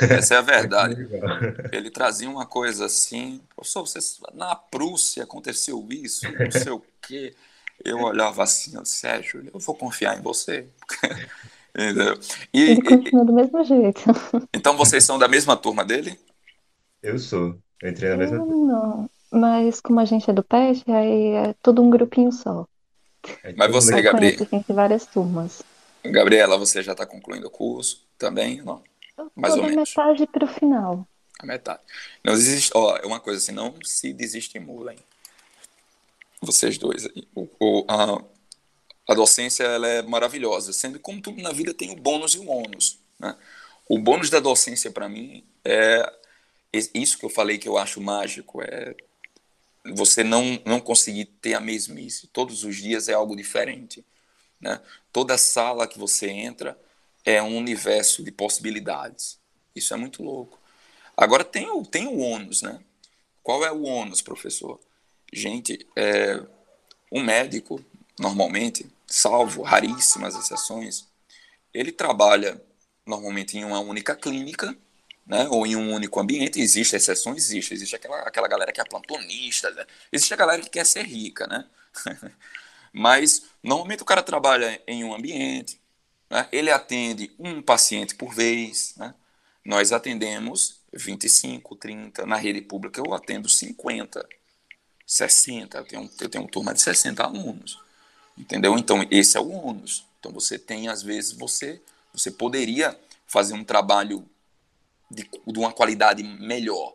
Essa 0.09 0.35
é 0.35 0.37
a 0.37 0.41
verdade. 0.41 0.95
Ele 1.71 1.89
trazia 1.89 2.29
uma 2.29 2.45
coisa 2.45 2.85
assim, 2.85 3.41
professor, 3.55 3.85
você, 3.85 3.99
na 4.33 4.55
Prússia 4.55 5.23
aconteceu 5.23 5.85
isso, 5.89 6.25
não 6.31 6.51
sei 6.51 6.71
o 6.71 6.81
quê. 7.01 7.35
Eu 7.83 7.99
olhava 7.99 8.43
assim, 8.43 8.73
Sérgio, 8.85 9.49
eu 9.53 9.59
vou 9.59 9.75
confiar 9.75 10.17
em 10.17 10.21
você. 10.21 10.67
Entendeu? 11.77 12.17
E, 12.53 12.61
Ele 12.71 12.81
continua 12.81 13.23
e, 13.23 13.25
do 13.25 13.33
mesmo 13.33 13.63
jeito. 13.63 14.01
Então 14.53 14.77
vocês 14.77 15.03
são 15.03 15.19
da 15.19 15.27
mesma 15.27 15.57
turma 15.57 15.83
dele? 15.83 16.17
Eu 17.03 17.19
sou. 17.19 17.57
Eu 17.81 17.89
entrei 17.89 18.09
na 18.09 18.17
mesma 18.17 18.37
turma. 18.39 18.55
Não, 18.55 19.09
mas 19.29 19.81
como 19.81 19.99
a 19.99 20.05
gente 20.05 20.29
é 20.29 20.33
do 20.33 20.43
PET, 20.43 20.89
aí 20.89 21.27
é 21.33 21.55
todo 21.61 21.81
um 21.81 21.89
grupinho 21.89 22.31
só. 22.31 22.65
É 23.43 23.53
mas 23.53 23.71
você, 23.71 24.01
Gabriela. 24.01 24.45
Tem 24.45 24.63
várias 24.69 25.05
turmas. 25.05 25.61
Gabriela, 26.03 26.57
você 26.57 26.81
já 26.81 26.93
está 26.93 27.05
concluindo 27.05 27.47
o 27.47 27.51
curso 27.51 28.05
também? 28.17 28.61
Não? 28.61 28.81
Mais 29.35 29.55
ou 29.55 29.63
menos. 29.63 29.89
metade 29.89 30.27
para 30.27 30.45
o 30.45 30.47
final. 30.47 31.07
A 31.39 31.45
metade. 31.45 31.81
Não 32.23 32.33
existe, 32.33 32.71
ó, 32.73 32.97
é 32.97 33.05
uma 33.05 33.19
coisa 33.19 33.39
assim, 33.39 33.51
não 33.51 33.75
se 33.83 34.13
desestimulem. 34.13 34.97
Vocês 36.41 36.77
dois. 36.77 37.07
O, 37.33 37.47
o, 37.59 37.85
a, 37.87 38.21
a 39.07 39.13
docência 39.13 39.63
ela 39.63 39.87
é 39.87 40.01
maravilhosa, 40.01 40.73
sendo 40.73 40.99
como 40.99 41.21
tudo 41.21 41.41
na 41.41 41.51
vida 41.51 41.73
tem 41.73 41.91
o 41.91 41.95
bônus 41.95 42.35
e 42.35 42.39
o 42.39 42.47
ônus. 42.47 42.99
Né? 43.19 43.35
O 43.87 43.99
bônus 43.99 44.29
da 44.29 44.39
docência 44.39 44.91
para 44.91 45.09
mim 45.09 45.43
é 45.63 46.11
isso 46.93 47.17
que 47.17 47.25
eu 47.25 47.29
falei 47.29 47.57
que 47.57 47.67
eu 47.67 47.77
acho 47.77 48.01
mágico, 48.01 48.61
é 48.61 48.95
você 49.93 50.23
não, 50.23 50.59
não 50.65 50.79
conseguir 50.79 51.25
ter 51.25 51.53
a 51.53 51.59
mesmice. 51.59 52.27
Todos 52.27 52.63
os 52.63 52.75
dias 52.75 53.07
é 53.07 53.13
algo 53.13 53.35
diferente. 53.35 54.03
Né? 54.59 54.81
Toda 55.11 55.37
sala 55.37 55.87
que 55.87 55.99
você 55.99 56.27
entra 56.27 56.77
é 57.25 57.41
um 57.41 57.57
universo 57.57 58.23
de 58.23 58.31
possibilidades. 58.31 59.39
Isso 59.75 59.93
é 59.93 59.97
muito 59.97 60.23
louco. 60.23 60.59
Agora 61.17 61.43
tem 61.43 61.69
o, 61.69 61.83
tem 61.83 62.07
o 62.07 62.19
ônus, 62.19 62.61
né? 62.61 62.79
Qual 63.41 63.65
é 63.65 63.71
o 63.71 63.83
ônus, 63.83 64.21
professor? 64.21 64.79
Gente, 65.33 65.85
é, 65.95 66.41
um 67.11 67.23
médico, 67.23 67.83
normalmente, 68.19 68.85
salvo 69.07 69.61
raríssimas 69.61 70.35
exceções, 70.35 71.07
ele 71.73 71.91
trabalha 71.91 72.61
normalmente 73.05 73.57
em 73.57 73.65
uma 73.65 73.79
única 73.79 74.15
clínica, 74.15 74.75
né, 75.25 75.47
ou 75.49 75.65
em 75.65 75.75
um 75.75 75.93
único 75.93 76.19
ambiente. 76.19 76.59
Existem 76.59 76.97
exceções, 76.97 77.37
existe. 77.37 77.73
Existe 77.73 77.95
aquela, 77.95 78.19
aquela 78.21 78.47
galera 78.47 78.71
que 78.71 78.79
é 78.79 78.85
plantonista, 78.85 79.69
né? 79.71 79.85
existe 80.11 80.33
a 80.33 80.37
galera 80.37 80.61
que 80.61 80.69
quer 80.69 80.85
ser 80.85 81.03
rica, 81.03 81.47
né? 81.47 81.65
Mas 82.93 83.43
normalmente 83.61 84.03
o 84.03 84.05
cara 84.05 84.23
trabalha 84.23 84.81
em 84.87 85.03
um 85.03 85.13
ambiente, 85.13 85.79
né? 86.29 86.47
ele 86.51 86.71
atende 86.71 87.31
um 87.39 87.61
paciente 87.61 88.15
por 88.15 88.33
vez. 88.33 88.93
Né? 88.97 89.13
Nós 89.63 89.91
atendemos 89.91 90.79
25, 90.93 91.75
30, 91.75 92.25
na 92.25 92.35
rede 92.35 92.61
pública 92.61 93.01
eu 93.01 93.13
atendo 93.13 93.49
50, 93.49 94.27
60, 95.05 95.77
eu 95.77 95.85
tenho, 95.85 96.11
eu 96.21 96.29
tenho 96.29 96.43
uma 96.43 96.49
turma 96.49 96.73
de 96.73 96.81
60 96.81 97.23
alunos. 97.23 97.79
Entendeu? 98.37 98.77
Então, 98.77 99.05
esse 99.09 99.37
é 99.37 99.39
o 99.39 99.49
ônus. 99.49 100.05
Então, 100.19 100.31
você 100.31 100.59
tem, 100.59 100.87
às 100.87 101.01
vezes, 101.01 101.31
você, 101.31 101.81
você 102.13 102.31
poderia 102.31 102.97
fazer 103.27 103.53
um 103.53 103.63
trabalho 103.63 104.27
de, 105.09 105.23
de 105.23 105.59
uma 105.59 105.71
qualidade 105.71 106.23
melhor, 106.23 106.93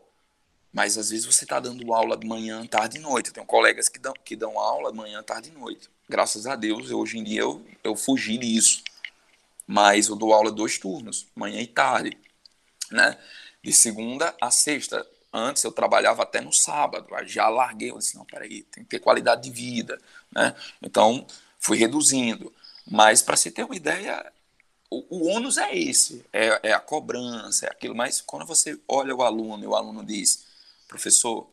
mas 0.72 0.97
às 0.99 1.11
vezes 1.11 1.26
você 1.26 1.45
está 1.45 1.59
dando 1.59 1.93
aula 1.93 2.16
de 2.16 2.26
manhã, 2.26 2.64
tarde 2.66 2.99
e 2.99 3.01
noite. 3.01 3.28
Eu 3.28 3.35
tenho 3.35 3.47
colegas 3.47 3.89
que 3.89 3.99
dão, 3.99 4.12
que 4.24 4.37
dão 4.37 4.59
aula 4.59 4.91
de 4.91 4.97
manhã, 4.97 5.22
tarde 5.22 5.51
e 5.51 5.59
noite. 5.59 5.89
Graças 6.09 6.47
a 6.47 6.55
Deus, 6.55 6.91
eu, 6.91 6.99
hoje 6.99 7.18
em 7.18 7.24
dia 7.24 7.41
eu, 7.41 7.64
eu 7.83 7.97
fugi 7.97 8.39
disso. 8.39 8.83
Mas 9.70 10.08
eu 10.08 10.16
dou 10.16 10.34
aula 10.34 10.50
dois 10.50 10.78
turnos, 10.78 11.28
manhã 11.32 11.60
e 11.60 11.66
tarde. 11.68 12.18
Né? 12.90 13.16
De 13.62 13.72
segunda 13.72 14.34
a 14.40 14.50
sexta. 14.50 15.06
Antes 15.32 15.62
eu 15.62 15.70
trabalhava 15.70 16.24
até 16.24 16.40
no 16.40 16.52
sábado, 16.52 17.06
já 17.24 17.48
larguei, 17.48 17.92
eu 17.92 17.98
disse, 17.98 18.16
não, 18.16 18.24
peraí, 18.24 18.64
tem 18.64 18.82
que 18.82 18.90
ter 18.90 18.98
qualidade 18.98 19.44
de 19.44 19.50
vida, 19.52 19.96
né? 20.34 20.56
Então, 20.82 21.24
fui 21.56 21.78
reduzindo. 21.78 22.52
Mas, 22.84 23.22
para 23.22 23.36
se 23.36 23.52
ter 23.52 23.62
uma 23.62 23.76
ideia, 23.76 24.32
o, 24.90 25.06
o 25.08 25.28
ônus 25.28 25.56
é 25.56 25.72
esse, 25.72 26.26
é, 26.32 26.70
é, 26.70 26.72
a 26.72 26.80
cobrança, 26.80 27.66
é 27.66 27.70
aquilo. 27.70 27.94
Mas 27.94 28.20
quando 28.20 28.44
você 28.44 28.76
olha 28.88 29.14
o 29.14 29.22
aluno 29.22 29.62
e 29.62 29.68
o 29.68 29.76
aluno 29.76 30.04
diz, 30.04 30.46
professor, 30.88 31.48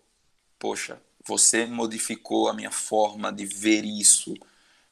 poxa, 0.58 1.00
você 1.24 1.68
modificou 1.68 2.50
a 2.50 2.54
minha 2.56 2.72
forma 2.72 3.32
de 3.32 3.46
ver 3.46 3.86
isso, 3.86 4.34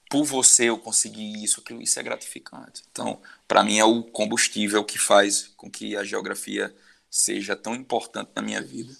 por 0.10 0.24
você 0.24 0.66
eu 0.66 0.78
consegui 0.78 1.44
isso, 1.44 1.62
aquilo, 1.62 1.82
isso 1.82 2.00
é 2.00 2.04
gratificante. 2.04 2.84
Então, 2.92 3.20
para 3.48 3.64
mim 3.64 3.80
é 3.80 3.86
o 3.86 4.04
combustível 4.04 4.84
que 4.84 4.98
faz 4.98 5.54
com 5.58 5.70
que 5.70 5.96
a 5.96 6.04
geografia 6.04 6.74
seja 7.10 7.56
tão 7.56 7.74
importante 7.76 8.32
na 8.36 8.42
minha 8.42 8.62
vida. 8.62 8.94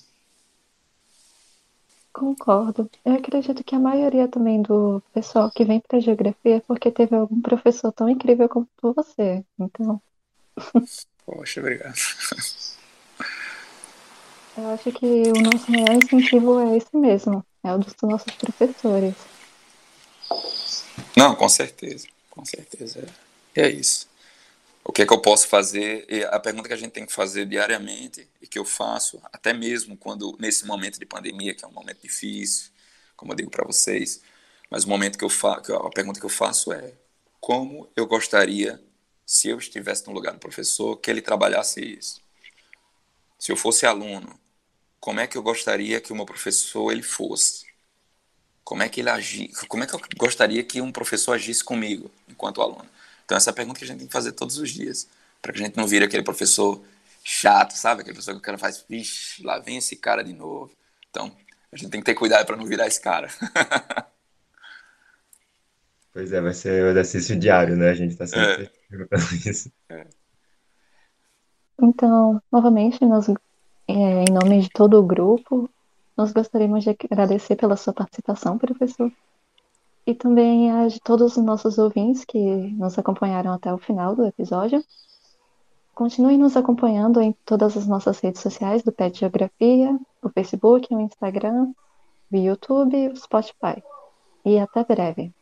Concordo. 2.14 2.90
Eu 3.04 3.16
acredito 3.16 3.62
que 3.62 3.76
a 3.76 3.80
maioria 3.80 4.28
também 4.28 4.62
do 4.62 5.04
pessoal 5.14 5.52
que 5.52 5.66
vem 5.66 5.82
para 5.82 6.00
geografia 6.00 6.56
é 6.56 6.60
porque 6.62 6.90
teve 6.90 7.14
algum 7.14 7.42
professor 7.42 7.92
tão 7.92 8.08
incrível 8.08 8.48
como 8.48 8.70
você. 8.82 9.44
Então. 9.60 10.02
Poxa, 11.26 11.60
obrigado. 11.60 11.96
Eu 14.58 14.70
acho 14.70 14.90
que 14.94 15.06
o 15.06 15.42
nosso 15.42 15.70
maior 15.70 15.92
incentivo 15.92 16.60
é 16.62 16.78
esse 16.78 16.96
mesmo, 16.96 17.46
é 17.62 17.74
o 17.74 17.78
dos 17.78 17.94
nossos 18.02 18.34
professores. 18.36 19.14
Não, 21.16 21.36
com 21.36 21.48
certeza, 21.48 22.08
com 22.30 22.44
certeza. 22.44 23.08
É, 23.56 23.62
é 23.62 23.70
isso. 23.70 24.08
O 24.84 24.92
que 24.92 25.02
é 25.02 25.06
que 25.06 25.14
eu 25.14 25.20
posso 25.20 25.48
fazer? 25.48 26.06
E 26.08 26.24
a 26.24 26.40
pergunta 26.40 26.68
que 26.68 26.74
a 26.74 26.78
gente 26.78 26.92
tem 26.92 27.06
que 27.06 27.14
fazer 27.14 27.46
diariamente 27.48 28.28
e 28.40 28.48
que 28.48 28.60
eu 28.60 28.64
faço, 28.64 29.20
até 29.34 29.52
mesmo 29.52 29.98
quando 29.98 30.38
nesse 30.40 30.66
momento 30.66 31.00
de 31.00 31.06
pandemia, 31.06 31.56
que 31.56 31.66
é 31.66 31.68
um 31.68 31.72
momento 31.72 32.02
difícil, 32.02 32.70
como 33.16 33.32
eu 33.32 33.36
digo 33.36 33.50
para 33.50 33.66
vocês, 33.66 34.22
mas 34.70 34.84
o 34.84 34.90
momento 34.90 35.18
que 35.18 35.26
eu 35.26 35.30
faço, 35.30 35.74
a 35.74 35.90
pergunta 35.90 36.20
que 36.20 36.26
eu 36.26 36.30
faço 36.30 36.72
é: 36.72 36.94
como 37.40 37.90
eu 37.96 38.06
gostaria, 38.06 38.80
se 39.26 39.50
eu 39.50 39.58
estivesse 39.58 40.06
no 40.06 40.14
lugar 40.14 40.34
do 40.34 40.40
professor, 40.40 40.98
que 40.98 41.10
ele 41.10 41.22
trabalhasse 41.22 41.82
isso? 41.82 42.22
Se 43.40 43.52
eu 43.52 43.58
fosse 43.58 43.86
aluno, 43.86 44.40
como 45.00 45.20
é 45.20 45.28
que 45.28 45.38
eu 45.38 45.44
gostaria 45.44 46.00
que 46.00 46.12
o 46.12 46.16
meu 46.16 46.26
professor 46.26 46.92
ele 46.92 47.04
fosse? 47.04 47.65
Como 48.66 48.82
é 48.82 48.90
que 48.90 49.00
ele 49.00 49.12
agisse? 49.12 49.68
Como 49.68 49.84
é 49.84 49.88
que 49.88 49.94
eu 49.94 50.02
gostaria 50.18 50.64
que 50.64 50.82
um 50.82 50.92
professor 50.92 51.34
agisse 51.34 51.64
comigo 51.64 52.10
enquanto 52.28 52.64
aluno? 52.64 52.90
Então, 53.24 53.38
essa 53.38 53.52
é 53.52 53.52
a 53.52 53.56
pergunta 53.56 53.78
que 53.78 53.86
a 53.86 53.88
gente 53.88 54.00
tem 54.00 54.08
que 54.08 54.14
fazer 54.14 54.32
todos 54.32 54.58
os 54.58 54.72
dias, 54.72 55.08
para 55.40 55.54
que 55.54 55.62
a 55.62 55.66
gente 55.66 55.78
não 55.78 55.86
vire 55.86 56.04
aquele 56.04 56.24
professor 56.24 56.82
chato, 57.24 57.74
sabe? 57.74 58.02
Aquele 58.02 58.16
professor 58.16 58.34
que 58.34 58.40
o 58.40 58.42
cara 58.42 58.58
faz, 58.58 58.84
vixe, 58.90 59.44
lá 59.44 59.60
vem 59.60 59.78
esse 59.78 59.96
cara 59.96 60.24
de 60.24 60.34
novo. 60.34 60.72
Então, 61.12 61.32
a 61.72 61.78
gente 61.78 61.92
tem 61.92 62.00
que 62.02 62.06
ter 62.06 62.16
cuidado 62.16 62.44
para 62.44 62.58
não 62.58 62.66
virar 62.66 62.88
esse 62.88 63.00
cara. 63.00 63.30
pois 66.12 66.34
é, 66.34 66.42
vai 66.42 66.54
ser 66.54 66.84
o 66.86 66.90
exercício 66.90 67.36
diário, 67.36 67.76
né? 67.76 67.92
A 67.92 67.96
gente 67.96 68.12
está 68.14 68.26
sempre 68.26 68.64
é. 68.66 68.70
isso. 69.48 69.72
É. 69.90 70.08
Então, 71.80 72.42
novamente, 72.52 73.06
nós, 73.06 73.30
é, 73.30 73.34
em 73.88 74.34
nome 74.34 74.62
de 74.62 74.70
todo 74.72 75.00
o 75.00 75.06
grupo, 75.06 75.70
nós 76.18 76.32
gostaríamos 76.32 76.84
de 76.84 76.90
agradecer 77.12 77.56
pela 77.56 77.76
sua 77.76 77.94
participação, 77.94 78.58
professor 78.58 79.12
e 80.06 80.14
também 80.14 80.72
a 80.72 80.88
de 80.88 81.00
todos 81.00 81.36
os 81.36 81.44
nossos 81.44 81.78
ouvintes 81.78 82.24
que 82.24 82.40
nos 82.74 82.98
acompanharam 82.98 83.52
até 83.52 83.74
o 83.74 83.78
final 83.78 84.16
do 84.16 84.26
episódio. 84.26 84.84
Continue 85.96 86.38
nos 86.38 86.56
acompanhando 86.56 87.22
em 87.22 87.34
todas 87.46 87.76
as 87.76 87.88
nossas 87.88 88.20
redes 88.20 88.42
sociais 88.42 88.84
do 88.84 88.92
Pet 88.92 89.18
Geografia, 89.18 89.98
o 90.22 90.30
Facebook, 90.30 90.94
o 90.94 91.00
Instagram, 91.00 91.72
o 92.32 92.36
YouTube 92.36 93.10
o 93.10 93.16
Spotify. 93.16 93.82
E 94.44 94.60
até 94.60 94.84
breve. 94.84 95.34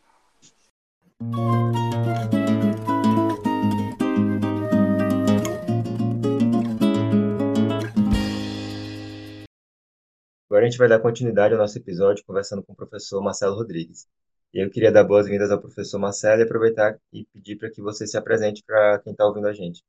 Agora 10.53 10.67
a 10.67 10.69
gente 10.69 10.77
vai 10.77 10.87
dar 10.87 10.99
continuidade 10.99 11.55
ao 11.55 11.59
nosso 11.59 11.79
episódio 11.79 12.23
conversando 12.27 12.61
com 12.61 12.73
o 12.73 12.75
professor 12.75 13.19
Marcelo 13.23 13.55
Rodrigues. 13.55 14.07
E 14.53 14.63
eu 14.63 14.69
queria 14.69 14.91
dar 14.91 15.03
boas-vindas 15.03 15.49
ao 15.49 15.59
professor 15.59 15.97
Marcelo 15.97 16.41
e 16.41 16.43
aproveitar 16.43 16.95
e 17.11 17.25
pedir 17.33 17.55
para 17.55 17.71
que 17.71 17.81
você 17.81 18.05
se 18.05 18.15
apresente 18.15 18.63
para 18.63 18.99
quem 18.99 19.13
está 19.13 19.25
ouvindo 19.25 19.47
a 19.47 19.53
gente. 19.53 19.83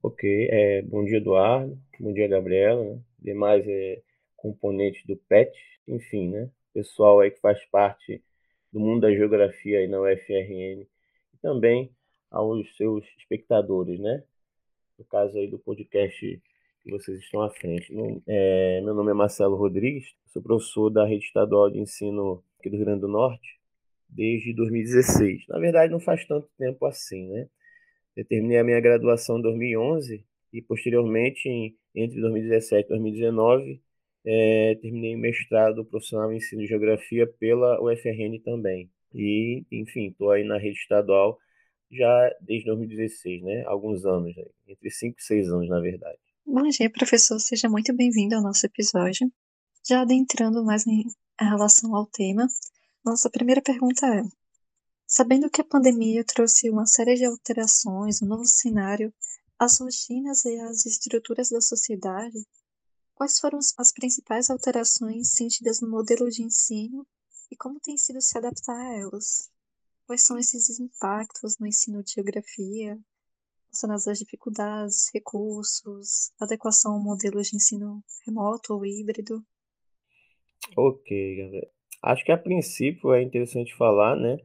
Ok, 0.00 0.48
é, 0.48 0.82
bom 0.82 1.04
dia 1.04 1.16
Eduardo, 1.16 1.76
bom 1.98 2.12
dia 2.12 2.28
Gabriela, 2.28 2.84
né? 2.84 3.00
demais 3.18 3.66
é, 3.66 4.00
componentes 4.36 5.04
do 5.06 5.16
PET, 5.28 5.50
enfim, 5.88 6.30
né? 6.30 6.48
pessoal 6.72 7.18
aí 7.18 7.32
que 7.32 7.40
faz 7.40 7.58
parte 7.66 8.22
do 8.72 8.78
mundo 8.78 9.00
da 9.00 9.10
geografia 9.10 9.80
aí 9.80 9.88
na 9.88 10.00
UFRN 10.00 10.82
e 10.82 11.38
também 11.42 11.90
aos 12.30 12.64
seus 12.76 13.04
espectadores, 13.18 13.98
né? 13.98 14.22
No 14.96 15.04
caso 15.04 15.36
aí 15.36 15.48
do 15.48 15.58
podcast 15.58 16.40
vocês 16.90 17.18
estão 17.20 17.42
à 17.42 17.50
frente. 17.50 17.92
É, 18.26 18.80
meu 18.82 18.94
nome 18.94 19.10
é 19.10 19.14
Marcelo 19.14 19.56
Rodrigues, 19.56 20.14
sou 20.26 20.42
professor 20.42 20.90
da 20.90 21.06
Rede 21.06 21.24
Estadual 21.24 21.70
de 21.70 21.78
Ensino 21.78 22.42
aqui 22.58 22.70
do 22.70 22.76
Rio 22.76 22.84
Grande 22.84 23.00
do 23.00 23.08
Norte 23.08 23.56
desde 24.08 24.54
2016. 24.54 25.46
Na 25.48 25.58
verdade, 25.58 25.92
não 25.92 26.00
faz 26.00 26.24
tanto 26.26 26.48
tempo 26.58 26.86
assim, 26.86 27.28
né? 27.28 27.48
Eu 28.16 28.24
terminei 28.24 28.58
a 28.58 28.64
minha 28.64 28.80
graduação 28.80 29.38
em 29.38 29.42
2011 29.42 30.24
e, 30.52 30.62
posteriormente, 30.62 31.48
em, 31.48 31.76
entre 31.94 32.20
2017 32.20 32.86
e 32.86 32.88
2019, 32.88 33.82
é, 34.24 34.74
terminei 34.80 35.14
o 35.14 35.18
mestrado 35.18 35.84
profissional 35.84 36.32
em 36.32 36.36
ensino 36.36 36.62
de 36.62 36.68
geografia 36.68 37.26
pela 37.26 37.80
UFRN 37.82 38.40
também. 38.44 38.90
E, 39.14 39.64
enfim, 39.70 40.08
estou 40.08 40.30
aí 40.30 40.44
na 40.44 40.58
rede 40.58 40.78
estadual 40.78 41.38
já 41.90 42.34
desde 42.40 42.66
2016, 42.66 43.42
né? 43.42 43.64
Alguns 43.66 44.04
anos, 44.04 44.34
entre 44.66 44.90
5 44.90 45.18
e 45.18 45.22
6 45.22 45.48
anos, 45.50 45.68
na 45.68 45.80
verdade. 45.80 46.18
Bom 46.48 46.62
dia, 46.68 46.88
professor. 46.88 47.40
Seja 47.40 47.68
muito 47.68 47.92
bem-vindo 47.92 48.36
ao 48.36 48.40
nosso 48.40 48.64
episódio. 48.64 49.30
Já 49.84 50.02
adentrando 50.02 50.64
mais 50.64 50.86
em 50.86 51.04
relação 51.40 51.92
ao 51.94 52.06
tema, 52.06 52.46
nossa 53.04 53.28
primeira 53.28 53.60
pergunta 53.60 54.06
é: 54.06 54.22
sabendo 55.08 55.50
que 55.50 55.60
a 55.60 55.64
pandemia 55.64 56.24
trouxe 56.24 56.70
uma 56.70 56.86
série 56.86 57.16
de 57.16 57.24
alterações, 57.24 58.22
um 58.22 58.26
novo 58.26 58.46
cenário, 58.46 59.12
as 59.58 59.80
rotinas 59.80 60.44
e 60.44 60.56
as 60.60 60.86
estruturas 60.86 61.48
da 61.48 61.60
sociedade, 61.60 62.46
quais 63.12 63.40
foram 63.40 63.58
as 63.58 63.92
principais 63.92 64.48
alterações 64.48 65.32
sentidas 65.32 65.80
no 65.80 65.90
modelo 65.90 66.30
de 66.30 66.44
ensino 66.44 67.04
e 67.50 67.56
como 67.56 67.80
tem 67.80 67.98
sido 67.98 68.20
se 68.20 68.38
adaptar 68.38 68.76
a 68.76 68.94
elas? 68.94 69.50
Quais 70.06 70.22
são 70.22 70.38
esses 70.38 70.78
impactos 70.78 71.58
no 71.58 71.66
ensino 71.66 72.04
de 72.04 72.12
geografia, 72.12 72.96
relacionados 73.76 74.08
às 74.08 74.18
dificuldades, 74.18 75.10
recursos, 75.12 76.32
adequação 76.40 76.94
ao 76.94 77.02
modelo 77.02 77.42
de 77.42 77.56
ensino 77.56 78.02
remoto 78.26 78.74
ou 78.74 78.84
híbrido? 78.84 79.42
Ok. 80.76 81.68
Acho 82.02 82.24
que 82.24 82.32
a 82.32 82.38
princípio 82.38 83.12
é 83.12 83.22
interessante 83.22 83.74
falar, 83.74 84.16
né, 84.16 84.38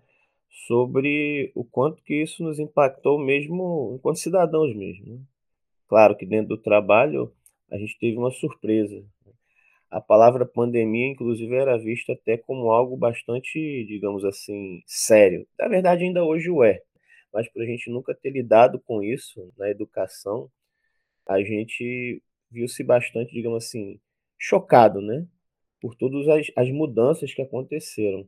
sobre 0.67 1.51
o 1.55 1.63
quanto 1.63 2.03
que 2.03 2.21
isso 2.21 2.43
nos 2.43 2.59
impactou 2.59 3.19
mesmo 3.19 3.93
enquanto 3.95 4.19
cidadãos 4.19 4.75
mesmo. 4.75 5.15
Né? 5.15 5.19
Claro 5.88 6.15
que 6.15 6.25
dentro 6.25 6.49
do 6.49 6.61
trabalho 6.61 7.32
a 7.69 7.77
gente 7.77 7.97
teve 7.99 8.17
uma 8.17 8.32
surpresa. 8.32 9.03
A 9.89 9.99
palavra 9.99 10.45
pandemia, 10.45 11.07
inclusive, 11.07 11.53
era 11.53 11.77
vista 11.77 12.13
até 12.13 12.38
como 12.38 12.71
algo 12.71 12.95
bastante, 12.95 13.86
digamos 13.86 14.23
assim, 14.23 14.82
sério. 14.86 15.45
Na 15.59 15.67
verdade, 15.67 16.05
ainda 16.05 16.23
hoje 16.23 16.49
o 16.49 16.63
é. 16.63 16.82
Mas 17.34 17.47
por 17.51 17.61
a 17.61 17.65
gente 17.65 17.89
nunca 17.89 18.13
ter 18.13 18.32
lidado 18.32 18.79
com 18.79 19.01
isso 19.01 19.51
na 19.57 19.69
educação, 19.69 20.49
a 21.27 21.41
gente 21.41 22.21
viu-se 22.49 22.84
bastante, 22.84 23.34
digamos 23.34 23.65
assim, 23.65 23.99
chocado, 24.38 25.01
né? 25.01 25.25
Por 25.79 25.95
todas 25.95 26.27
as, 26.27 26.47
as 26.55 26.69
mudanças 26.71 27.34
que 27.34 27.41
aconteceram. 27.41 28.27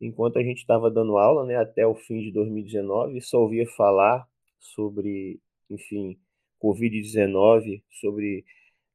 Enquanto 0.00 0.38
a 0.38 0.42
gente 0.42 0.58
estava 0.58 0.90
dando 0.90 1.18
aula, 1.18 1.44
né, 1.44 1.56
até 1.56 1.86
o 1.86 1.94
fim 1.94 2.20
de 2.20 2.30
2019, 2.32 3.20
só 3.20 3.40
ouvia 3.40 3.66
falar 3.66 4.26
sobre, 4.58 5.40
enfim, 5.68 6.18
Covid-19, 6.62 7.82
sobre 7.90 8.44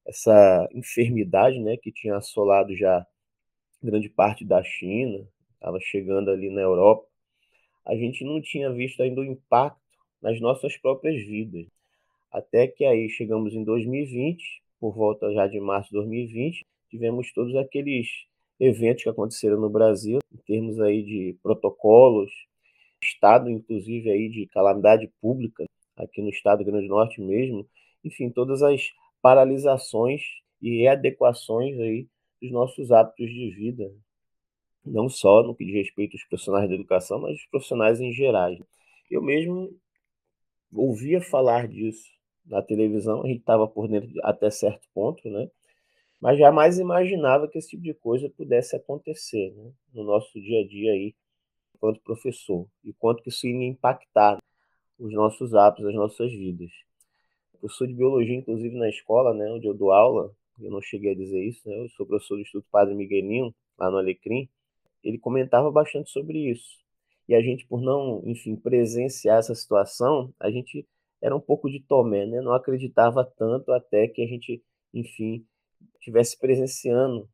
essa 0.05 0.67
enfermidade, 0.73 1.59
né, 1.59 1.77
que 1.77 1.91
tinha 1.91 2.15
assolado 2.15 2.75
já 2.75 3.05
grande 3.83 4.09
parte 4.09 4.43
da 4.43 4.63
China, 4.63 5.27
estava 5.53 5.79
chegando 5.79 6.31
ali 6.31 6.49
na 6.49 6.61
Europa, 6.61 7.07
a 7.86 7.95
gente 7.95 8.23
não 8.23 8.41
tinha 8.41 8.71
visto 8.71 9.01
ainda 9.01 9.21
o 9.21 9.25
impacto 9.25 9.79
nas 10.21 10.39
nossas 10.41 10.75
próprias 10.77 11.21
vidas. 11.23 11.67
Até 12.31 12.67
que 12.67 12.83
aí 12.83 13.09
chegamos 13.09 13.53
em 13.53 13.63
2020, 13.63 14.61
por 14.79 14.93
volta 14.93 15.31
já 15.33 15.47
de 15.47 15.59
março 15.59 15.89
de 15.89 15.95
2020, 15.95 16.65
tivemos 16.89 17.31
todos 17.31 17.55
aqueles 17.55 18.07
eventos 18.59 19.03
que 19.03 19.09
aconteceram 19.09 19.59
no 19.59 19.69
Brasil, 19.69 20.19
em 20.33 20.38
termos 20.38 20.79
aí 20.79 21.03
de 21.03 21.38
protocolos, 21.43 22.31
estado 23.01 23.49
inclusive 23.49 24.09
aí 24.09 24.29
de 24.29 24.47
calamidade 24.47 25.09
pública, 25.21 25.65
aqui 25.95 26.21
no 26.21 26.29
estado 26.29 26.63
do 26.63 26.71
Grande 26.71 26.88
Norte 26.88 27.21
mesmo, 27.21 27.67
enfim, 28.03 28.29
todas 28.29 28.61
as 28.61 28.91
paralisações 29.21 30.21
e 30.61 30.81
readequações 30.81 31.79
aí 31.79 32.07
dos 32.41 32.51
nossos 32.51 32.91
hábitos 32.91 33.29
de 33.29 33.51
vida, 33.51 33.91
não 34.86 35.09
só 35.09 35.43
no 35.43 35.55
que 35.55 35.65
diz 35.65 35.73
respeito 35.73 36.15
aos 36.15 36.23
profissionais 36.25 36.69
da 36.69 36.75
educação, 36.75 37.19
mas 37.19 37.36
os 37.36 37.45
profissionais 37.47 37.99
em 37.99 38.11
geral. 38.11 38.51
Eu 39.09 39.21
mesmo 39.21 39.75
ouvia 40.73 41.21
falar 41.21 41.67
disso 41.67 42.09
na 42.45 42.61
televisão, 42.61 43.23
a 43.23 43.27
gente 43.27 43.39
estava 43.39 43.67
por 43.67 43.88
dentro 43.88 44.11
até 44.23 44.49
certo 44.51 44.88
ponto, 44.93 45.27
né? 45.29 45.49
Mas 46.21 46.38
jamais 46.39 46.79
imaginava 46.79 47.47
que 47.47 47.57
esse 47.57 47.69
tipo 47.69 47.83
de 47.83 47.93
coisa 47.93 48.29
pudesse 48.29 48.75
acontecer 48.75 49.53
né? 49.55 49.71
no 49.93 50.03
nosso 50.03 50.39
dia 50.39 50.61
a 50.61 50.67
dia 50.67 50.91
aí, 50.91 51.15
enquanto 51.75 51.99
professor, 52.01 52.67
e 52.83 52.93
quanto 52.93 53.21
que 53.23 53.29
isso 53.29 53.47
ia 53.47 53.67
impactar 53.67 54.39
os 54.97 55.13
nossos 55.13 55.53
hábitos, 55.53 55.86
as 55.86 55.95
nossas 55.95 56.31
vidas 56.31 56.71
professor 57.65 57.88
de 57.88 57.93
biologia, 57.93 58.36
inclusive 58.36 58.77
na 58.77 58.89
escola, 58.89 59.33
né, 59.33 59.51
onde 59.51 59.67
eu 59.67 59.73
dou 59.73 59.91
aula, 59.91 60.31
eu 60.59 60.69
não 60.69 60.81
cheguei 60.81 61.11
a 61.11 61.15
dizer 61.15 61.43
isso, 61.43 61.67
né, 61.67 61.75
eu 61.83 61.89
sou 61.89 62.05
professor 62.05 62.36
do 62.36 62.41
Instituto 62.41 62.67
Padre 62.71 62.93
Miguelinho, 62.93 63.53
lá 63.77 63.89
no 63.89 63.97
Alecrim, 63.97 64.47
ele 65.06 65.18
comentava 65.20 65.72
bastante 65.72 66.10
sobre 66.10 66.51
isso. 66.51 66.84
E 67.28 67.36
a 67.36 67.41
gente, 67.41 67.66
por 67.68 67.82
não, 67.82 68.22
enfim, 68.26 68.56
presenciar 68.56 69.39
essa 69.39 69.56
situação, 69.56 70.34
a 70.39 70.51
gente 70.51 70.88
era 71.22 71.36
um 71.36 71.39
pouco 71.39 71.70
de 71.70 71.80
tomé, 71.80 72.26
né? 72.26 72.41
Não 72.41 72.53
acreditava 72.53 73.24
tanto 73.24 73.72
até 73.72 74.08
que 74.08 74.22
a 74.22 74.28
gente, 74.28 74.64
enfim, 74.93 75.45
tivesse 76.01 76.38
presenciando. 76.39 77.28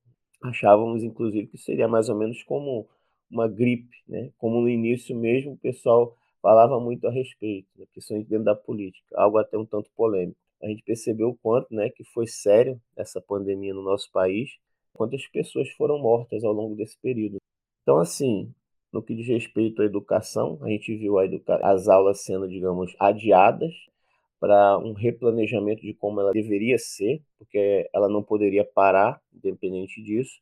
Achávamos, 0.44 1.04
inclusive, 1.04 1.48
que 1.48 1.58
seria 1.58 1.88
mais 1.88 2.10
ou 2.10 2.16
menos 2.16 2.44
como 2.44 2.88
uma 3.30 3.48
gripe, 3.48 3.98
né? 4.08 4.32
Como 4.38 4.62
no 4.62 4.70
início 4.70 5.16
mesmo 5.16 5.54
o 5.54 5.58
pessoal 5.58 6.16
falava 6.42 6.80
muito 6.80 7.08
a 7.08 7.12
respeito, 7.12 7.68
né, 7.78 7.86
principalmente 7.92 8.28
dentro 8.28 8.46
da 8.46 8.56
política, 8.56 9.16
algo 9.16 9.38
até 9.38 9.58
um 9.58 9.66
tanto 9.66 9.90
polêmico. 9.96 10.38
A 10.62 10.68
gente 10.68 10.84
percebeu 10.84 11.30
o 11.30 11.38
quanto 11.38 11.74
né, 11.74 11.90
que 11.90 12.04
foi 12.04 12.28
sério 12.28 12.82
essa 12.96 13.22
pandemia 13.22 13.74
no 13.74 13.84
nosso 13.84 14.12
país, 14.12 14.50
quantas 14.94 15.28
pessoas 15.28 15.70
foram 15.72 16.00
mortas 16.00 16.44
ao 16.44 16.52
longo 16.52 16.76
desse 16.76 16.98
período. 17.00 17.38
Então, 17.82 17.98
assim, 17.98 18.54
no 18.92 19.02
que 19.02 19.16
diz 19.16 19.28
respeito 19.28 19.82
à 19.82 19.86
educação, 19.86 20.60
a 20.62 20.70
gente 20.70 20.96
viu 20.96 21.18
a 21.18 21.26
educa 21.26 21.58
as 21.64 21.88
aulas 21.88 22.22
sendo, 22.22 22.48
digamos, 22.48 22.96
adiadas 23.00 23.74
para 24.40 24.78
um 24.80 24.94
replanejamento 24.94 25.82
de 25.82 25.94
como 25.94 26.20
ela 26.20 26.32
deveria 26.32 26.78
ser, 26.78 27.22
porque 27.38 27.90
ela 27.94 28.10
não 28.10 28.24
poderia 28.24 28.66
parar, 28.66 29.22
independente 29.34 30.02
disso. 30.02 30.42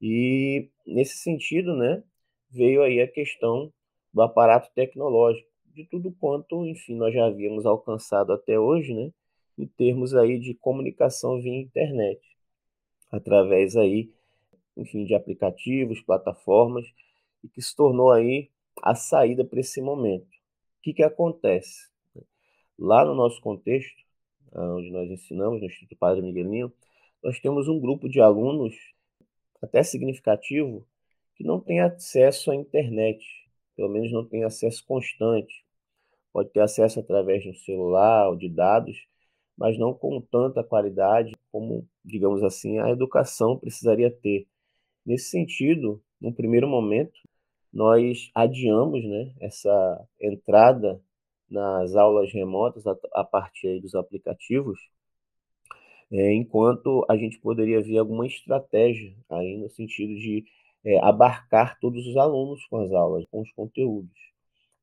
E 0.00 0.68
nesse 0.86 1.18
sentido, 1.18 1.76
né, 1.76 2.02
veio 2.50 2.82
aí 2.82 3.00
a 3.00 3.08
questão 3.08 3.72
do 4.12 4.22
aparato 4.22 4.70
tecnológico, 4.74 5.48
de 5.74 5.84
tudo 5.84 6.12
quanto, 6.20 6.66
enfim, 6.66 6.96
nós 6.96 7.12
já 7.14 7.26
havíamos 7.26 7.66
alcançado 7.66 8.32
até 8.32 8.58
hoje, 8.58 8.94
né, 8.94 9.12
em 9.58 9.66
termos 9.66 10.14
aí 10.14 10.38
de 10.38 10.54
comunicação 10.54 11.40
via 11.40 11.54
internet, 11.54 12.20
através 13.10 13.76
aí, 13.76 14.10
enfim, 14.76 15.04
de 15.04 15.14
aplicativos, 15.14 16.00
plataformas, 16.00 16.84
e 17.42 17.48
que 17.48 17.60
se 17.60 17.74
tornou 17.74 18.10
aí 18.10 18.50
a 18.82 18.94
saída 18.94 19.44
para 19.44 19.60
esse 19.60 19.80
momento. 19.80 20.26
O 20.26 20.82
que, 20.82 20.94
que 20.94 21.02
acontece? 21.02 21.88
Lá 22.78 23.04
no 23.04 23.14
nosso 23.14 23.40
contexto, 23.40 24.02
onde 24.52 24.90
nós 24.90 25.10
ensinamos, 25.10 25.60
no 25.60 25.66
Instituto 25.66 25.96
Padre 25.96 26.22
Miguelinho, 26.22 26.72
nós 27.22 27.40
temos 27.40 27.68
um 27.68 27.80
grupo 27.80 28.08
de 28.08 28.20
alunos, 28.20 28.74
até 29.62 29.82
significativo, 29.82 30.86
que 31.34 31.44
não 31.44 31.58
tem 31.58 31.80
acesso 31.80 32.50
à 32.50 32.54
internet, 32.54 33.24
pelo 33.76 33.88
menos 33.88 34.12
não 34.12 34.24
tem 34.24 34.44
acesso 34.44 34.84
constante. 34.86 35.64
Pode 36.32 36.50
ter 36.50 36.60
acesso 36.60 37.00
através 37.00 37.42
de 37.42 37.50
um 37.50 37.54
celular 37.54 38.28
ou 38.28 38.36
de 38.36 38.48
dados, 38.48 39.06
mas 39.56 39.78
não 39.78 39.94
com 39.94 40.20
tanta 40.20 40.62
qualidade 40.62 41.32
como, 41.50 41.88
digamos 42.04 42.42
assim, 42.42 42.78
a 42.78 42.90
educação 42.90 43.56
precisaria 43.58 44.10
ter. 44.10 44.46
Nesse 45.04 45.30
sentido, 45.30 46.02
no 46.20 46.32
primeiro 46.32 46.68
momento, 46.68 47.18
nós 47.72 48.30
adiamos 48.34 49.04
né, 49.04 49.34
essa 49.40 50.08
entrada 50.20 51.00
nas 51.50 51.94
aulas 51.94 52.32
remotas 52.32 52.86
a, 52.86 52.96
a 53.14 53.24
partir 53.24 53.80
dos 53.80 53.94
aplicativos, 53.94 54.78
é, 56.10 56.32
enquanto 56.34 57.04
a 57.08 57.16
gente 57.16 57.38
poderia 57.40 57.82
ver 57.82 57.98
alguma 57.98 58.26
estratégia 58.26 59.14
aí 59.28 59.56
no 59.58 59.68
sentido 59.70 60.14
de 60.14 60.44
é, 60.84 60.98
abarcar 61.00 61.78
todos 61.80 62.06
os 62.06 62.16
alunos 62.16 62.64
com 62.66 62.78
as 62.78 62.92
aulas, 62.92 63.24
com 63.30 63.40
os 63.40 63.50
conteúdos, 63.52 64.12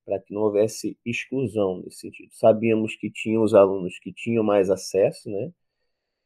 para 0.06 0.20
que 0.20 0.34
não 0.34 0.42
houvesse 0.42 0.98
exclusão 1.06 1.82
nesse 1.84 2.00
sentido. 2.00 2.30
Sabíamos 2.34 2.96
que 2.96 3.10
tinha 3.12 3.40
os 3.40 3.54
alunos 3.54 3.98
que 4.00 4.12
tinham 4.14 4.44
mais 4.44 4.70
acesso, 4.70 5.30
né? 5.30 5.52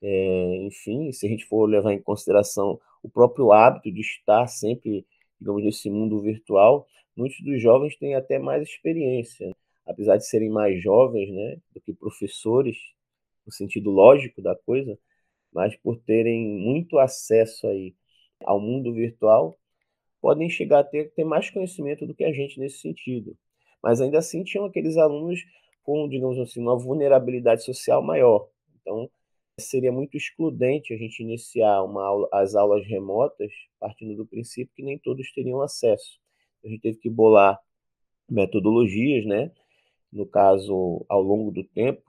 É, 0.01 0.57
enfim, 0.65 1.11
se 1.11 1.25
a 1.25 1.29
gente 1.29 1.45
for 1.45 1.65
levar 1.67 1.93
em 1.93 2.01
consideração 2.01 2.79
o 3.05 3.09
próprio 3.09 3.51
hábito 3.51 3.91
de 3.91 4.01
estar 4.01 4.47
sempre, 4.47 5.05
digamos, 5.39 5.63
nesse 5.63 5.91
mundo 5.91 6.19
virtual, 6.19 6.87
muitos 7.15 7.39
dos 7.41 7.61
jovens 7.61 7.95
têm 7.97 8.15
até 8.15 8.39
mais 8.39 8.63
experiência, 8.63 9.55
apesar 9.85 10.17
de 10.17 10.25
serem 10.25 10.49
mais 10.49 10.81
jovens, 10.81 11.31
né, 11.31 11.57
do 11.71 11.79
que 11.79 11.93
professores, 11.93 12.75
no 13.45 13.51
sentido 13.53 13.91
lógico 13.91 14.41
da 14.41 14.55
coisa, 14.55 14.97
mas 15.53 15.75
por 15.75 15.97
terem 15.99 16.47
muito 16.47 16.97
acesso 16.97 17.67
aí 17.67 17.93
ao 18.43 18.59
mundo 18.59 18.91
virtual, 18.91 19.55
podem 20.19 20.49
chegar 20.49 20.79
a 20.79 20.83
ter, 20.83 21.11
ter 21.11 21.23
mais 21.23 21.51
conhecimento 21.51 22.07
do 22.07 22.15
que 22.15 22.23
a 22.23 22.33
gente 22.33 22.59
nesse 22.59 22.79
sentido. 22.79 23.37
Mas 23.83 24.01
ainda 24.01 24.17
assim 24.17 24.43
tinham 24.43 24.65
aqueles 24.65 24.97
alunos 24.97 25.45
com, 25.83 26.09
digamos 26.09 26.39
assim, 26.39 26.59
uma 26.59 26.75
vulnerabilidade 26.75 27.63
social 27.63 28.01
maior. 28.01 28.49
Então, 28.81 29.07
seria 29.57 29.91
muito 29.91 30.17
excludente 30.17 30.93
a 30.93 30.97
gente 30.97 31.21
iniciar 31.21 31.69
aula, 31.69 32.27
as 32.31 32.55
aulas 32.55 32.85
remotas 32.85 33.51
partindo 33.79 34.15
do 34.15 34.25
princípio 34.25 34.73
que 34.75 34.83
nem 34.83 34.97
todos 34.97 35.31
teriam 35.31 35.61
acesso. 35.61 36.19
a 36.63 36.67
gente 36.67 36.81
teve 36.81 36.97
que 36.97 37.09
bolar 37.09 37.59
metodologias, 38.29 39.25
né? 39.25 39.51
No 40.11 40.25
caso, 40.25 41.05
ao 41.07 41.21
longo 41.21 41.51
do 41.51 41.63
tempo, 41.63 42.03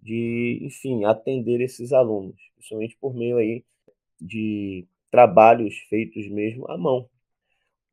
de, 0.00 0.58
enfim, 0.62 1.04
atender 1.04 1.60
esses 1.60 1.92
alunos, 1.92 2.36
principalmente 2.56 2.96
por 3.00 3.14
meio 3.14 3.36
aí 3.38 3.64
de 4.20 4.86
trabalhos 5.10 5.78
feitos 5.88 6.28
mesmo 6.28 6.70
à 6.70 6.76
mão. 6.76 7.08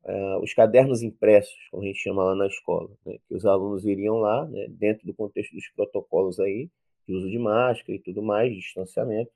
Uh, 0.04 0.42
os 0.42 0.54
cadernos 0.54 1.02
impressos, 1.02 1.54
como 1.70 1.82
a 1.82 1.86
gente 1.86 1.98
chama 2.00 2.24
lá 2.24 2.34
na 2.34 2.46
escola, 2.46 2.90
né? 3.04 3.18
que 3.28 3.34
os 3.34 3.44
alunos 3.44 3.84
iriam 3.84 4.16
lá, 4.16 4.46
né? 4.46 4.66
dentro 4.68 5.06
do 5.06 5.14
contexto 5.14 5.54
dos 5.54 5.68
protocolos 5.68 6.40
aí, 6.40 6.70
de 7.10 7.16
uso 7.16 7.28
de 7.28 7.38
máscara 7.38 7.96
e 7.96 8.00
tudo 8.00 8.22
mais, 8.22 8.54
distanciamento, 8.54 9.30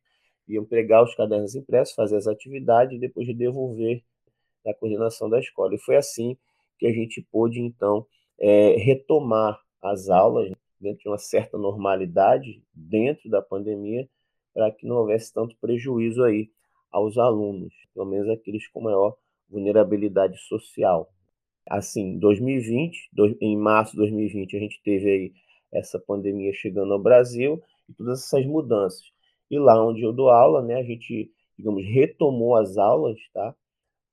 iam 0.46 0.64
pegar 0.64 1.02
os 1.02 1.14
cadernos 1.14 1.54
impressos, 1.54 1.94
fazer 1.94 2.16
as 2.16 2.26
atividades 2.26 2.96
e 2.96 3.00
depois 3.00 3.26
de 3.26 3.34
devolver 3.34 4.02
da 4.64 4.72
coordenação 4.74 5.28
da 5.28 5.40
escola. 5.40 5.74
E 5.74 5.78
foi 5.78 5.96
assim 5.96 6.36
que 6.78 6.86
a 6.86 6.92
gente 6.92 7.20
pôde, 7.30 7.60
então, 7.60 8.06
é, 8.38 8.76
retomar 8.76 9.60
as 9.82 10.08
aulas 10.08 10.50
dentro 10.80 11.02
de 11.02 11.08
uma 11.08 11.18
certa 11.18 11.58
normalidade 11.58 12.62
dentro 12.72 13.28
da 13.28 13.42
pandemia, 13.42 14.08
para 14.52 14.70
que 14.70 14.86
não 14.86 14.96
houvesse 14.96 15.32
tanto 15.32 15.56
prejuízo 15.60 16.22
aí 16.22 16.50
aos 16.90 17.18
alunos, 17.18 17.72
pelo 17.92 18.06
menos 18.06 18.28
aqueles 18.28 18.68
com 18.68 18.82
maior 18.82 19.16
vulnerabilidade 19.48 20.38
social. 20.42 21.12
Assim, 21.66 22.18
2020, 22.18 23.10
em 23.40 23.56
março 23.56 23.92
de 23.92 23.98
2020, 23.98 24.56
a 24.56 24.60
gente 24.60 24.80
teve 24.84 25.10
aí 25.10 25.32
essa 25.74 25.98
pandemia 25.98 26.52
chegando 26.52 26.92
ao 26.92 26.98
Brasil 26.98 27.62
e 27.88 27.92
todas 27.92 28.22
essas 28.22 28.46
mudanças. 28.46 29.12
E 29.50 29.58
lá 29.58 29.84
onde 29.84 30.02
eu 30.02 30.12
dou 30.12 30.30
aula, 30.30 30.62
né, 30.62 30.76
a 30.76 30.82
gente, 30.82 31.30
digamos, 31.58 31.84
retomou 31.84 32.56
as 32.56 32.78
aulas, 32.78 33.18
tá? 33.32 33.54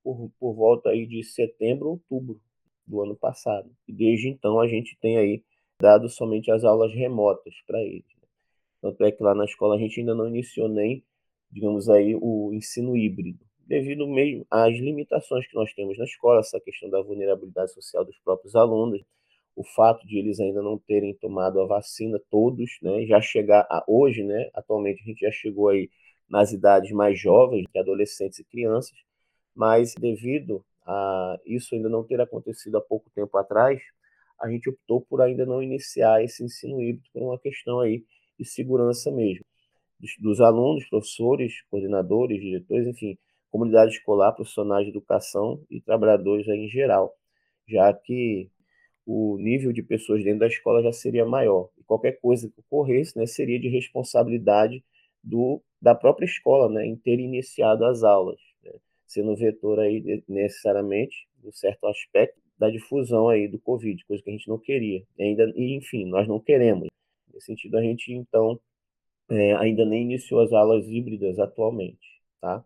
Por, 0.02 0.30
por 0.38 0.54
volta 0.54 0.90
aí 0.90 1.06
de 1.06 1.22
setembro, 1.22 1.90
outubro 1.90 2.40
do 2.86 3.00
ano 3.00 3.16
passado. 3.16 3.70
E 3.86 3.92
desde 3.92 4.28
então 4.28 4.60
a 4.60 4.66
gente 4.66 4.98
tem 5.00 5.16
aí 5.16 5.42
dado 5.80 6.08
somente 6.08 6.50
as 6.50 6.64
aulas 6.64 6.92
remotas 6.92 7.54
para 7.66 7.80
eles. 7.80 8.04
Né? 8.20 8.28
Tanto 8.80 9.04
é 9.04 9.12
que 9.12 9.22
lá 9.22 9.34
na 9.34 9.44
escola 9.44 9.76
a 9.76 9.78
gente 9.78 10.00
ainda 10.00 10.14
não 10.14 10.28
iniciou 10.28 10.68
nem, 10.68 11.04
digamos 11.50 11.88
aí, 11.88 12.16
o 12.20 12.52
ensino 12.52 12.96
híbrido, 12.96 13.44
devido 13.66 14.06
mesmo 14.06 14.46
às 14.50 14.74
limitações 14.76 15.46
que 15.46 15.54
nós 15.54 15.72
temos 15.72 15.96
na 15.96 16.04
escola, 16.04 16.40
essa 16.40 16.60
questão 16.60 16.90
da 16.90 17.00
vulnerabilidade 17.00 17.72
social 17.72 18.04
dos 18.04 18.18
próprios 18.18 18.54
alunos, 18.54 19.02
o 19.54 19.64
fato 19.64 20.06
de 20.06 20.18
eles 20.18 20.40
ainda 20.40 20.62
não 20.62 20.78
terem 20.78 21.14
tomado 21.14 21.60
a 21.60 21.66
vacina 21.66 22.20
todos, 22.30 22.78
né, 22.82 23.06
já 23.06 23.20
chegar 23.20 23.66
a, 23.70 23.84
hoje, 23.86 24.22
né, 24.22 24.50
atualmente 24.54 25.02
a 25.02 25.04
gente 25.04 25.20
já 25.20 25.30
chegou 25.30 25.68
aí 25.68 25.90
nas 26.28 26.52
idades 26.52 26.90
mais 26.92 27.20
jovens, 27.20 27.66
adolescentes 27.76 28.38
e 28.38 28.44
crianças, 28.44 28.96
mas 29.54 29.94
devido 29.94 30.64
a 30.86 31.38
isso 31.46 31.74
ainda 31.74 31.88
não 31.88 32.02
ter 32.02 32.20
acontecido 32.20 32.76
há 32.78 32.80
pouco 32.80 33.10
tempo 33.14 33.36
atrás, 33.36 33.82
a 34.40 34.48
gente 34.50 34.68
optou 34.68 35.00
por 35.02 35.20
ainda 35.20 35.46
não 35.46 35.62
iniciar 35.62 36.22
esse 36.24 36.42
ensino 36.42 36.80
híbrido 36.82 37.08
por 37.12 37.22
uma 37.22 37.38
questão 37.38 37.80
aí 37.80 38.04
de 38.38 38.44
segurança 38.44 39.10
mesmo, 39.10 39.44
dos, 40.00 40.16
dos 40.18 40.40
alunos, 40.40 40.88
professores, 40.88 41.62
coordenadores, 41.70 42.40
diretores, 42.40 42.86
enfim, 42.88 43.16
comunidade 43.50 43.92
escolar, 43.92 44.32
profissionais 44.32 44.84
de 44.84 44.90
educação 44.90 45.62
e 45.70 45.80
trabalhadores 45.80 46.48
em 46.48 46.68
geral, 46.68 47.14
já 47.68 47.92
que 47.92 48.50
o 49.06 49.36
nível 49.38 49.72
de 49.72 49.82
pessoas 49.82 50.22
dentro 50.22 50.40
da 50.40 50.46
escola 50.46 50.82
já 50.82 50.92
seria 50.92 51.24
maior. 51.24 51.68
E 51.78 51.84
qualquer 51.84 52.20
coisa 52.20 52.48
que 52.48 52.60
ocorresse 52.60 53.16
né, 53.16 53.26
seria 53.26 53.58
de 53.58 53.68
responsabilidade 53.68 54.84
do, 55.22 55.62
da 55.80 55.94
própria 55.94 56.26
escola 56.26 56.68
né, 56.68 56.86
em 56.86 56.96
ter 56.96 57.18
iniciado 57.18 57.84
as 57.84 58.02
aulas, 58.02 58.38
né, 58.62 58.72
sendo 59.06 59.36
vetor 59.36 59.80
aí 59.80 60.22
necessariamente, 60.28 61.28
em 61.44 61.52
certo 61.52 61.86
aspecto, 61.86 62.40
da 62.58 62.70
difusão 62.70 63.28
aí 63.28 63.48
do 63.48 63.58
Covid, 63.58 64.04
coisa 64.04 64.22
que 64.22 64.30
a 64.30 64.32
gente 64.32 64.48
não 64.48 64.58
queria. 64.58 65.02
Ainda, 65.18 65.52
e, 65.56 65.76
enfim, 65.76 66.06
nós 66.06 66.28
não 66.28 66.38
queremos. 66.38 66.88
Nesse 67.32 67.46
sentido, 67.46 67.76
a 67.76 67.82
gente, 67.82 68.12
então, 68.12 68.60
é, 69.28 69.54
ainda 69.56 69.84
nem 69.84 70.02
iniciou 70.02 70.40
as 70.40 70.52
aulas 70.52 70.86
híbridas 70.86 71.38
atualmente. 71.40 72.22
Tá? 72.40 72.58
O 72.58 72.64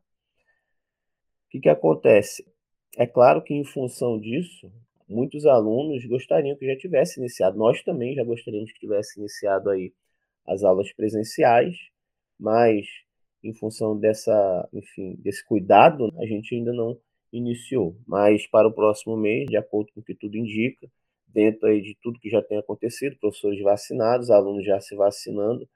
que, 1.51 1.61
que 1.61 1.69
acontece? 1.69 2.47
É 2.99 3.07
claro 3.07 3.43
que, 3.43 3.55
em 3.55 3.65
função 3.65 4.21
disso, 4.21 4.71
muitos 5.09 5.47
alunos 5.47 6.05
gostariam 6.07 6.57
que 6.57 6.67
já 6.67 6.77
tivesse 6.77 7.21
iniciado. 7.21 7.59
Nós 7.59 7.83
também 7.83 8.15
já 8.15 8.25
gostaríamos 8.25 8.73
que 8.73 8.81
tivesse 8.81 9.19
iniciado 9.19 9.71
aí 9.71 9.93
as 10.47 10.63
aulas 10.63 10.93
presenciais, 10.93 11.77
mas 12.39 12.87
em 13.43 13.55
função 13.55 13.99
dessa, 13.99 14.69
enfim, 14.73 15.17
desse 15.19 15.45
cuidado, 15.45 16.13
a 16.19 16.27
gente 16.27 16.55
ainda 16.55 16.73
não 16.73 16.99
iniciou. 17.33 17.97
Mas 18.07 18.47
para 18.47 18.69
o 18.69 18.73
próximo 18.73 19.17
mês, 19.17 19.47
de 19.49 19.57
acordo 19.57 19.93
com 19.93 20.01
o 20.01 20.03
que 20.03 20.15
tudo 20.15 20.37
indica, 20.37 20.89
dentro 21.27 21.69
aí 21.69 21.81
de 21.83 21.97
tudo 22.03 22.19
que 22.19 22.31
já 22.31 22.43
tem 22.43 22.59
acontecido, 22.59 23.17
professores 23.19 23.61
vacinados, 23.61 24.31
alunos 24.31 24.65
já 24.65 24.81
se 24.81 24.95
vacinando, 24.97 25.69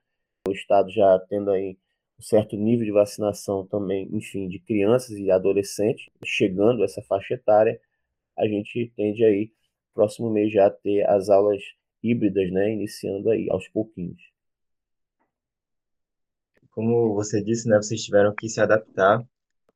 o 0.49 0.53
estado 0.53 0.91
já 0.91 1.19
tendo 1.29 1.51
aí 1.51 1.77
um 2.19 2.23
certo 2.23 2.57
nível 2.57 2.85
de 2.85 2.93
vacinação 2.93 3.67
também, 3.67 4.09
enfim, 4.13 4.49
de 4.49 4.59
crianças 4.59 5.17
e 5.17 5.31
adolescentes, 5.31 6.07
chegando 6.25 6.83
a 6.83 6.85
essa 6.85 7.03
faixa 7.03 7.35
etária, 7.35 7.81
a 8.41 8.49
gente 8.49 8.91
tende 8.97 9.25
aí, 9.25 9.53
próximo 9.95 10.31
mês, 10.31 10.53
já 10.53 10.71
ter 10.71 11.07
as 11.09 11.29
aulas 11.29 11.63
híbridas, 12.03 12.51
né, 12.51 12.73
iniciando 12.73 13.31
aí 13.31 13.49
aos 13.51 13.69
pouquinhos. 13.69 14.21
Como 16.71 17.15
você 17.15 17.43
disse, 17.43 17.69
né, 17.69 17.77
vocês 17.77 18.03
tiveram 18.03 18.35
que 18.35 18.49
se 18.49 18.61
adaptar 18.61 19.23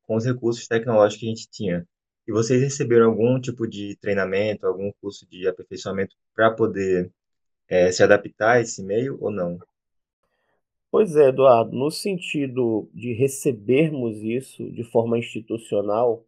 com 0.06 0.16
os 0.16 0.24
recursos 0.24 0.66
tecnológicos 0.66 1.20
que 1.20 1.26
a 1.26 1.28
gente 1.28 1.50
tinha. 1.50 1.88
E 2.26 2.32
vocês 2.32 2.62
receberam 2.62 3.06
algum 3.06 3.38
tipo 3.38 3.66
de 3.66 3.96
treinamento, 3.96 4.66
algum 4.66 4.90
curso 5.00 5.28
de 5.28 5.46
aperfeiçoamento 5.46 6.16
para 6.34 6.50
poder 6.50 7.12
é, 7.68 7.92
se 7.92 8.02
adaptar 8.02 8.52
a 8.52 8.60
esse 8.60 8.82
meio 8.82 9.18
ou 9.20 9.30
não? 9.30 9.58
Pois 10.90 11.16
é, 11.16 11.28
Eduardo, 11.28 11.76
no 11.76 11.90
sentido 11.90 12.88
de 12.94 13.12
recebermos 13.12 14.22
isso 14.22 14.70
de 14.70 14.84
forma 14.84 15.18
institucional, 15.18 16.24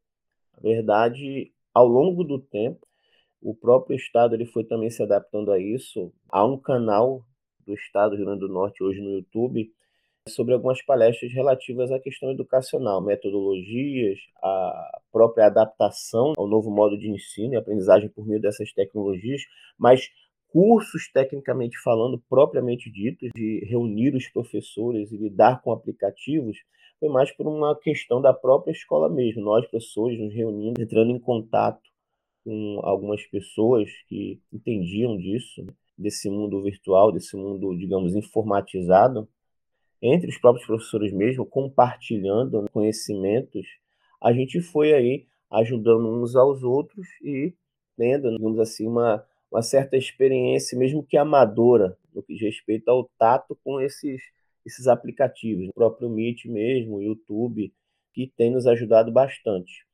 na 0.55 0.61
verdade, 0.61 1.53
ao 1.77 1.87
longo 1.87 2.25
do 2.25 2.39
tempo, 2.39 2.87
o 3.43 3.55
próprio 3.55 3.95
Estado 3.95 4.35
ele 4.35 4.47
foi 4.47 4.65
também 4.65 4.89
se 4.89 5.03
adaptando 5.03 5.53
a 5.53 5.59
isso. 5.59 6.11
Há 6.27 6.43
um 6.43 6.59
canal 6.59 7.23
do 7.67 7.75
Estado 7.75 8.13
do 8.13 8.17
Rio 8.17 8.25
Grande 8.25 8.41
do 8.41 8.49
Norte 8.49 8.83
hoje 8.83 8.99
no 9.03 9.11
YouTube 9.11 9.71
sobre 10.27 10.55
algumas 10.55 10.83
palestras 10.83 11.31
relativas 11.35 11.93
à 11.93 12.01
questão 12.01 12.31
educacional, 12.31 13.03
metodologias, 13.03 14.19
a 14.43 15.01
própria 15.13 15.49
adaptação 15.49 16.33
ao 16.39 16.49
novo 16.49 16.71
modo 16.71 16.99
de 16.99 17.11
ensino 17.11 17.53
e 17.53 17.57
aprendizagem 17.59 18.09
por 18.09 18.27
meio 18.27 18.41
dessas 18.41 18.73
tecnologias, 18.73 19.43
mas 19.79 20.09
cursos 20.49 21.11
tecnicamente 21.13 21.79
falando, 21.83 22.23
propriamente 22.29 22.91
ditos, 22.91 23.31
de 23.35 23.65
reunir 23.65 24.15
os 24.15 24.29
professores 24.29 25.13
e 25.13 25.17
lidar 25.17 25.61
com 25.63 25.73
aplicativos, 25.73 26.57
foi 26.99 27.09
mais 27.09 27.31
por 27.33 27.47
uma 27.47 27.79
questão 27.79 28.21
da 28.21 28.33
própria 28.33 28.73
escola 28.73 29.09
mesmo. 29.09 29.43
Nós, 29.43 29.67
professores, 29.67 30.19
nos 30.19 30.35
reunindo, 30.35 30.81
entrando 30.81 31.11
em 31.11 31.19
contato 31.19 31.83
com 32.45 32.81
algumas 32.83 33.23
pessoas 33.27 33.91
que 34.09 34.41
entendiam 34.53 35.17
disso, 35.17 35.67
desse 35.99 36.31
mundo 36.31 36.63
virtual, 36.63 37.13
desse 37.13 37.37
mundo, 37.37 37.77
digamos, 37.77 38.15
informatizado, 38.15 39.29
entre 40.01 40.29
os 40.29 40.39
próprios 40.39 40.67
professores 40.67 41.13
mesmo, 41.13 41.45
compartilhando 41.45 42.69
conhecimentos, 42.71 43.67
a 44.23 44.33
gente 44.33 44.61
foi 44.61 44.93
aí 44.93 45.27
ajudando 45.51 46.07
uns 46.07 46.37
aos 46.37 46.63
outros 46.63 47.07
e 47.23 47.55
tendo, 47.97 48.31
digamos 48.31 48.59
assim, 48.61 48.87
uma, 48.87 49.25
uma 49.51 49.63
certa 49.63 49.97
experiência, 49.97 50.79
mesmo 50.79 51.03
que 51.05 51.17
amadora, 51.17 51.97
no 52.15 52.23
que 52.23 52.35
diz 52.35 52.43
respeito 52.43 52.89
ao 52.89 53.09
tato 53.19 53.57
com 53.63 53.81
esses, 53.81 54.21
esses 54.65 54.87
aplicativos, 54.87 55.69
o 55.69 55.73
próprio 55.73 56.09
Meet 56.09 56.47
mesmo, 56.47 56.97
o 56.97 57.03
YouTube, 57.03 57.73
que 58.13 58.33
tem 58.37 58.51
nos 58.51 58.67
ajudado 58.67 59.13
bastante. 59.13 59.85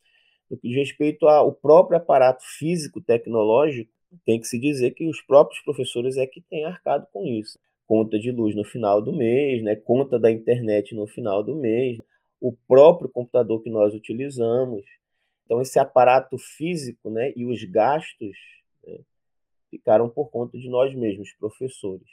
No 0.50 0.56
que 0.56 0.68
diz 0.68 0.76
respeito 0.76 1.26
ao 1.26 1.52
próprio 1.52 1.98
aparato 1.98 2.42
físico 2.58 3.00
tecnológico, 3.00 3.90
tem 4.24 4.40
que 4.40 4.46
se 4.46 4.58
dizer 4.58 4.92
que 4.92 5.08
os 5.08 5.20
próprios 5.22 5.62
professores 5.62 6.16
é 6.16 6.26
que 6.26 6.40
têm 6.42 6.64
arcado 6.64 7.06
com 7.12 7.24
isso 7.24 7.58
conta 7.92 8.18
de 8.18 8.32
luz 8.32 8.56
no 8.56 8.64
final 8.64 9.02
do 9.02 9.12
mês, 9.12 9.62
né, 9.62 9.76
conta 9.76 10.18
da 10.18 10.30
internet 10.30 10.94
no 10.94 11.06
final 11.06 11.42
do 11.42 11.54
mês, 11.54 11.98
o 12.40 12.50
próprio 12.66 13.06
computador 13.06 13.62
que 13.62 13.68
nós 13.68 13.92
utilizamos. 13.92 14.82
Então, 15.44 15.60
esse 15.60 15.78
aparato 15.78 16.38
físico 16.38 17.10
né, 17.10 17.34
e 17.36 17.44
os 17.44 17.62
gastos 17.64 18.34
né, 18.86 18.98
ficaram 19.72 20.06
por 20.06 20.30
conta 20.30 20.58
de 20.58 20.68
nós 20.68 20.94
mesmos, 20.94 21.32
professores. 21.32 22.06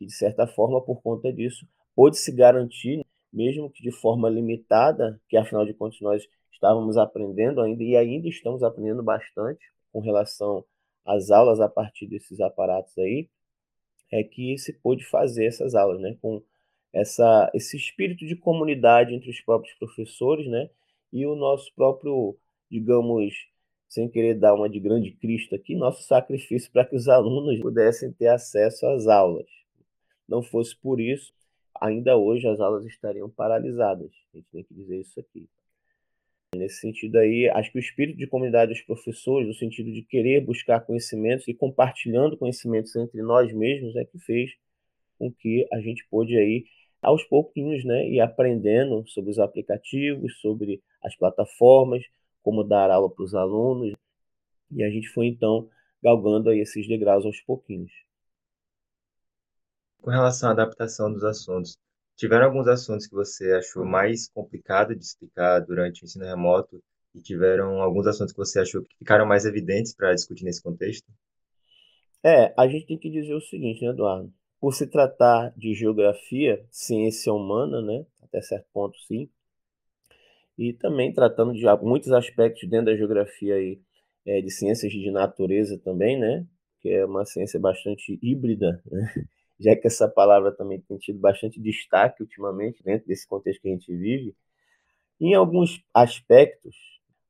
E, 0.00 0.06
de 0.06 0.12
certa 0.14 0.46
forma, 0.46 0.80
por 0.80 1.02
conta 1.02 1.30
disso, 1.30 1.68
pôde-se 1.94 2.32
garantir, 2.32 3.04
mesmo 3.30 3.70
que 3.70 3.82
de 3.82 3.92
forma 3.92 4.30
limitada, 4.30 5.20
que 5.28 5.36
afinal 5.36 5.66
de 5.66 5.74
contas 5.74 6.00
nós 6.00 6.26
estávamos 6.50 6.96
aprendendo 6.96 7.60
ainda 7.60 7.82
e 7.82 7.94
ainda 7.94 8.28
estamos 8.28 8.62
aprendendo 8.62 9.02
bastante 9.02 9.60
com 9.92 10.00
relação 10.00 10.64
às 11.04 11.30
aulas 11.30 11.60
a 11.60 11.68
partir 11.68 12.06
desses 12.06 12.40
aparatos 12.40 12.96
aí, 12.96 13.28
é 14.10 14.24
que 14.24 14.56
se 14.56 14.72
pôde 14.72 15.04
fazer 15.04 15.44
essas 15.44 15.74
aulas, 15.74 16.00
né, 16.00 16.16
com 16.22 16.42
essa, 16.92 17.50
esse 17.52 17.76
espírito 17.76 18.24
de 18.24 18.36
comunidade 18.36 19.14
entre 19.14 19.28
os 19.28 19.40
próprios 19.42 19.74
professores, 19.74 20.46
né, 20.46 20.70
e 21.12 21.26
o 21.26 21.36
nosso 21.36 21.70
próprio, 21.74 22.38
digamos, 22.70 23.34
sem 23.88 24.08
querer 24.08 24.34
dar 24.34 24.54
uma 24.54 24.68
de 24.68 24.80
grande 24.80 25.12
Cristo 25.12 25.54
aqui, 25.54 25.74
nosso 25.74 26.02
sacrifício 26.02 26.70
para 26.72 26.84
que 26.84 26.96
os 26.96 27.08
alunos 27.08 27.60
pudessem 27.60 28.12
ter 28.12 28.28
acesso 28.28 28.86
às 28.86 29.06
aulas. 29.06 29.46
Não 30.28 30.42
fosse 30.42 30.76
por 30.76 31.00
isso, 31.00 31.32
ainda 31.80 32.16
hoje 32.16 32.48
as 32.48 32.60
aulas 32.60 32.84
estariam 32.84 33.30
paralisadas. 33.30 34.10
A 34.32 34.36
gente 34.36 34.48
tem 34.50 34.64
que 34.64 34.74
dizer 34.74 35.00
isso 35.00 35.20
aqui. 35.20 35.48
Nesse 36.54 36.80
sentido 36.80 37.16
aí, 37.16 37.48
acho 37.50 37.70
que 37.70 37.78
o 37.78 37.80
espírito 37.80 38.18
de 38.18 38.26
comunidade 38.26 38.72
dos 38.72 38.80
professores, 38.80 39.46
no 39.46 39.54
sentido 39.54 39.92
de 39.92 40.02
querer 40.02 40.40
buscar 40.40 40.80
conhecimentos 40.80 41.46
e 41.48 41.54
compartilhando 41.54 42.36
conhecimentos 42.36 42.94
entre 42.96 43.20
nós 43.22 43.52
mesmos, 43.52 43.94
é 43.96 44.04
que 44.04 44.18
fez 44.18 44.52
com 45.18 45.30
que 45.30 45.66
a 45.72 45.80
gente 45.80 46.06
pôde 46.08 46.36
aí 46.36 46.64
aos 47.02 47.22
pouquinhos, 47.24 47.84
né, 47.84 48.08
ir 48.08 48.20
aprendendo 48.20 49.06
sobre 49.06 49.30
os 49.30 49.38
aplicativos, 49.38 50.40
sobre 50.40 50.82
as 51.02 51.14
plataformas, 51.14 52.02
como 52.46 52.62
dar 52.62 52.92
aula 52.92 53.10
para 53.10 53.24
os 53.24 53.34
alunos, 53.34 53.92
e 54.70 54.84
a 54.84 54.88
gente 54.88 55.08
foi 55.08 55.26
então 55.26 55.68
galgando 56.00 56.48
aí 56.48 56.60
esses 56.60 56.86
degraus 56.86 57.26
aos 57.26 57.40
pouquinhos. 57.40 57.90
Com 60.00 60.12
relação 60.12 60.50
à 60.50 60.52
adaptação 60.52 61.12
dos 61.12 61.24
assuntos, 61.24 61.76
tiveram 62.14 62.46
alguns 62.46 62.68
assuntos 62.68 63.08
que 63.08 63.16
você 63.16 63.52
achou 63.54 63.84
mais 63.84 64.28
complicado 64.28 64.94
de 64.94 65.02
explicar 65.02 65.58
durante 65.58 66.02
o 66.02 66.04
ensino 66.04 66.24
remoto 66.24 66.80
e 67.12 67.20
tiveram 67.20 67.82
alguns 67.82 68.06
assuntos 68.06 68.32
que 68.32 68.38
você 68.38 68.60
achou 68.60 68.80
que 68.84 68.96
ficaram 68.96 69.26
mais 69.26 69.44
evidentes 69.44 69.92
para 69.92 70.14
discutir 70.14 70.44
nesse 70.44 70.62
contexto? 70.62 71.10
É, 72.22 72.54
a 72.56 72.68
gente 72.68 72.86
tem 72.86 72.96
que 72.96 73.10
dizer 73.10 73.34
o 73.34 73.40
seguinte, 73.40 73.84
né, 73.84 73.90
Eduardo? 73.90 74.32
Por 74.60 74.72
se 74.72 74.86
tratar 74.86 75.52
de 75.56 75.74
geografia, 75.74 76.64
ciência 76.70 77.32
humana, 77.32 77.82
né, 77.82 78.06
até 78.22 78.40
certo 78.40 78.68
ponto 78.72 78.96
sim, 79.00 79.28
e 80.58 80.72
também 80.72 81.12
tratando 81.12 81.52
de 81.52 81.64
muitos 81.82 82.12
aspectos 82.12 82.68
dentro 82.68 82.86
da 82.86 82.96
geografia 82.96 83.54
aí, 83.54 83.80
é, 84.24 84.40
de 84.40 84.50
ciências 84.50 84.92
de 84.92 85.10
natureza 85.10 85.78
também, 85.78 86.18
né, 86.18 86.46
que 86.80 86.88
é 86.90 87.04
uma 87.04 87.24
ciência 87.24 87.60
bastante 87.60 88.18
híbrida, 88.22 88.82
né? 88.90 89.12
já 89.58 89.74
que 89.74 89.86
essa 89.86 90.06
palavra 90.06 90.52
também 90.52 90.80
tem 90.82 90.98
tido 90.98 91.18
bastante 91.18 91.60
destaque 91.60 92.22
ultimamente 92.22 92.82
dentro 92.82 93.06
desse 93.06 93.26
contexto 93.26 93.62
que 93.62 93.68
a 93.68 93.72
gente 93.72 93.94
vive, 93.94 94.34
em 95.20 95.34
alguns 95.34 95.82
aspectos, 95.94 96.76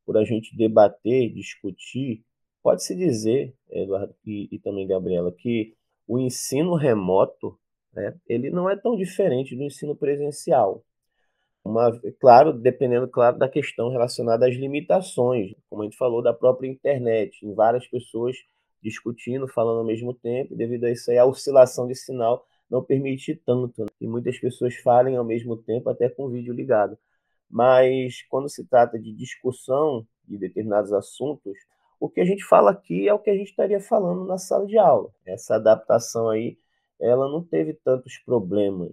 por 0.05 0.17
a 0.17 0.25
gente 0.25 0.57
debater, 0.57 1.33
discutir, 1.33 2.25
pode-se 2.63 2.95
dizer, 2.95 3.55
Eduardo 3.71 4.15
e, 4.25 4.49
e, 4.51 4.59
também 4.59 4.87
Gabriela, 4.87 5.33
que 5.33 5.75
o 6.07 6.19
ensino 6.19 6.75
remoto, 6.75 7.59
né, 7.93 8.17
ele 8.29 8.51
não 8.51 8.69
é 8.69 8.77
tão 8.77 8.97
diferente 8.97 9.57
do 9.57 9.63
ensino 9.63 9.97
presencial. 9.97 10.85
Uma, 11.67 12.01
claro, 12.21 12.53
dependendo, 12.53 13.09
claro, 13.09 13.39
da 13.39 13.49
questão 13.49 13.91
relacionada 13.91 14.47
às 14.47 14.55
limitações, 14.55 15.53
como 15.69 15.83
a 15.83 15.85
gente 15.85 15.97
falou, 15.97 16.23
da 16.23 16.33
própria 16.33 16.69
internet, 16.69 17.45
em 17.45 17.53
várias 17.55 17.87
pessoas 17.89 18.37
discutindo, 18.81 19.49
falando 19.49 19.79
ao 19.79 19.85
mesmo 19.85 20.15
tempo, 20.15 20.55
devido 20.55 20.85
a 20.85 20.91
isso 20.93 21.11
aí, 21.11 21.19
a 21.19 21.27
oscilação 21.27 21.89
de 21.89 21.95
sinal 21.97 22.47
não 22.71 22.85
permite 22.85 23.35
tanto, 23.35 23.83
né? 23.83 23.89
e 24.01 24.07
muitas 24.07 24.39
pessoas 24.39 24.77
falem 24.77 25.17
ao 25.17 25.25
mesmo 25.25 25.57
tempo, 25.57 25.89
até 25.89 26.09
com 26.09 26.27
o 26.27 26.31
vídeo 26.31 26.55
ligado. 26.55 26.97
Mas 27.51 28.23
quando 28.29 28.49
se 28.49 28.65
trata 28.65 28.99
de 28.99 29.13
discussão 29.13 30.07
de 30.25 30.39
determinados 30.39 30.93
assuntos, 30.93 31.59
o 31.99 32.09
que 32.09 32.21
a 32.21 32.25
gente 32.25 32.45
fala 32.45 32.71
aqui 32.71 33.09
é 33.09 33.15
o 33.15 33.19
que 33.19 33.31
a 33.31 33.35
gente 33.35 33.51
estaria 33.51 33.81
falando 33.81 34.25
na 34.25 34.39
sala 34.39 34.67
de 34.67 34.79
aula. 34.79 35.11
Essa 35.25 35.57
adaptação 35.57 36.29
aí, 36.29 36.57
ela 37.01 37.29
não 37.29 37.43
teve 37.43 37.75
tantos 37.75 38.19
problemas. 38.19 38.93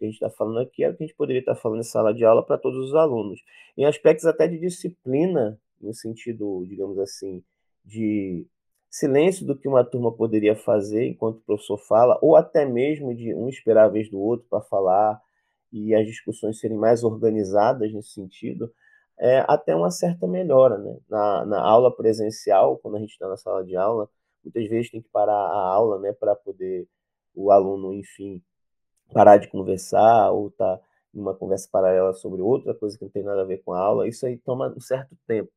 Que 0.00 0.06
a 0.06 0.08
gente 0.08 0.14
está 0.14 0.30
falando 0.30 0.60
aqui 0.60 0.82
é 0.82 0.88
o 0.88 0.96
que 0.96 1.04
a 1.04 1.06
gente 1.06 1.14
poderia 1.14 1.40
estar 1.40 1.54
falando 1.54 1.80
em 1.80 1.84
sala 1.84 2.14
de 2.14 2.24
aula 2.24 2.42
para 2.42 2.56
todos 2.56 2.88
os 2.88 2.94
alunos. 2.94 3.38
Em 3.76 3.84
aspectos 3.84 4.24
até 4.24 4.48
de 4.48 4.58
disciplina, 4.58 5.60
no 5.78 5.92
sentido, 5.92 6.64
digamos 6.66 6.98
assim, 6.98 7.44
de 7.84 8.46
silêncio 8.88 9.46
do 9.46 9.54
que 9.54 9.68
uma 9.68 9.84
turma 9.84 10.10
poderia 10.10 10.56
fazer 10.56 11.06
enquanto 11.06 11.40
o 11.40 11.42
professor 11.42 11.76
fala, 11.76 12.18
ou 12.22 12.34
até 12.34 12.64
mesmo 12.64 13.14
de 13.14 13.34
um 13.34 13.46
esperar 13.46 13.84
a 13.84 13.88
vez 13.88 14.10
do 14.10 14.18
outro 14.18 14.46
para 14.48 14.62
falar 14.62 15.20
e 15.70 15.94
as 15.94 16.06
discussões 16.06 16.58
serem 16.58 16.78
mais 16.78 17.04
organizadas 17.04 17.92
nesse 17.92 18.12
sentido, 18.14 18.72
é, 19.18 19.44
até 19.46 19.76
uma 19.76 19.90
certa 19.90 20.26
melhora. 20.26 20.78
Né? 20.78 20.96
Na, 21.10 21.44
na 21.44 21.60
aula 21.60 21.94
presencial, 21.94 22.78
quando 22.78 22.96
a 22.96 23.00
gente 23.00 23.10
está 23.12 23.28
na 23.28 23.36
sala 23.36 23.62
de 23.62 23.76
aula, 23.76 24.08
muitas 24.42 24.66
vezes 24.66 24.90
tem 24.90 25.02
que 25.02 25.10
parar 25.10 25.34
a 25.34 25.74
aula 25.74 25.98
né, 26.00 26.10
para 26.14 26.34
poder 26.34 26.88
o 27.34 27.50
aluno, 27.50 27.92
enfim, 27.92 28.42
parar 29.12 29.38
de 29.38 29.48
conversar 29.48 30.30
ou 30.30 30.48
estar 30.48 30.76
tá 30.76 30.82
em 31.14 31.20
uma 31.20 31.34
conversa 31.34 31.68
paralela 31.70 32.12
sobre 32.12 32.40
outra 32.40 32.74
coisa 32.74 32.96
que 32.96 33.04
não 33.04 33.10
tem 33.10 33.22
nada 33.22 33.42
a 33.42 33.44
ver 33.44 33.58
com 33.58 33.72
a 33.72 33.78
aula. 33.78 34.08
Isso 34.08 34.26
aí 34.26 34.36
toma 34.38 34.72
um 34.76 34.80
certo 34.80 35.16
tempo. 35.26 35.50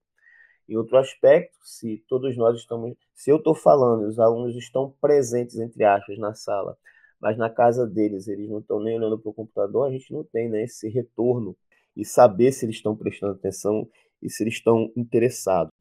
Em 0.68 0.78
outro 0.78 0.98
aspecto, 0.98 1.58
se 1.62 2.04
todos 2.08 2.36
nós 2.38 2.58
estamos, 2.58 2.96
se 3.14 3.30
eu 3.30 3.38
estou 3.38 3.54
falando, 3.54 4.08
os 4.08 4.18
alunos 4.20 4.56
estão 4.56 4.94
presentes 5.02 5.58
entre 5.60 5.84
aspas 5.84 6.18
na 6.18 6.34
sala, 6.34 6.78
mas 7.20 7.38
na 7.38 7.50
casa 7.50 7.86
deles 7.86 8.28
eles 8.28 8.50
não 8.50 8.60
estão 8.60 8.80
nem 8.80 8.96
olhando 8.98 9.20
para 9.20 9.30
o 9.30 9.34
computador, 9.34 9.88
a 9.88 9.92
gente 9.92 10.12
não 10.12 10.24
tem 10.24 10.50
né, 10.50 10.64
esse 10.64 10.88
retorno 10.90 11.56
e 11.96 12.06
saber 12.06 12.52
se 12.52 12.66
eles 12.66 12.78
estão 12.78 12.96
prestando 12.96 13.34
atenção 13.34 13.88
e 14.22 14.30
se 14.30 14.44
eles 14.44 14.56
estão 14.56 14.92
interessados. 14.96 15.72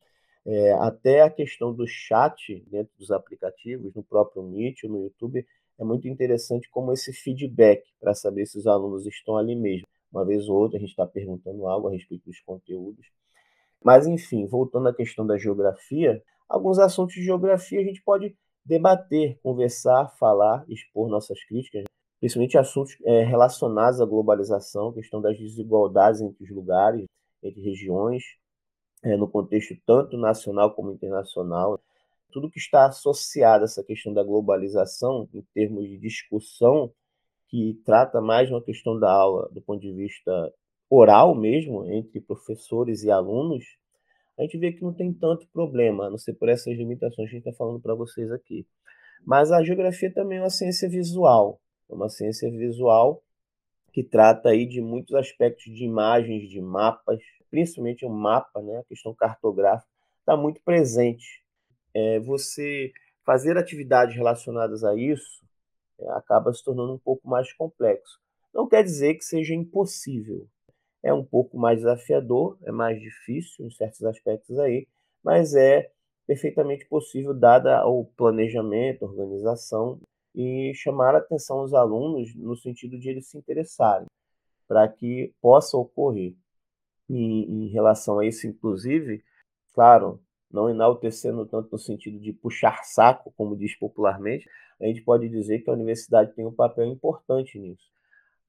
É, 0.45 0.73
até 0.75 1.23
a 1.23 1.31
questão 1.31 1.73
do 1.73 1.87
chat 1.87 2.65
dentro 2.69 2.93
dos 2.99 3.13
aplicativos, 3.13 3.95
no 3.95 4.03
próprio 4.03 4.43
Meet, 4.43 4.83
no 4.85 5.05
YouTube, 5.05 5.47
é 5.79 5.85
muito 5.85 6.09
interessante 6.09 6.69
como 6.71 6.93
esse 6.93 7.13
feedback 7.13 7.83
para 8.01 8.15
saber 8.15 8.47
se 8.47 8.59
os 8.59 8.67
alunos 8.67 9.07
estão 9.07 9.37
ali 9.37 9.57
mesmo. 9.57 9.87
Uma 10.13 10.25
vez 10.25 10.49
ou 10.49 10.57
outra 10.57 10.77
a 10.77 10.81
gente 10.81 10.91
está 10.91 11.07
perguntando 11.07 11.67
algo 11.67 11.89
a 11.89 11.93
respeito 11.93 12.27
dos 12.27 12.41
conteúdos 12.41 13.07
mas, 13.85 14.07
enfim, 14.07 14.47
voltando 14.47 14.89
à 14.89 14.95
questão 14.95 15.27
da 15.27 15.37
geografia, 15.37 16.23
alguns 16.49 16.79
assuntos 16.79 17.15
de 17.15 17.25
geografia 17.25 17.81
a 17.81 17.85
gente 17.85 18.03
pode 18.03 18.35
debater, 18.65 19.39
conversar, 19.43 20.09
falar, 20.19 20.65
expor 20.69 21.09
nossas 21.09 21.43
críticas, 21.45 21.85
principalmente 22.21 22.57
assuntos 22.57 22.97
é, 23.05 23.25
relacionados 23.25 24.01
à 24.01 24.07
globalização, 24.07 24.93
questão 24.93 25.21
das 25.21 25.37
desigualdades 25.37 26.21
entre 26.21 26.45
os 26.45 26.51
lugares, 26.51 27.05
entre 27.43 27.61
regiões, 27.61 28.23
é, 29.03 29.17
no 29.17 29.29
contexto 29.29 29.75
tanto 29.85 30.17
nacional 30.17 30.73
como 30.75 30.93
internacional. 30.93 31.81
Tudo 32.33 32.51
que 32.51 32.59
está 32.59 32.87
associado 32.87 33.63
a 33.63 33.67
essa 33.67 33.85
questão 33.85 34.13
da 34.13 34.23
globalização, 34.23 35.29
em 35.33 35.43
termos 35.55 35.89
de 35.89 35.99
discussão, 35.99 36.93
que 37.49 37.81
trata 37.85 38.21
mais 38.21 38.51
uma 38.51 38.63
questão 38.63 38.99
da 38.99 39.13
aula 39.13 39.49
do 39.53 39.61
ponto 39.61 39.81
de 39.81 39.93
vista 39.93 40.53
oral 40.89 41.35
mesmo, 41.35 41.85
entre 41.87 42.21
professores 42.21 43.03
e 43.03 43.11
alunos, 43.11 43.65
a 44.39 44.43
gente 44.43 44.59
vê 44.59 44.73
que 44.73 44.83
não 44.83 44.93
tem 44.93 45.13
tanto 45.13 45.47
problema, 45.53 46.07
a 46.07 46.11
não 46.11 46.19
ser 46.19 46.33
por 46.35 46.49
essas 46.49 46.75
limitações 46.77 47.29
que 47.29 47.37
a 47.37 47.39
gente 47.39 47.49
está 47.49 47.53
falando 47.57 47.81
para 47.81 47.95
vocês 47.95 48.31
aqui. 48.33 48.67
Mas 49.25 49.53
a 49.53 49.63
geografia 49.63 50.13
também 50.13 50.39
é 50.39 50.43
uma 50.43 50.51
ciência 50.51 50.89
visual, 50.89 51.61
é 51.91 51.95
uma 51.95 52.09
ciência 52.09 52.51
visual 52.51 53.23
que 53.93 54.03
trata 54.03 54.49
aí 54.49 54.67
de 54.67 54.81
muitos 54.81 55.15
aspectos 55.15 55.65
de 55.65 55.85
imagens, 55.85 56.49
de 56.49 56.61
mapas, 56.61 57.21
principalmente 57.51 58.07
o 58.07 58.11
mapa, 58.11 58.63
né, 58.63 58.79
a 58.79 58.85
questão 58.85 59.15
cartográfica, 59.15 59.89
está 60.21 60.37
muito 60.37 60.63
presente. 60.63 61.42
É, 61.95 62.21
você 62.21 62.93
fazer 63.25 63.57
atividades 63.57 64.17
relacionadas 64.17 64.85
a 64.85 64.95
isso 64.95 65.45
é, 65.99 66.09
acaba 66.11 66.53
se 66.53 66.65
tornando 66.65 66.95
um 66.95 66.99
pouco 66.99 67.29
mais 67.29 67.53
complexo. 67.53 68.21
Não 68.53 68.69
quer 68.69 68.83
dizer 68.83 69.15
que 69.15 69.25
seja 69.25 69.55
impossível, 69.55 70.47
é 71.03 71.13
um 71.13 71.25
pouco 71.25 71.59
mais 71.59 71.79
desafiador, 71.79 72.59
é 72.63 72.71
mais 72.71 73.01
difícil 73.01 73.67
em 73.67 73.71
certos 73.71 74.05
aspectos 74.05 74.59
aí, 74.59 74.87
mas 75.23 75.55
é 75.55 75.91
perfeitamente 76.27 76.87
possível 76.87 77.35
dada 77.35 77.85
o 77.87 78.05
planejamento, 78.05 79.05
organização 79.05 80.01
e 80.35 80.73
chamar 80.75 81.15
a 81.15 81.19
atenção 81.19 81.59
aos 81.59 81.75
alunos 81.75 82.35
no 82.35 82.57
sentido 82.57 82.99
de 82.99 83.11
eles 83.11 83.27
se 83.27 83.37
interessarem 83.37 84.07
para 84.67 84.89
que 84.89 85.35
possa 85.41 85.77
ocorrer. 85.77 86.35
Em 87.11 87.69
relação 87.69 88.19
a 88.19 88.27
isso, 88.27 88.47
inclusive, 88.47 89.23
claro, 89.75 90.19
não 90.53 90.69
enaltecendo 90.69 91.47
tanto 91.47 91.69
no 91.73 91.79
sentido 91.79 92.19
de 92.19 92.33
puxar 92.33 92.85
saco, 92.85 93.33
como 93.37 93.57
diz 93.57 93.75
popularmente, 93.77 94.49
a 94.81 94.87
gente 94.87 95.03
pode 95.03 95.29
dizer 95.29 95.61
que 95.61 95.71
a 95.71 95.73
universidade 95.73 96.35
tem 96.35 96.47
um 96.47 96.53
papel 96.53 96.87
importante 96.87 97.59
nisso 97.59 97.93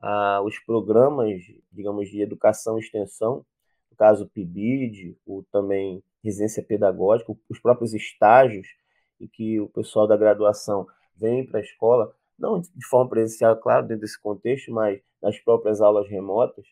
ah, 0.03 0.41
os 0.43 0.59
programas, 0.59 1.41
digamos, 1.71 2.09
de 2.09 2.21
educação 2.21 2.77
e 2.77 2.81
extensão, 2.81 3.45
no 3.89 3.95
caso 3.95 4.27
PIBID, 4.27 5.17
o 5.25 5.43
também 5.43 6.03
residência 6.21 6.61
pedagógica, 6.61 7.33
os 7.49 7.59
próprios 7.59 7.93
estágios, 7.93 8.67
em 9.19 9.27
que 9.27 9.61
o 9.61 9.69
pessoal 9.69 10.05
da 10.05 10.17
graduação 10.17 10.85
vem 11.15 11.45
para 11.45 11.59
a 11.59 11.63
escola, 11.63 12.13
não 12.37 12.59
de 12.59 12.85
forma 12.85 13.09
presencial, 13.09 13.55
claro, 13.55 13.87
dentro 13.87 14.01
desse 14.01 14.19
contexto, 14.19 14.73
mas 14.73 15.01
nas 15.21 15.39
próprias 15.39 15.79
aulas 15.79 16.09
remotas, 16.09 16.65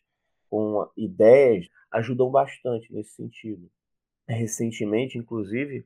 com 0.50 0.86
ideias, 0.94 1.68
ajudam 1.90 2.30
bastante 2.30 2.92
nesse 2.92 3.12
sentido. 3.12 3.70
Recentemente, 4.28 5.18
inclusive, 5.18 5.84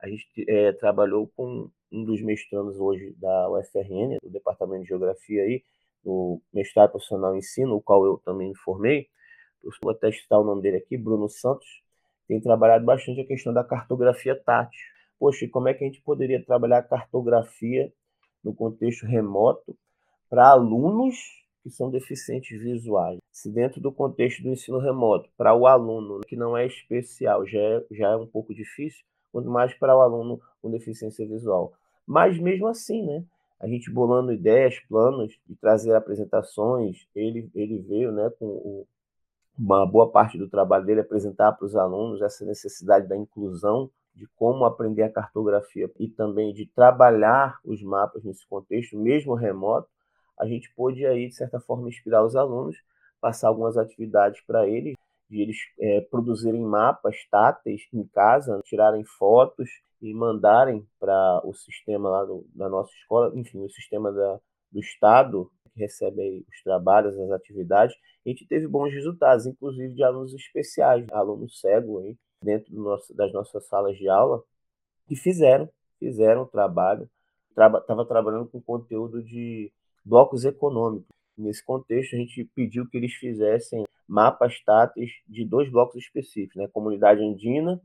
a 0.00 0.08
gente 0.08 0.26
é, 0.48 0.72
trabalhou 0.72 1.30
com 1.36 1.70
um 1.90 2.04
dos 2.04 2.22
mestrandos 2.22 2.78
hoje 2.78 3.14
da 3.18 3.50
UFRN, 3.50 4.18
do 4.22 4.30
Departamento 4.30 4.82
de 4.82 4.88
Geografia 4.88 5.42
aí, 5.42 5.62
no 6.04 6.40
mestrado 6.52 6.90
profissional 6.90 7.34
em 7.34 7.38
ensino, 7.38 7.74
o 7.74 7.80
qual 7.80 8.04
eu 8.04 8.18
também 8.18 8.48
me 8.48 8.56
formei, 8.56 9.08
vou 9.82 9.92
até 9.92 10.10
citar 10.12 10.40
o 10.40 10.44
nome 10.44 10.62
dele 10.62 10.78
aqui, 10.78 10.96
Bruno 10.96 11.28
Santos, 11.28 11.66
tem 12.26 12.40
trabalhado 12.40 12.84
bastante 12.84 13.20
a 13.20 13.26
questão 13.26 13.52
da 13.52 13.64
cartografia 13.64 14.36
tátil. 14.36 14.80
Poxa, 15.18 15.48
como 15.48 15.68
é 15.68 15.74
que 15.74 15.82
a 15.82 15.86
gente 15.86 16.00
poderia 16.02 16.44
trabalhar 16.44 16.82
cartografia 16.82 17.92
no 18.44 18.54
contexto 18.54 19.06
remoto 19.06 19.76
para 20.28 20.50
alunos 20.50 21.16
que 21.62 21.70
são 21.70 21.90
deficientes 21.90 22.58
visuais? 22.58 23.18
Se 23.32 23.50
dentro 23.50 23.80
do 23.80 23.92
contexto 23.92 24.42
do 24.42 24.50
ensino 24.50 24.78
remoto, 24.78 25.28
para 25.36 25.54
o 25.54 25.66
aluno 25.66 26.20
que 26.20 26.36
não 26.36 26.56
é 26.56 26.66
especial, 26.66 27.46
já 27.46 27.58
é, 27.58 27.84
já 27.90 28.08
é 28.10 28.16
um 28.16 28.26
pouco 28.26 28.54
difícil, 28.54 29.04
quanto 29.32 29.50
mais 29.50 29.74
para 29.74 29.96
o 29.96 30.00
aluno 30.00 30.40
com 30.60 30.70
deficiência 30.70 31.26
visual. 31.26 31.72
Mas 32.06 32.38
mesmo 32.38 32.66
assim, 32.66 33.04
né? 33.04 33.24
A 33.60 33.66
gente 33.66 33.90
bolando 33.90 34.32
ideias, 34.32 34.78
planos 34.88 35.36
de 35.46 35.56
trazer 35.56 35.94
apresentações, 35.94 37.08
ele, 37.14 37.50
ele 37.54 37.78
veio 37.80 38.12
né, 38.12 38.30
com 38.38 38.46
o, 38.46 38.86
uma 39.58 39.84
boa 39.84 40.10
parte 40.10 40.38
do 40.38 40.48
trabalho 40.48 40.86
dele 40.86 41.00
apresentar 41.00 41.52
para 41.52 41.66
os 41.66 41.74
alunos 41.74 42.22
essa 42.22 42.44
necessidade 42.44 43.08
da 43.08 43.16
inclusão, 43.16 43.90
de 44.14 44.26
como 44.36 44.64
aprender 44.64 45.02
a 45.02 45.10
cartografia 45.10 45.90
e 45.98 46.08
também 46.08 46.52
de 46.52 46.66
trabalhar 46.66 47.58
os 47.64 47.82
mapas 47.82 48.24
nesse 48.24 48.46
contexto, 48.46 48.96
mesmo 48.96 49.34
remoto, 49.34 49.88
a 50.38 50.46
gente 50.46 50.72
pôde 50.74 51.04
aí, 51.06 51.28
de 51.28 51.34
certa 51.34 51.60
forma, 51.60 51.88
inspirar 51.88 52.24
os 52.24 52.36
alunos, 52.36 52.76
passar 53.20 53.48
algumas 53.48 53.76
atividades 53.76 54.40
para 54.42 54.66
eles, 54.66 54.94
de 55.28 55.42
eles 55.42 55.56
é, 55.78 56.00
produzirem 56.02 56.62
mapas 56.62 57.16
táteis 57.30 57.82
em 57.92 58.04
casa, 58.06 58.60
tirarem 58.64 59.04
fotos 59.04 59.68
e 60.00 60.14
mandarem 60.14 60.86
para 60.98 61.42
o 61.44 61.52
sistema 61.52 62.08
lá 62.08 62.24
do, 62.24 62.46
da 62.54 62.68
nossa 62.68 62.92
escola, 62.94 63.32
enfim, 63.34 63.62
o 63.64 63.70
sistema 63.70 64.12
da, 64.12 64.40
do 64.70 64.80
Estado, 64.80 65.50
que 65.72 65.80
recebe 65.80 66.46
os 66.48 66.62
trabalhos, 66.62 67.18
as 67.18 67.30
atividades, 67.32 67.94
a 68.24 68.28
gente 68.28 68.46
teve 68.46 68.66
bons 68.66 68.92
resultados, 68.92 69.46
inclusive 69.46 69.94
de 69.94 70.02
alunos 70.02 70.32
especiais, 70.34 71.06
alunos 71.10 71.60
cegos 71.60 72.04
aí, 72.04 72.16
dentro 72.42 72.74
nosso, 72.74 73.14
das 73.14 73.32
nossas 73.32 73.66
salas 73.66 73.96
de 73.96 74.08
aula, 74.08 74.42
que 75.06 75.16
fizeram, 75.16 75.68
fizeram 75.98 76.42
o 76.42 76.46
trabalho, 76.46 77.08
estava 77.50 77.80
traba, 77.80 78.04
trabalhando 78.04 78.46
com 78.46 78.60
conteúdo 78.60 79.22
de 79.22 79.72
blocos 80.08 80.44
econômicos. 80.44 81.06
Nesse 81.36 81.64
contexto, 81.64 82.16
a 82.16 82.18
gente 82.18 82.44
pediu 82.54 82.88
que 82.88 82.96
eles 82.96 83.12
fizessem 83.12 83.84
mapas 84.08 84.60
táteis 84.64 85.12
de 85.28 85.44
dois 85.44 85.70
blocos 85.70 85.96
específicos, 85.96 86.56
né? 86.56 86.66
Comunidade 86.68 87.22
Andina 87.22 87.80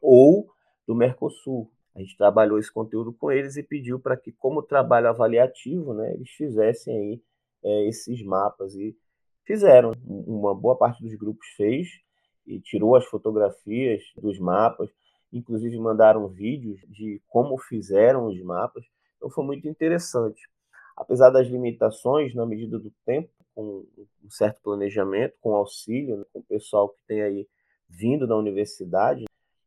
ou 0.00 0.48
do 0.86 0.94
Mercosul. 0.94 1.70
A 1.94 2.00
gente 2.00 2.16
trabalhou 2.16 2.58
esse 2.58 2.72
conteúdo 2.72 3.12
com 3.12 3.30
eles 3.30 3.56
e 3.56 3.62
pediu 3.62 4.00
para 4.00 4.16
que, 4.16 4.32
como 4.32 4.62
trabalho 4.62 5.08
avaliativo, 5.08 5.92
né, 5.92 6.14
eles 6.14 6.30
fizessem 6.30 6.96
aí 6.96 7.22
é, 7.62 7.88
esses 7.88 8.22
mapas 8.24 8.74
e 8.74 8.96
fizeram. 9.44 9.92
Uma 10.06 10.54
boa 10.54 10.76
parte 10.76 11.02
dos 11.02 11.14
grupos 11.14 11.46
fez 11.56 11.88
e 12.46 12.60
tirou 12.60 12.96
as 12.96 13.04
fotografias 13.04 14.02
dos 14.16 14.38
mapas, 14.38 14.88
inclusive 15.32 15.78
mandaram 15.78 16.28
vídeos 16.28 16.80
de 16.88 17.20
como 17.28 17.58
fizeram 17.58 18.26
os 18.26 18.40
mapas. 18.42 18.84
Então 19.16 19.28
foi 19.28 19.44
muito 19.44 19.68
interessante. 19.68 20.48
Apesar 20.98 21.30
das 21.30 21.46
limitações, 21.46 22.34
na 22.34 22.44
medida 22.44 22.76
do 22.76 22.92
tempo, 23.06 23.30
com 23.54 23.86
um 24.24 24.30
certo 24.30 24.60
planejamento, 24.60 25.34
com 25.40 25.54
auxílio, 25.54 26.16
né, 26.16 26.24
com 26.32 26.40
o 26.40 26.44
pessoal 26.44 26.88
que 26.88 27.00
tem 27.06 27.22
aí 27.22 27.46
vindo 27.88 28.26
da 28.26 28.36
universidade, 28.36 29.24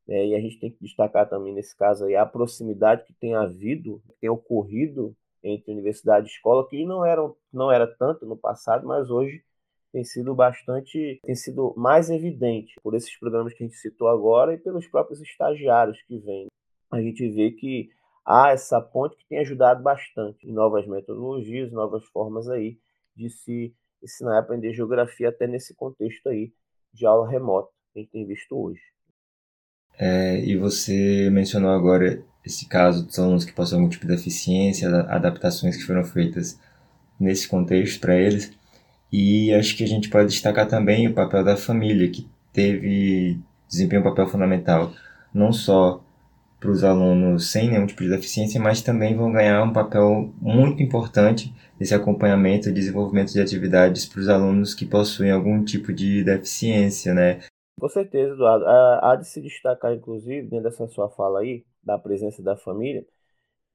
é, 0.09 0.27
e 0.27 0.35
a 0.35 0.41
gente 0.41 0.59
tem 0.59 0.69
que 0.69 0.77
destacar 0.81 1.29
também 1.29 1.53
nesse 1.53 1.75
caso 1.75 2.03
aí 2.03 2.17
a 2.17 2.25
proximidade 2.25 3.05
que 3.05 3.13
tem 3.13 3.33
havido, 3.33 4.01
que 4.07 4.13
tem 4.19 4.29
ocorrido 4.29 5.15
entre 5.41 5.71
universidade 5.71 6.27
e 6.27 6.31
escola, 6.31 6.67
que 6.67 6.85
não, 6.85 7.05
eram, 7.05 7.35
não 7.51 7.71
era 7.71 7.87
tanto 7.87 8.25
no 8.25 8.35
passado, 8.35 8.85
mas 8.85 9.09
hoje 9.09 9.41
tem 9.93 10.03
sido 10.03 10.35
bastante, 10.35 11.19
tem 11.23 11.35
sido 11.35 11.73
mais 11.77 12.09
evidente 12.09 12.75
por 12.83 12.93
esses 12.93 13.17
programas 13.17 13.53
que 13.53 13.63
a 13.63 13.67
gente 13.67 13.77
citou 13.77 14.09
agora 14.09 14.53
e 14.53 14.57
pelos 14.57 14.85
próprios 14.85 15.21
estagiários 15.21 16.01
que 16.03 16.17
vêm. 16.17 16.47
A 16.91 17.01
gente 17.01 17.25
vê 17.29 17.51
que 17.51 17.89
há 18.25 18.51
essa 18.51 18.79
ponte 18.81 19.17
que 19.17 19.27
tem 19.27 19.39
ajudado 19.39 19.81
bastante 19.81 20.47
em 20.47 20.53
novas 20.53 20.87
metodologias, 20.87 21.71
novas 21.71 22.03
formas 22.05 22.47
aí 22.49 22.77
de 23.15 23.29
se 23.29 23.73
ensinar 24.01 24.35
e 24.35 24.39
aprender 24.39 24.73
geografia 24.73 25.29
até 25.29 25.47
nesse 25.47 25.75
contexto 25.75 26.29
aí 26.29 26.53
de 26.93 27.05
aula 27.05 27.29
remota 27.29 27.69
que 27.93 27.99
a 27.99 28.01
gente 28.01 28.11
tem 28.11 28.25
visto 28.25 28.55
hoje. 28.55 28.81
É, 29.97 30.39
e 30.39 30.57
você 30.57 31.29
mencionou 31.31 31.71
agora 31.71 32.23
esse 32.45 32.67
caso 32.67 33.05
dos 33.05 33.19
alunos 33.19 33.45
que 33.45 33.53
possuem 33.53 33.79
algum 33.81 33.89
tipo 33.89 34.05
de 34.05 34.15
deficiência, 34.15 34.89
adaptações 34.89 35.77
que 35.77 35.83
foram 35.83 36.03
feitas 36.03 36.59
nesse 37.19 37.47
contexto 37.47 37.99
para 37.99 38.15
eles. 38.15 38.51
E 39.11 39.53
acho 39.53 39.75
que 39.75 39.83
a 39.83 39.87
gente 39.87 40.09
pode 40.09 40.29
destacar 40.29 40.67
também 40.67 41.07
o 41.07 41.13
papel 41.13 41.43
da 41.43 41.57
família, 41.57 42.09
que 42.09 42.27
teve 42.51 43.39
desempenho 43.67 44.01
um 44.01 44.05
papel 44.05 44.27
fundamental, 44.27 44.93
não 45.33 45.51
só 45.51 46.03
para 46.61 46.69
os 46.69 46.83
alunos 46.83 47.51
sem 47.51 47.71
nenhum 47.71 47.87
tipo 47.87 48.03
de 48.03 48.09
deficiência, 48.09 48.61
mas 48.61 48.83
também 48.83 49.17
vão 49.17 49.31
ganhar 49.31 49.63
um 49.63 49.73
papel 49.73 50.31
muito 50.39 50.81
importante 50.81 51.51
nesse 51.79 51.95
acompanhamento 51.95 52.69
e 52.69 52.71
desenvolvimento 52.71 53.33
de 53.33 53.41
atividades 53.41 54.05
para 54.05 54.21
os 54.21 54.29
alunos 54.29 54.75
que 54.75 54.85
possuem 54.85 55.31
algum 55.31 55.65
tipo 55.65 55.91
de 55.91 56.23
deficiência, 56.23 57.15
né? 57.15 57.39
Com 57.79 57.89
certeza, 57.89 58.35
Eduardo. 58.35 58.63
Há 58.67 59.15
de 59.15 59.27
se 59.27 59.41
destacar, 59.41 59.91
inclusive, 59.91 60.47
dentro 60.47 60.69
dessa 60.69 60.87
sua 60.87 61.09
fala 61.09 61.39
aí, 61.39 61.65
da 61.83 61.97
presença 61.97 62.43
da 62.43 62.55
família, 62.55 63.03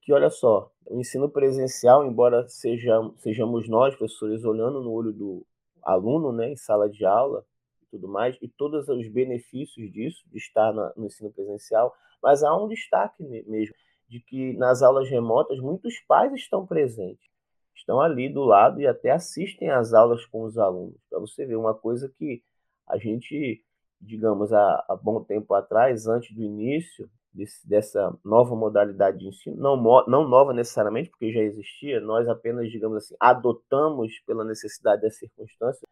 que 0.01 0.13
olha 0.13 0.29
só, 0.29 0.71
o 0.85 0.97
ensino 0.97 1.29
presencial, 1.29 2.07
embora 2.07 2.47
seja, 2.47 2.93
sejamos 3.17 3.67
nós, 3.67 3.93
professores, 3.97 4.45
olhando 4.45 4.81
no 4.81 4.91
olho 4.91 5.11
do 5.11 5.45
aluno, 5.83 6.31
né, 6.31 6.53
em 6.53 6.55
sala 6.55 6.89
de 6.89 7.05
aula 7.05 7.43
tudo 7.89 8.07
mais, 8.07 8.37
e 8.41 8.47
todos 8.47 8.87
os 8.87 9.07
benefícios 9.07 9.91
disso, 9.91 10.23
de 10.27 10.37
estar 10.37 10.73
na, 10.73 10.93
no 10.95 11.05
ensino 11.05 11.31
presencial, 11.31 11.93
mas 12.21 12.43
há 12.43 12.55
um 12.55 12.67
destaque 12.67 13.23
mesmo, 13.23 13.75
de 14.07 14.19
que 14.21 14.53
nas 14.53 14.81
aulas 14.81 15.09
remotas 15.09 15.59
muitos 15.59 15.99
pais 16.07 16.33
estão 16.33 16.65
presentes, 16.65 17.27
estão 17.75 18.01
ali 18.01 18.29
do 18.29 18.43
lado 18.43 18.81
e 18.81 18.87
até 18.87 19.11
assistem 19.11 19.69
às 19.69 19.93
aulas 19.93 20.25
com 20.25 20.43
os 20.43 20.57
alunos, 20.57 20.97
para 21.09 21.19
você 21.19 21.45
ver 21.45 21.55
uma 21.55 21.73
coisa 21.73 22.11
que 22.17 22.41
a 22.87 22.97
gente, 22.97 23.63
digamos, 23.99 24.53
há, 24.53 24.85
há 24.87 24.95
bom 24.95 25.23
tempo 25.23 25.53
atrás, 25.53 26.07
antes 26.07 26.33
do 26.35 26.41
início 26.41 27.09
desse, 27.33 27.67
dessa 27.67 28.17
nova 28.23 28.55
modalidade 28.55 29.19
de 29.19 29.27
ensino, 29.27 29.55
não, 29.57 29.77
não 30.07 30.27
nova 30.27 30.53
necessariamente, 30.53 31.09
porque 31.09 31.31
já 31.31 31.41
existia, 31.41 31.99
nós 31.99 32.27
apenas, 32.27 32.71
digamos 32.71 32.97
assim, 32.97 33.15
adotamos 33.19 34.19
pela 34.25 34.43
necessidade 34.43 35.03
das 35.03 35.17
circunstâncias, 35.17 35.83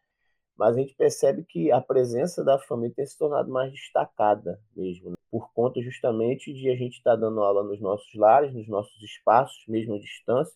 mas 0.58 0.76
a 0.76 0.80
gente 0.80 0.96
percebe 0.96 1.44
que 1.44 1.72
a 1.72 1.82
presença 1.82 2.44
da 2.44 2.58
família 2.58 2.96
tem 2.96 3.06
se 3.06 3.18
tornado 3.18 3.52
mais 3.52 3.72
destacada 3.72 4.60
mesmo, 4.76 5.12
né? 5.12 5.16
por 5.30 5.52
conta 5.54 5.82
justamente 5.82 6.54
de 6.54 6.70
a 6.70 6.76
gente 6.76 6.98
estar 6.98 7.12
tá 7.12 7.18
dando 7.18 7.42
aula 7.42 7.64
nos 7.64 7.82
nossos 7.82 8.14
lares, 8.16 8.54
nos 8.54 8.68
nossos 8.68 9.02
espaços, 9.04 9.66
mesmo 9.68 9.96
à 9.96 10.00
distância, 10.00 10.56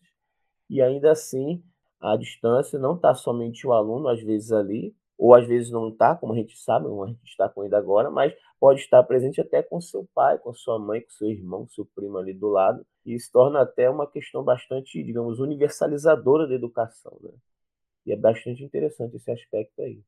e 0.69 0.81
ainda 0.81 1.11
assim 1.11 1.61
a 1.99 2.15
distância 2.15 2.79
não 2.79 2.95
está 2.95 3.13
somente 3.13 3.67
o 3.67 3.73
aluno, 3.73 4.07
às 4.07 4.21
vezes 4.21 4.51
ali, 4.53 4.95
ou 5.17 5.35
às 5.35 5.45
vezes 5.45 5.69
não 5.69 5.89
está, 5.89 6.15
como 6.15 6.31
a 6.31 6.35
gente 6.37 6.57
sabe, 6.57 6.85
como 6.87 7.03
a 7.03 7.07
gente 7.07 7.25
está 7.25 7.49
com 7.49 7.65
ele 7.65 7.75
agora, 7.75 8.09
mas 8.09 8.33
pode 8.57 8.79
estar 8.79 9.03
presente 9.03 9.41
até 9.41 9.61
com 9.61 9.81
seu 9.81 10.07
pai, 10.15 10.37
com 10.37 10.53
sua 10.53 10.79
mãe, 10.79 11.01
com 11.01 11.09
seu 11.09 11.29
irmão, 11.29 11.65
com 11.65 11.69
seu 11.71 11.85
primo 11.93 12.17
ali 12.17 12.33
do 12.33 12.47
lado, 12.47 12.85
e 13.05 13.19
se 13.19 13.29
torna 13.29 13.59
até 13.61 13.89
uma 13.89 14.07
questão 14.07 14.43
bastante, 14.43 15.03
digamos, 15.03 15.39
universalizadora 15.39 16.47
da 16.47 16.55
educação, 16.55 17.17
né? 17.21 17.31
E 18.05 18.11
é 18.11 18.15
bastante 18.17 18.63
interessante 18.63 19.15
esse 19.15 19.31
aspecto 19.31 19.81
aí. 19.81 20.03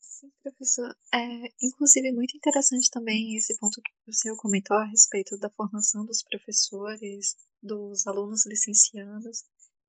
Sim, 0.00 0.32
professor. 0.42 0.96
É, 1.12 1.18
inclusive, 1.62 2.10
muito 2.10 2.34
interessante 2.36 2.90
também 2.90 3.36
esse 3.36 3.54
ponto 3.58 3.82
que 3.82 4.10
o 4.10 4.14
senhor 4.14 4.36
comentou 4.38 4.74
a 4.76 4.84
respeito 4.86 5.36
da 5.36 5.50
formação 5.50 6.06
dos 6.06 6.22
professores, 6.22 7.36
dos 7.62 8.06
alunos 8.06 8.46
licenciados, 8.46 9.44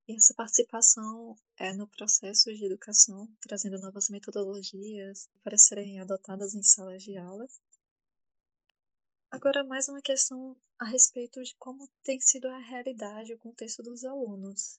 e 0.05 0.15
essa 0.15 0.33
participação 0.33 1.35
é 1.57 1.71
no 1.73 1.87
processo 1.87 2.53
de 2.53 2.65
educação, 2.65 3.29
trazendo 3.41 3.79
novas 3.79 4.09
metodologias 4.09 5.29
para 5.43 5.57
serem 5.57 5.99
adotadas 6.01 6.53
em 6.53 6.63
salas 6.63 7.03
de 7.03 7.17
aula. 7.17 7.47
Agora, 9.31 9.63
mais 9.63 9.87
uma 9.87 10.01
questão 10.01 10.57
a 10.77 10.85
respeito 10.85 11.41
de 11.41 11.55
como 11.57 11.89
tem 12.03 12.19
sido 12.19 12.49
a 12.49 12.57
realidade, 12.57 13.33
o 13.33 13.37
contexto 13.37 13.81
dos 13.81 14.03
alunos. 14.03 14.77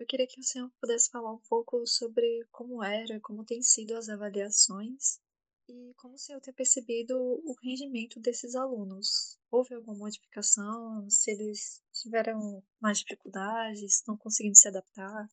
Eu 0.00 0.06
queria 0.06 0.26
que 0.26 0.40
o 0.40 0.42
senhor 0.42 0.70
pudesse 0.80 1.10
falar 1.10 1.30
um 1.30 1.40
pouco 1.46 1.86
sobre 1.86 2.46
como 2.50 2.82
era, 2.82 3.20
como 3.20 3.44
têm 3.44 3.60
sido 3.60 3.94
as 3.94 4.08
avaliações 4.08 5.20
e 5.68 5.92
como 5.98 6.14
o 6.14 6.18
senhor 6.18 6.40
tem 6.40 6.54
percebido 6.54 7.14
o 7.18 7.54
rendimento 7.62 8.18
desses 8.18 8.54
alunos? 8.54 9.38
Houve 9.50 9.74
alguma 9.74 9.98
modificação? 9.98 11.04
Se 11.10 11.30
eles 11.30 11.82
tiveram 11.92 12.62
mais 12.80 13.00
dificuldades, 13.00 13.82
estão 13.82 14.16
conseguindo 14.16 14.56
se 14.56 14.68
adaptar? 14.68 15.28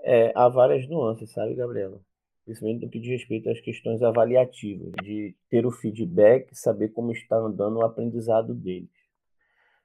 É, 0.00 0.32
há 0.34 0.48
várias 0.48 0.88
nuances, 0.88 1.30
sabe, 1.30 1.54
Gabriela? 1.54 2.04
Principalmente 2.44 2.86
no 2.86 2.90
que 2.90 2.98
diz 2.98 3.20
respeito 3.20 3.48
às 3.50 3.60
questões 3.60 4.02
avaliativas, 4.02 4.90
de 5.04 5.36
ter 5.48 5.64
o 5.64 5.70
feedback, 5.70 6.52
saber 6.56 6.88
como 6.88 7.12
está 7.12 7.36
andando 7.36 7.76
o 7.76 7.84
aprendizado 7.84 8.52
deles. 8.52 8.90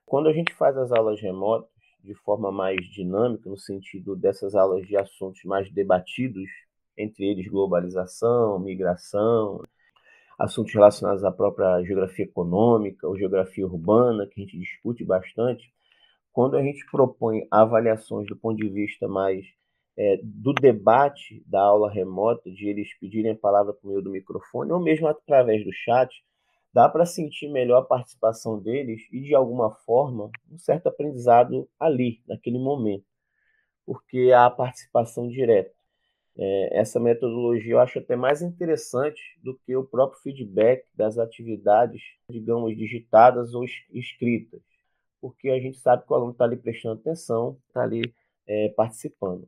Quando 0.05 0.27
a 0.27 0.33
gente 0.33 0.51
faz 0.55 0.75
as 0.75 0.91
aulas 0.91 1.21
remotas, 1.21 1.72
de 2.03 2.13
forma 2.15 2.51
mais 2.51 2.85
dinâmica, 2.89 3.49
no 3.49 3.57
sentido 3.57 4.15
dessas 4.15 4.55
aulas 4.55 4.85
de 4.85 4.97
assuntos 4.97 5.43
mais 5.43 5.71
debatidos, 5.71 6.49
entre 6.97 7.25
eles 7.25 7.47
globalização, 7.47 8.59
migração, 8.59 9.63
assuntos 10.37 10.73
relacionados 10.73 11.23
à 11.23 11.31
própria 11.31 11.81
geografia 11.83 12.25
econômica 12.25 13.07
ou 13.07 13.17
geografia 13.17 13.65
urbana, 13.65 14.27
que 14.27 14.41
a 14.41 14.43
gente 14.43 14.59
discute 14.59 15.03
bastante, 15.03 15.73
quando 16.31 16.57
a 16.57 16.63
gente 16.63 16.85
propõe 16.91 17.47
avaliações 17.49 18.27
do 18.27 18.35
ponto 18.35 18.57
de 18.57 18.67
vista 18.67 19.07
mais 19.07 19.45
é, 19.95 20.19
do 20.23 20.53
debate 20.53 21.43
da 21.45 21.61
aula 21.61 21.91
remota, 21.91 22.51
de 22.51 22.67
eles 22.67 22.93
pedirem 22.99 23.31
a 23.31 23.35
palavra 23.35 23.73
por 23.73 23.87
meio 23.87 24.01
do 24.01 24.09
microfone, 24.09 24.71
ou 24.71 24.79
mesmo 24.79 25.07
através 25.07 25.63
do 25.63 25.71
chat, 25.71 26.11
dá 26.73 26.89
para 26.89 27.05
sentir 27.05 27.47
melhor 27.49 27.79
a 27.79 27.85
participação 27.85 28.59
deles 28.59 29.03
e, 29.11 29.21
de 29.21 29.35
alguma 29.35 29.71
forma, 29.85 30.31
um 30.51 30.57
certo 30.57 30.87
aprendizado 30.87 31.69
ali, 31.79 32.21
naquele 32.27 32.57
momento, 32.57 33.05
porque 33.85 34.31
há 34.33 34.45
a 34.47 34.51
participação 34.51 35.29
direta. 35.29 35.73
É, 36.35 36.79
essa 36.79 36.99
metodologia 36.99 37.73
eu 37.73 37.79
acho 37.79 37.99
até 37.99 38.15
mais 38.15 38.41
interessante 38.41 39.21
do 39.43 39.55
que 39.59 39.75
o 39.75 39.83
próprio 39.83 40.19
feedback 40.21 40.83
das 40.95 41.19
atividades, 41.19 42.01
digamos, 42.27 42.75
digitadas 42.75 43.53
ou 43.53 43.63
escritas, 43.91 44.61
porque 45.21 45.49
a 45.49 45.59
gente 45.59 45.77
sabe 45.77 46.05
que 46.05 46.11
o 46.11 46.15
aluno 46.15 46.31
está 46.31 46.45
ali 46.45 46.57
prestando 46.57 46.99
atenção, 46.99 47.57
está 47.67 47.83
ali 47.83 48.13
é, 48.47 48.69
participando. 48.69 49.47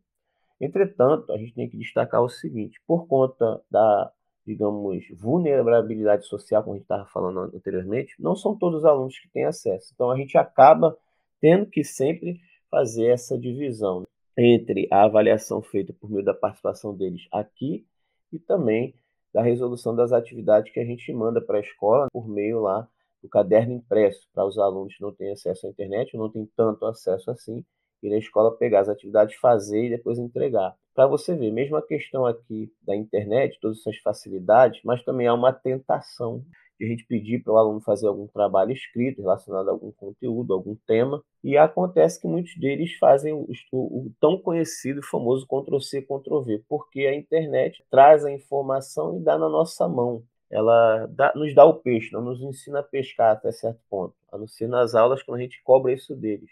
Entretanto, 0.61 1.34
a 1.34 1.38
gente 1.38 1.53
tem 1.53 1.69
que 1.69 1.77
destacar 1.77 2.22
o 2.22 2.30
seguinte: 2.30 2.80
por 2.88 3.07
conta 3.07 3.61
da, 3.69 4.11
digamos, 4.46 5.04
vulnerabilidade 5.18 6.26
social, 6.28 6.64
como 6.64 6.76
a 6.76 6.78
gente 6.78 6.84
estava 6.84 7.06
falando 7.08 7.56
anteriormente, 7.56 8.16
não 8.20 8.36
são 8.36 8.56
todos 8.56 8.80
os 8.80 8.86
alunos 8.86 9.18
que 9.18 9.28
têm 9.30 9.46
acesso. 9.46 9.92
Então, 9.94 10.12
a 10.12 10.18
gente 10.18 10.38
acaba 10.38 10.98
tendo 11.42 11.66
que 11.66 11.84
sempre 11.84 12.40
fazer 12.70 13.08
essa 13.08 13.38
divisão 13.38 14.06
entre 14.38 14.88
a 14.92 15.04
avaliação 15.04 15.62
feita 15.62 15.94
por 15.94 16.10
meio 16.10 16.24
da 16.24 16.34
participação 16.34 16.96
deles 16.96 17.28
aqui 17.32 17.86
e 18.32 18.38
também 18.38 18.94
da 19.34 19.42
resolução 19.42 19.96
das 19.96 20.12
atividades 20.12 20.72
que 20.72 20.80
a 20.80 20.86
gente 20.86 21.12
manda 21.14 21.42
para 21.42 21.58
a 21.58 21.62
escola 21.62 22.08
por 22.12 22.28
meio 22.28 22.62
lá 22.62 22.88
do 23.22 23.30
caderno 23.30 23.74
impresso, 23.74 24.28
para 24.34 24.46
os 24.46 24.58
alunos 24.58 24.96
que 24.96 25.02
não 25.02 25.12
têm 25.12 25.32
acesso 25.32 25.66
à 25.66 25.70
internet, 25.70 26.16
não 26.16 26.30
têm 26.30 26.48
tanto 26.56 26.86
acesso 26.86 27.32
assim, 27.32 27.66
ir 28.07 28.11
na 28.11 28.18
escola 28.18 28.56
pegar 28.56 28.82
as 28.82 28.90
atividades, 28.90 29.36
fazer 29.36 29.86
e 29.86 29.90
depois 29.90 30.18
entregar. 30.18 30.76
Para 30.95 31.07
você 31.07 31.36
ver, 31.36 31.52
mesmo 31.52 31.76
a 31.76 31.86
questão 31.86 32.26
aqui 32.26 32.72
da 32.82 32.95
internet, 32.95 33.60
todas 33.60 33.80
essas 33.80 33.98
facilidades, 33.98 34.82
mas 34.84 35.03
também 35.03 35.27
há 35.27 35.34
uma 35.34 35.52
tentação 35.52 36.41
de 36.80 36.86
a 36.86 36.90
gente 36.90 37.06
pedir 37.06 37.44
para 37.44 37.53
o 37.53 37.57
aluno 37.57 37.82
fazer 37.82 38.07
algum 38.07 38.27
trabalho 38.27 38.72
escrito 38.72 39.22
relacionado 39.22 39.68
a 39.68 39.72
algum 39.72 39.91
conteúdo, 39.91 40.53
algum 40.53 40.76
tema, 40.88 41.22
e 41.44 41.57
acontece 41.57 42.19
que 42.19 42.27
muitos 42.27 42.56
deles 42.57 42.94
fazem 42.95 43.34
o, 43.34 43.48
o, 43.72 43.77
o 43.77 44.11
tão 44.19 44.38
conhecido 44.38 44.99
e 44.99 45.06
famoso 45.06 45.45
Ctrl-C, 45.48 46.02
Ctrl-V, 46.02 46.64
porque 46.68 47.02
a 47.02 47.15
internet 47.15 47.84
traz 47.90 48.26
a 48.26 48.32
informação 48.32 49.18
e 49.18 49.19
dá 49.22 49.38
na 49.38 49.49
nossa 49.49 49.88
mão. 49.88 50.23
Ela 50.49 51.07
dá, 51.07 51.34
nos 51.36 51.53
dá 51.53 51.65
o 51.65 51.76
peixe, 51.76 52.14
não 52.14 52.22
nos 52.22 52.41
ensina 52.41 52.80
a 52.80 52.84
pescar 52.84 53.32
até 53.32 53.52
certo 53.52 53.80
ponto, 53.90 54.14
a 54.32 54.38
não 54.38 54.48
ser 54.48 54.68
nas 54.68 54.95
aulas 54.95 55.23
quando 55.23 55.40
a 55.40 55.41
gente 55.41 55.61
cobra 55.64 55.91
isso 55.91 56.15
deles 56.15 56.52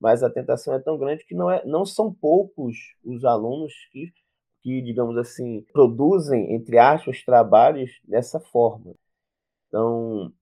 mas 0.00 0.22
a 0.22 0.30
tentação 0.30 0.74
é 0.74 0.78
tão 0.78 0.98
grande 0.98 1.24
que 1.24 1.34
não, 1.34 1.50
é, 1.50 1.64
não 1.64 1.84
são 1.84 2.12
poucos 2.12 2.76
os 3.04 3.24
alunos 3.24 3.72
que, 3.90 4.12
que, 4.62 4.82
digamos 4.82 5.16
assim, 5.16 5.64
produzem, 5.72 6.54
entre 6.54 6.78
aspas, 6.78 7.24
trabalhos 7.24 7.98
dessa 8.04 8.38
forma. 8.38 8.94
Então, 9.68 10.32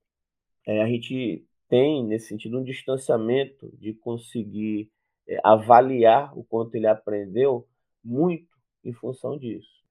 é, 0.67 0.81
a 0.81 0.87
gente 0.87 1.45
tem, 1.69 2.05
nesse 2.05 2.27
sentido, 2.27 2.59
um 2.59 2.63
distanciamento 2.63 3.71
de 3.77 3.93
conseguir 3.93 4.89
é, 5.27 5.39
avaliar 5.43 6.37
o 6.37 6.43
quanto 6.43 6.75
ele 6.75 6.87
aprendeu 6.87 7.67
muito 8.03 8.47
em 8.83 8.93
função 8.93 9.37
disso. 9.37 9.83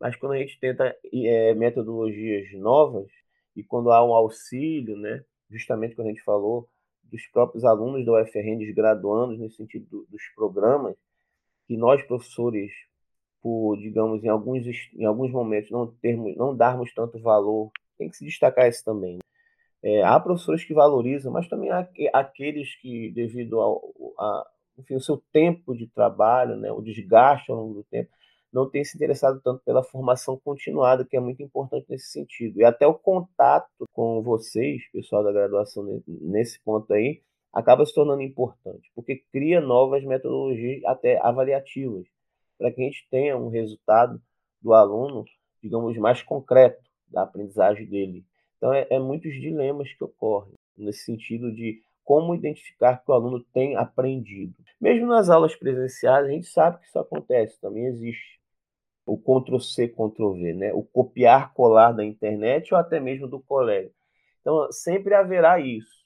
Mas 0.00 0.16
quando 0.16 0.32
a 0.32 0.38
gente 0.38 0.58
tenta 0.58 0.96
é, 1.12 1.54
metodologias 1.54 2.52
novas 2.54 3.06
e 3.54 3.62
quando 3.62 3.92
há 3.92 4.04
um 4.04 4.14
auxílio, 4.14 4.96
né, 4.96 5.24
justamente 5.48 5.94
quando 5.94 6.08
a 6.08 6.10
gente 6.10 6.24
falou 6.24 6.68
dos 7.12 7.26
próprios 7.26 7.64
alunos 7.64 8.04
da 8.06 8.12
UFRN, 8.22 8.58
dos 8.58 8.74
graduandos, 8.74 9.38
nesse 9.38 9.56
sentido 9.56 9.86
do, 9.90 10.06
dos 10.10 10.22
programas, 10.34 10.96
que 11.68 11.76
nós, 11.76 12.02
professores, 12.02 12.72
por, 13.42 13.76
digamos, 13.76 14.24
em 14.24 14.28
alguns, 14.28 14.64
em 14.94 15.04
alguns 15.04 15.30
momentos 15.30 15.70
não, 15.70 15.86
termos, 15.86 16.34
não 16.36 16.56
darmos 16.56 16.92
tanto 16.94 17.20
valor, 17.20 17.70
tem 17.98 18.08
que 18.08 18.16
se 18.16 18.24
destacar 18.24 18.68
isso 18.68 18.82
também. 18.82 19.16
Né? 19.16 19.20
É, 19.82 20.02
há 20.02 20.18
professores 20.18 20.64
que 20.64 20.72
valorizam, 20.72 21.30
mas 21.32 21.48
também 21.48 21.70
há 21.70 21.86
aqueles 22.14 22.74
que, 22.76 23.10
devido 23.10 23.60
ao 23.60 23.92
a, 24.18 24.46
enfim, 24.78 24.94
o 24.94 25.00
seu 25.00 25.22
tempo 25.32 25.76
de 25.76 25.86
trabalho, 25.88 26.56
né, 26.56 26.72
o 26.72 26.80
desgaste 26.80 27.50
ao 27.50 27.58
longo 27.58 27.74
do 27.74 27.84
tempo, 27.84 28.10
não 28.52 28.68
tem 28.68 28.84
se 28.84 28.96
interessado 28.96 29.40
tanto 29.40 29.62
pela 29.64 29.82
formação 29.82 30.38
continuada, 30.38 31.04
que 31.04 31.16
é 31.16 31.20
muito 31.20 31.42
importante 31.42 31.86
nesse 31.88 32.10
sentido. 32.10 32.60
E 32.60 32.64
até 32.64 32.86
o 32.86 32.94
contato 32.94 33.88
com 33.92 34.22
vocês, 34.22 34.82
pessoal 34.92 35.24
da 35.24 35.32
graduação, 35.32 36.02
nesse 36.06 36.60
ponto 36.62 36.92
aí, 36.92 37.22
acaba 37.52 37.84
se 37.86 37.94
tornando 37.94 38.22
importante, 38.22 38.90
porque 38.94 39.24
cria 39.32 39.60
novas 39.60 40.04
metodologias 40.04 40.84
até 40.84 41.18
avaliativas, 41.20 42.06
para 42.58 42.70
que 42.70 42.80
a 42.80 42.84
gente 42.84 43.06
tenha 43.10 43.36
um 43.36 43.48
resultado 43.48 44.20
do 44.60 44.74
aluno, 44.74 45.24
digamos, 45.62 45.96
mais 45.96 46.22
concreto 46.22 46.82
da 47.08 47.22
aprendizagem 47.22 47.86
dele. 47.86 48.24
Então, 48.56 48.72
é, 48.72 48.86
é 48.90 48.98
muitos 48.98 49.32
dilemas 49.32 49.92
que 49.92 50.04
ocorrem 50.04 50.54
nesse 50.76 51.04
sentido 51.04 51.52
de 51.52 51.82
como 52.04 52.34
identificar 52.34 52.96
que 52.98 53.10
o 53.10 53.14
aluno 53.14 53.40
tem 53.52 53.76
aprendido. 53.76 54.54
Mesmo 54.80 55.06
nas 55.06 55.30
aulas 55.30 55.54
presenciais, 55.54 56.26
a 56.26 56.30
gente 56.30 56.46
sabe 56.46 56.78
que 56.78 56.86
isso 56.86 56.98
acontece, 56.98 57.60
também 57.60 57.86
existe 57.86 58.41
o 59.04 59.18
Ctrl-C, 59.18 59.88
Ctrl-V, 59.88 60.52
né? 60.54 60.72
o 60.72 60.82
copiar, 60.82 61.52
colar 61.54 61.92
da 61.92 62.04
internet 62.04 62.72
ou 62.72 62.78
até 62.80 63.00
mesmo 63.00 63.26
do 63.26 63.40
colega. 63.40 63.90
Então, 64.40 64.70
sempre 64.72 65.14
haverá 65.14 65.60
isso. 65.60 66.02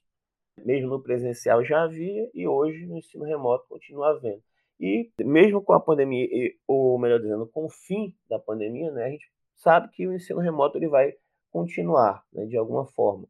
Mesmo 0.65 0.89
no 0.89 1.03
presencial 1.03 1.63
já 1.65 1.83
havia 1.83 2.31
e 2.33 2.49
hoje 2.49 2.87
no 2.87 2.97
ensino 2.97 3.25
remoto 3.25 3.67
continua 3.69 4.11
havendo. 4.11 4.43
E 4.81 5.11
mesmo 5.21 5.63
com 5.63 5.73
a 5.73 5.81
pandemia, 5.81 6.29
ou 6.67 6.99
melhor 6.99 7.21
dizendo, 7.21 7.47
com 7.47 7.65
o 7.65 7.71
fim 7.71 8.15
da 8.29 8.39
pandemia, 8.39 8.91
né, 8.91 9.05
a 9.05 9.11
gente 9.11 9.31
sabe 9.55 9.89
que 9.91 10.07
o 10.07 10.13
ensino 10.13 10.41
remoto 10.41 10.79
ele 10.79 10.89
vai 10.89 11.15
continuar 11.51 12.23
né, 12.33 12.45
de 12.47 12.57
alguma 12.57 12.87
forma, 12.87 13.27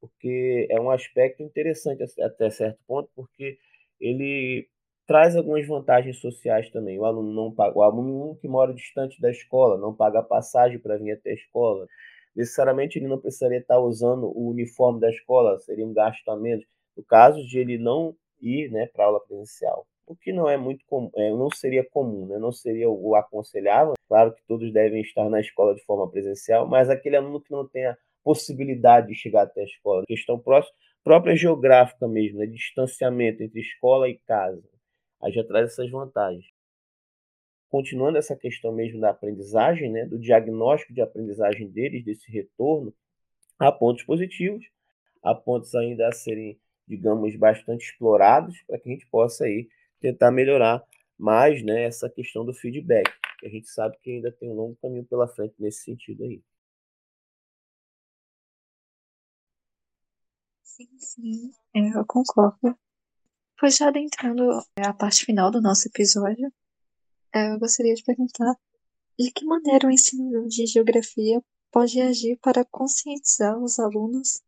porque 0.00 0.66
é 0.70 0.80
um 0.80 0.90
aspecto 0.90 1.42
interessante 1.42 2.04
até 2.20 2.50
certo 2.50 2.78
ponto, 2.86 3.10
porque 3.14 3.58
ele 4.00 4.68
traz 5.06 5.36
algumas 5.36 5.66
vantagens 5.66 6.18
sociais 6.18 6.68
também. 6.70 6.98
O 6.98 7.04
aluno 7.04 7.32
não 7.32 7.52
paga, 7.52 7.78
o 7.78 7.82
aluno 7.82 8.36
que 8.36 8.48
mora 8.48 8.74
distante 8.74 9.20
da 9.20 9.30
escola 9.30 9.78
não 9.78 9.94
paga 9.94 10.22
passagem 10.22 10.78
para 10.78 10.98
vir 10.98 11.12
até 11.12 11.30
a 11.30 11.34
escola. 11.34 11.86
Necessariamente 12.34 12.98
ele 12.98 13.08
não 13.08 13.18
precisaria 13.18 13.58
estar 13.58 13.78
usando 13.78 14.24
o 14.26 14.50
uniforme 14.50 15.00
da 15.00 15.08
escola, 15.08 15.58
seria 15.60 15.86
um 15.86 15.94
gasto 15.94 16.28
a 16.28 16.36
menos. 16.36 16.64
No 16.96 17.04
caso 17.04 17.42
de 17.46 17.58
ele 17.58 17.78
não 17.78 18.14
ir 18.40 18.70
né, 18.70 18.86
para 18.86 19.06
aula 19.06 19.20
presencial, 19.20 19.86
o 20.06 20.14
que 20.14 20.32
não 20.32 20.48
é 20.48 20.56
muito 20.56 20.84
comum, 20.86 21.10
é, 21.16 21.30
não 21.30 21.50
seria 21.50 21.84
comum, 21.84 22.26
né? 22.26 22.38
não 22.38 22.52
seria 22.52 22.88
o 22.90 23.14
aconselhável. 23.14 23.94
Claro 24.08 24.32
que 24.34 24.42
todos 24.46 24.72
devem 24.72 25.00
estar 25.00 25.28
na 25.28 25.40
escola 25.40 25.74
de 25.74 25.82
forma 25.84 26.08
presencial, 26.10 26.66
mas 26.66 26.90
aquele 26.90 27.16
aluno 27.16 27.40
que 27.40 27.50
não 27.50 27.66
tem 27.66 27.86
a 27.86 27.96
possibilidade 28.22 29.08
de 29.08 29.14
chegar 29.14 29.42
até 29.42 29.62
a 29.62 29.64
escola, 29.64 30.04
questão 30.06 30.38
próxima, 30.38 30.74
própria 31.02 31.34
geográfica 31.36 32.06
mesmo, 32.06 32.38
né? 32.38 32.46
distanciamento 32.46 33.42
entre 33.42 33.60
escola 33.60 34.08
e 34.08 34.18
casa 34.26 34.62
aí 35.22 35.32
já 35.32 35.44
traz 35.44 35.72
essas 35.72 35.90
vantagens. 35.90 36.46
Continuando 37.68 38.18
essa 38.18 38.34
questão 38.36 38.72
mesmo 38.72 39.00
da 39.00 39.10
aprendizagem, 39.10 39.90
né, 39.90 40.04
do 40.04 40.18
diagnóstico 40.18 40.92
de 40.92 41.00
aprendizagem 41.00 41.68
deles, 41.70 42.04
desse 42.04 42.28
retorno, 42.30 42.92
há 43.58 43.72
pontos 43.72 44.04
positivos, 44.04 44.64
há 45.22 45.34
pontos 45.34 45.74
ainda 45.74 46.08
a 46.08 46.12
serem, 46.12 46.58
digamos, 46.88 47.36
bastante 47.36 47.86
explorados 47.86 48.62
para 48.66 48.78
que 48.78 48.88
a 48.88 48.92
gente 48.92 49.06
possa 49.08 49.44
aí 49.44 49.68
tentar 50.00 50.30
melhorar 50.32 50.84
mais 51.18 51.62
né, 51.64 51.84
essa 51.84 52.10
questão 52.10 52.44
do 52.44 52.54
feedback, 52.54 53.10
que 53.40 53.46
a 53.46 53.50
gente 53.50 53.68
sabe 53.68 53.96
que 54.02 54.10
ainda 54.12 54.32
tem 54.32 54.50
um 54.50 54.54
longo 54.54 54.76
caminho 54.82 55.04
pela 55.06 55.28
frente 55.28 55.54
nesse 55.58 55.84
sentido 55.84 56.24
aí. 56.24 56.42
Sim, 60.62 60.88
sim, 60.98 61.50
é, 61.74 61.98
eu 61.98 62.04
concordo. 62.06 62.76
Pois 63.58 63.76
já 63.76 63.88
adentrando 63.88 64.42
a 64.76 64.92
parte 64.92 65.24
final 65.24 65.50
do 65.50 65.62
nosso 65.62 65.88
episódio, 65.88 66.52
é, 67.34 67.52
eu 67.52 67.58
gostaria 67.58 67.94
de 67.94 68.02
perguntar 68.02 68.54
de 69.18 69.30
que 69.30 69.46
maneira 69.46 69.86
o 69.86 69.90
ensino 69.90 70.46
de 70.46 70.66
geografia 70.66 71.42
pode 71.72 72.00
agir 72.00 72.38
para 72.42 72.64
conscientizar 72.66 73.58
os 73.58 73.78
alunos 73.78 74.42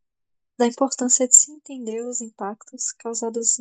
da 0.59 0.67
importância 0.67 1.27
de 1.27 1.35
se 1.35 1.51
entender 1.53 2.03
os 2.03 2.21
impactos 2.21 2.93
causados 2.93 3.59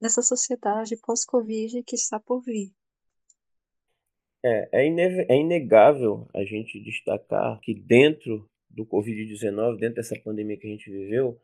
nessa 0.00 0.22
sociedade 0.22 0.96
pós-Covid 0.96 1.82
que 1.82 1.96
está 1.96 2.20
por 2.20 2.40
vir. 2.42 2.70
É, 4.44 4.68
é, 4.72 5.32
é 5.32 5.36
inegável 5.36 6.28
a 6.32 6.44
gente 6.44 6.78
destacar 6.80 7.58
que 7.60 7.74
dentro 7.74 8.48
do 8.70 8.86
Covid-19, 8.86 9.78
dentro 9.78 9.96
dessa 9.96 10.14
pandemia 10.20 10.56
que 10.56 10.68
a 10.68 10.70
gente 10.70 10.88
viveu, 10.88 11.40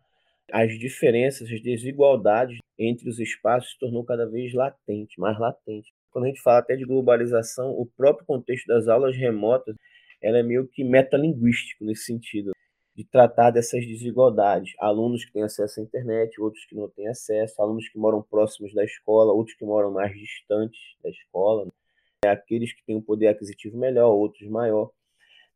as 0.53 0.79
diferenças, 0.79 1.51
as 1.51 1.61
desigualdades 1.61 2.59
entre 2.79 3.09
os 3.09 3.19
espaços 3.19 3.73
se 3.73 3.79
tornou 3.79 4.05
cada 4.05 4.27
vez 4.27 4.53
latente, 4.53 5.19
mais 5.21 5.39
latente. 5.39 5.93
quando 6.11 6.25
a 6.25 6.29
gente 6.29 6.43
fala 6.43 6.59
até 6.59 6.77
de 6.77 6.85
globalização, 6.85 7.71
o 7.71 7.87
próprio 7.87 8.27
contexto 8.27 8.67
das 8.67 8.89
aulas 8.89 9.17
remotas, 9.17 9.75
ela 10.23 10.39
é 10.39 10.43
meio 10.43 10.67
que 10.69 10.85
metalinguístico 10.85 11.85
nesse 11.85 12.05
sentido, 12.05 12.53
de 12.95 13.05
tratar 13.05 13.51
dessas 13.51 13.85
desigualdades. 13.87 14.75
Alunos 14.79 15.25
que 15.25 15.33
têm 15.33 15.43
acesso 15.43 15.81
à 15.81 15.83
internet, 15.83 16.41
outros 16.41 16.65
que 16.67 16.77
não 16.77 16.89
têm 16.89 17.09
acesso, 17.09 17.61
alunos 17.61 17.89
que 17.89 17.99
moram 17.99 18.23
próximos 18.23 18.73
da 18.73 18.85
escola, 18.85 19.33
outros 19.33 19.57
que 19.57 19.65
moram 19.65 19.91
mais 19.91 20.13
distantes 20.17 20.81
da 21.03 21.11
escola, 21.11 21.65
né? 21.65 22.31
aqueles 22.31 22.73
que 22.73 22.85
têm 22.85 22.97
um 22.97 23.03
poder 23.03 23.29
aquisitivo 23.29 23.77
melhor, 23.77 24.11
outros 24.13 24.49
maior. 24.49 24.91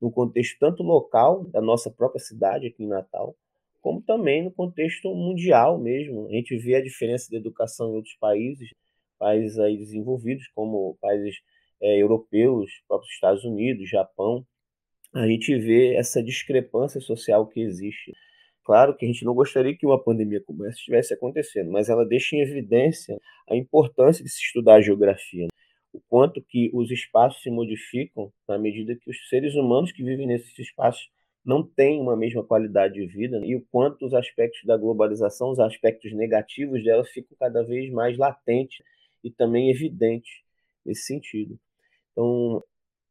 No 0.01 0.11
contexto 0.11 0.59
tanto 0.59 0.83
local, 0.83 1.45
da 1.47 1.61
nossa 1.61 1.91
própria 1.91 2.21
cidade 2.21 2.67
aqui 2.67 2.85
em 2.85 2.89
Natal, 2.89 3.37
como 3.89 4.03
também 4.03 4.45
no 4.45 4.51
contexto 4.51 5.09
mundial 5.15 5.79
mesmo. 5.79 6.29
A 6.29 6.33
gente 6.33 6.55
vê 6.59 6.75
a 6.75 6.83
diferença 6.83 7.27
de 7.31 7.39
educação 7.39 7.89
em 7.89 7.95
outros 7.95 8.15
países, 8.21 8.69
países 9.19 9.59
aí 9.59 9.79
desenvolvidos, 9.79 10.47
como 10.55 10.99
países 11.01 11.37
é, 11.81 11.97
europeus, 11.97 12.71
próprios 12.87 13.15
Estados 13.15 13.45
Unidos, 13.45 13.89
Japão. 13.89 14.45
A 15.15 15.27
gente 15.27 15.57
vê 15.59 15.95
essa 15.95 16.23
discrepância 16.23 17.01
social 17.01 17.47
que 17.47 17.61
existe. 17.61 18.13
Claro 18.63 18.95
que 18.95 19.07
a 19.07 19.09
gente 19.09 19.25
não 19.25 19.35
gostaria 19.35 19.75
que 19.75 19.87
uma 19.87 19.99
pandemia 19.99 20.43
como 20.45 20.67
essa 20.67 20.77
estivesse 20.77 21.15
acontecendo, 21.15 21.71
mas 21.71 21.89
ela 21.89 22.05
deixa 22.05 22.37
em 22.37 22.43
evidência 22.43 23.19
a 23.49 23.57
importância 23.57 24.23
de 24.23 24.29
se 24.29 24.43
estudar 24.43 24.75
a 24.75 24.83
geografia, 24.83 25.45
né? 25.45 25.49
o 25.95 26.01
quanto 26.11 26.43
que 26.43 26.71
os 26.75 26.91
espaços 26.91 27.43
se 27.43 27.51
modificam 27.51 28.31
na 28.47 28.59
medida 28.59 28.95
que 28.95 29.09
os 29.09 29.29
seres 29.31 29.55
humanos 29.55 29.93
que 29.93 30.05
vivem 30.05 30.27
nesses 30.27 30.59
espaços 30.59 31.09
não 31.45 31.63
têm 31.63 32.01
uma 32.01 32.17
mesma 32.17 32.45
qualidade 32.45 32.95
de 32.95 33.07
vida 33.07 33.41
né? 33.41 33.47
e 33.47 33.57
o 33.57 33.65
quanto 33.71 34.05
os 34.05 34.15
aspectos 34.15 34.63
da 34.65 34.77
globalização, 34.77 35.51
os 35.51 35.59
aspectos 35.59 36.13
negativos 36.13 36.83
dela 36.85 37.05
ficam 37.05 37.37
cada 37.39 37.63
vez 37.63 37.91
mais 37.91 38.17
latentes 38.19 38.85
e 39.25 39.31
também 39.31 39.71
evidentes 39.71 40.43
nesse 40.85 41.03
sentido. 41.03 41.59
Então, 42.13 42.63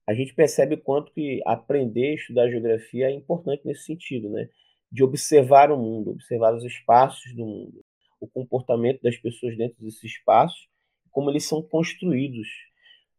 a 0.08 0.14
gente 0.14 0.34
percebe 0.34 0.76
o 0.76 0.82
quanto 0.82 1.12
que 1.12 1.42
aprender 1.46 2.12
a 2.12 2.16
estudar 2.16 2.50
geografia 2.50 3.08
é 3.08 3.12
importante 3.12 3.66
nesse 3.66 3.84
sentido, 3.84 4.30
né? 4.30 4.50
De 4.90 5.04
observar 5.04 5.70
o 5.70 5.78
mundo, 5.78 6.12
observar 6.12 6.56
os 6.56 6.64
espaços 6.64 7.36
do 7.36 7.46
mundo, 7.46 7.84
o 8.20 8.28
comportamento 8.28 9.02
das 9.02 9.18
pessoas 9.18 9.58
dentro 9.58 9.84
desses 9.84 10.04
espaços, 10.04 10.70
como 11.12 11.30
eles 11.30 11.44
são 11.44 11.62
construídos, 11.62 12.48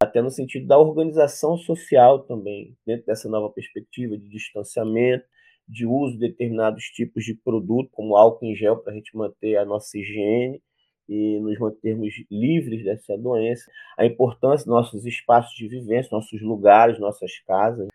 até 0.00 0.22
no 0.22 0.30
sentido 0.30 0.66
da 0.66 0.78
organização 0.78 1.56
social 1.56 2.20
também, 2.20 2.76
dentro 2.86 3.06
dessa 3.06 3.28
nova 3.28 3.50
perspectiva 3.50 4.16
de 4.16 4.28
distanciamento, 4.28 5.24
de 5.66 5.84
uso 5.84 6.14
de 6.14 6.28
determinados 6.28 6.84
tipos 6.84 7.24
de 7.24 7.34
produto, 7.34 7.90
como 7.92 8.16
álcool 8.16 8.46
em 8.46 8.54
gel, 8.54 8.78
para 8.78 8.92
a 8.92 8.96
gente 8.96 9.14
manter 9.16 9.56
a 9.56 9.64
nossa 9.64 9.98
higiene 9.98 10.62
e 11.08 11.40
nos 11.40 11.58
mantermos 11.58 12.14
livres 12.30 12.84
dessa 12.84 13.18
doença, 13.18 13.64
a 13.98 14.06
importância 14.06 14.64
dos 14.64 14.74
nossos 14.74 15.04
espaços 15.04 15.54
de 15.56 15.66
vivência, 15.66 16.10
nossos 16.12 16.40
lugares, 16.40 16.98
nossas 16.98 17.38
casas. 17.40 17.88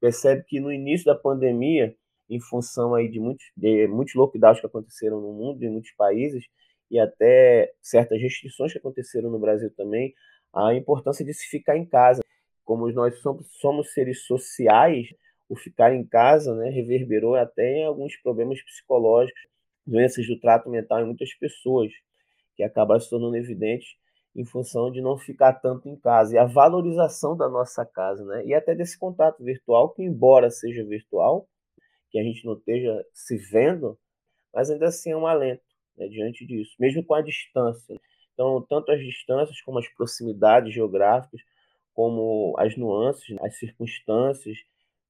Percebe 0.00 0.44
que 0.44 0.60
no 0.60 0.72
início 0.72 1.06
da 1.06 1.14
pandemia, 1.14 1.94
em 2.28 2.40
função 2.40 2.94
aí 2.94 3.08
de 3.08 3.20
muitos, 3.20 3.44
de 3.56 3.86
muitos 3.86 4.14
lockdowns 4.14 4.60
que 4.60 4.66
aconteceram 4.66 5.20
no 5.20 5.32
mundo, 5.32 5.62
em 5.62 5.70
muitos 5.70 5.92
países, 5.92 6.46
e 6.90 6.98
até 6.98 7.72
certas 7.82 8.20
restrições 8.20 8.72
que 8.72 8.78
aconteceram 8.78 9.30
no 9.30 9.38
Brasil 9.38 9.70
também, 9.76 10.14
a 10.54 10.74
importância 10.74 11.24
de 11.24 11.34
se 11.34 11.46
ficar 11.48 11.76
em 11.76 11.84
casa. 11.84 12.22
Como 12.64 12.90
nós 12.92 13.18
somos, 13.20 13.46
somos 13.60 13.92
seres 13.92 14.24
sociais, 14.24 15.08
o 15.48 15.56
ficar 15.56 15.94
em 15.94 16.04
casa 16.04 16.54
né, 16.54 16.70
reverberou 16.70 17.34
até 17.34 17.78
em 17.78 17.84
alguns 17.84 18.16
problemas 18.16 18.62
psicológicos, 18.62 19.42
doenças 19.86 20.26
do 20.26 20.38
trato 20.40 20.70
mental 20.70 21.00
em 21.00 21.06
muitas 21.06 21.34
pessoas, 21.34 21.92
que 22.56 22.62
acabaram 22.62 23.00
se 23.00 23.10
tornando 23.10 23.36
evidentes 23.36 23.96
em 24.34 24.44
função 24.44 24.90
de 24.90 25.00
não 25.00 25.16
ficar 25.18 25.52
tanto 25.54 25.88
em 25.88 25.96
casa. 25.96 26.34
E 26.34 26.38
a 26.38 26.44
valorização 26.44 27.36
da 27.36 27.48
nossa 27.48 27.84
casa, 27.84 28.24
né? 28.24 28.44
e 28.46 28.54
até 28.54 28.74
desse 28.74 28.98
contato 28.98 29.42
virtual, 29.44 29.90
que 29.90 30.02
embora 30.02 30.50
seja 30.50 30.84
virtual, 30.84 31.48
que 32.10 32.18
a 32.18 32.22
gente 32.22 32.44
não 32.44 32.54
esteja 32.54 33.04
se 33.12 33.36
vendo, 33.36 33.98
mas 34.52 34.70
ainda 34.70 34.86
assim 34.86 35.10
é 35.10 35.16
um 35.16 35.26
alento 35.26 35.62
né, 35.96 36.08
diante 36.08 36.46
disso, 36.46 36.74
mesmo 36.78 37.04
com 37.04 37.14
a 37.14 37.22
distância. 37.22 38.00
Então, 38.34 38.64
tanto 38.68 38.90
as 38.92 39.00
distâncias 39.00 39.60
como 39.62 39.78
as 39.78 39.88
proximidades 39.88 40.74
geográficas, 40.74 41.40
como 41.94 42.54
as 42.58 42.76
nuances, 42.76 43.36
as 43.40 43.56
circunstâncias 43.58 44.58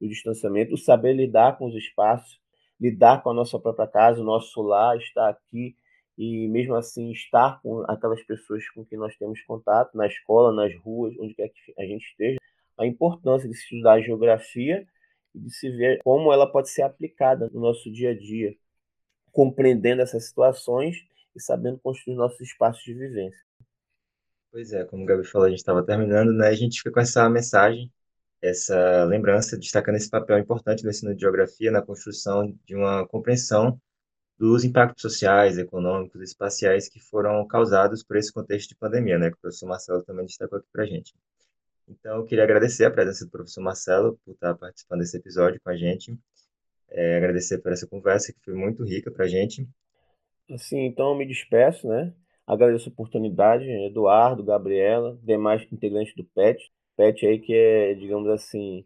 do 0.00 0.08
distanciamento, 0.08 0.74
o 0.74 0.78
saber 0.78 1.14
lidar 1.14 1.56
com 1.56 1.66
os 1.66 1.74
espaços, 1.74 2.38
lidar 2.78 3.22
com 3.22 3.30
a 3.30 3.34
nossa 3.34 3.58
própria 3.58 3.86
casa, 3.86 4.20
o 4.20 4.24
nosso 4.24 4.60
lar, 4.60 4.96
estar 4.98 5.28
aqui 5.30 5.74
e 6.16 6.46
mesmo 6.48 6.74
assim 6.74 7.10
estar 7.10 7.60
com 7.62 7.82
aquelas 7.88 8.22
pessoas 8.22 8.68
com 8.70 8.84
quem 8.84 8.98
nós 8.98 9.16
temos 9.16 9.40
contato, 9.42 9.96
na 9.96 10.06
escola, 10.06 10.52
nas 10.52 10.74
ruas, 10.80 11.14
onde 11.18 11.34
quer 11.34 11.48
que 11.48 11.74
a 11.78 11.84
gente 11.84 12.06
esteja, 12.06 12.38
a 12.78 12.86
importância 12.86 13.48
de 13.48 13.54
estudar 13.54 13.94
a 13.94 14.00
geografia 14.00 14.86
e 15.34 15.40
de 15.40 15.50
se 15.52 15.70
ver 15.70 16.00
como 16.04 16.32
ela 16.32 16.46
pode 16.46 16.70
ser 16.70 16.82
aplicada 16.82 17.50
no 17.52 17.60
nosso 17.60 17.90
dia 17.90 18.10
a 18.10 18.14
dia, 18.18 18.54
compreendendo 19.32 20.02
essas 20.02 20.28
situações 20.28 21.04
e 21.34 21.40
sabendo 21.40 21.78
construir 21.78 22.14
nossos 22.14 22.40
espaços 22.40 22.82
de 22.84 22.94
vivência. 22.94 23.40
Pois 24.54 24.72
é, 24.72 24.84
como 24.84 25.02
o 25.02 25.06
Gabi 25.06 25.24
falou, 25.24 25.46
a 25.46 25.50
gente 25.50 25.58
estava 25.58 25.84
terminando, 25.84 26.32
né? 26.32 26.48
A 26.48 26.54
gente 26.54 26.78
fica 26.78 26.92
com 26.92 27.00
essa 27.00 27.28
mensagem, 27.28 27.92
essa 28.40 29.04
lembrança, 29.04 29.58
destacando 29.58 29.96
esse 29.96 30.08
papel 30.08 30.38
importante 30.38 30.82
do 30.82 30.88
ensino 30.88 31.14
de 31.14 31.20
geografia 31.20 31.72
na 31.72 31.82
construção 31.82 32.56
de 32.64 32.76
uma 32.76 33.06
compreensão 33.08 33.80
dos 34.38 34.64
impactos 34.64 35.02
sociais, 35.02 35.58
econômicos 35.58 36.20
espaciais 36.22 36.88
que 36.88 37.00
foram 37.00 37.44
causados 37.48 38.04
por 38.04 38.16
esse 38.16 38.32
contexto 38.32 38.68
de 38.68 38.76
pandemia, 38.76 39.18
né? 39.18 39.30
Que 39.30 39.36
o 39.36 39.40
professor 39.40 39.66
Marcelo 39.66 40.04
também 40.04 40.24
destacou 40.24 40.58
aqui 40.58 40.68
para 40.72 40.84
a 40.84 40.86
gente. 40.86 41.12
Então, 41.88 42.18
eu 42.18 42.24
queria 42.24 42.44
agradecer 42.44 42.84
a 42.84 42.90
presença 42.90 43.24
do 43.24 43.30
professor 43.30 43.60
Marcelo 43.60 44.18
por 44.24 44.34
estar 44.34 44.54
participando 44.54 45.00
desse 45.00 45.16
episódio 45.16 45.60
com 45.62 45.70
a 45.70 45.76
gente, 45.76 46.16
é, 46.90 47.16
agradecer 47.16 47.58
por 47.58 47.72
essa 47.72 47.86
conversa 47.88 48.32
que 48.32 48.40
foi 48.44 48.54
muito 48.54 48.84
rica 48.84 49.10
para 49.10 49.24
a 49.24 49.28
gente 49.28 49.68
Assim, 50.50 50.80
então 50.84 51.10
eu 51.10 51.14
me 51.16 51.26
despeço, 51.26 51.88
né? 51.88 52.12
Agradeço 52.46 52.88
a 52.88 52.92
oportunidade, 52.92 53.64
Eduardo, 53.64 54.44
Gabriela, 54.44 55.18
demais 55.22 55.66
integrantes 55.72 56.14
do 56.14 56.24
PET. 56.24 56.70
PET 56.96 57.26
aí 57.26 57.38
que 57.38 57.54
é, 57.54 57.94
digamos 57.94 58.28
assim, 58.28 58.84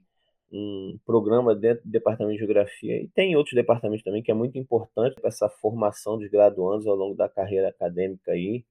um 0.53 0.99
programa 1.05 1.55
dentro 1.55 1.85
do 1.85 1.91
Departamento 1.91 2.35
de 2.35 2.39
Geografia 2.39 3.03
e 3.03 3.09
tem 3.09 3.37
outros 3.37 3.55
departamentos 3.55 4.05
também 4.05 4.23
que 4.23 4.31
é 4.31 4.35
muito 4.35 4.57
importante 4.59 5.17
para 5.17 5.29
essa 5.29 5.49
formação 5.49 6.19
dos 6.19 6.31
graduandos 6.31 6.87
ao 6.87 6.95
longo 6.95 7.15
da 7.17 7.29
carreira 7.29 7.69
acadêmica 7.69 8.33
aí. 8.33 8.65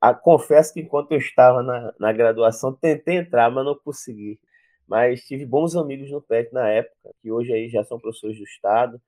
Ah, 0.00 0.14
confesso 0.14 0.72
que 0.74 0.80
enquanto 0.80 1.12
eu 1.12 1.18
estava 1.18 1.62
na, 1.62 1.94
na 1.98 2.12
graduação 2.12 2.72
tentei 2.74 3.18
entrar, 3.18 3.50
mas 3.50 3.64
não 3.64 3.76
consegui. 3.78 4.40
Mas 4.86 5.22
tive 5.24 5.46
bons 5.46 5.76
amigos 5.76 6.10
no 6.10 6.20
PET 6.20 6.52
na 6.52 6.68
época, 6.68 7.14
que 7.22 7.30
hoje 7.30 7.52
aí 7.52 7.68
já 7.68 7.84
são 7.84 8.00
professores 8.00 8.38
do 8.38 8.44
Estado 8.44 9.00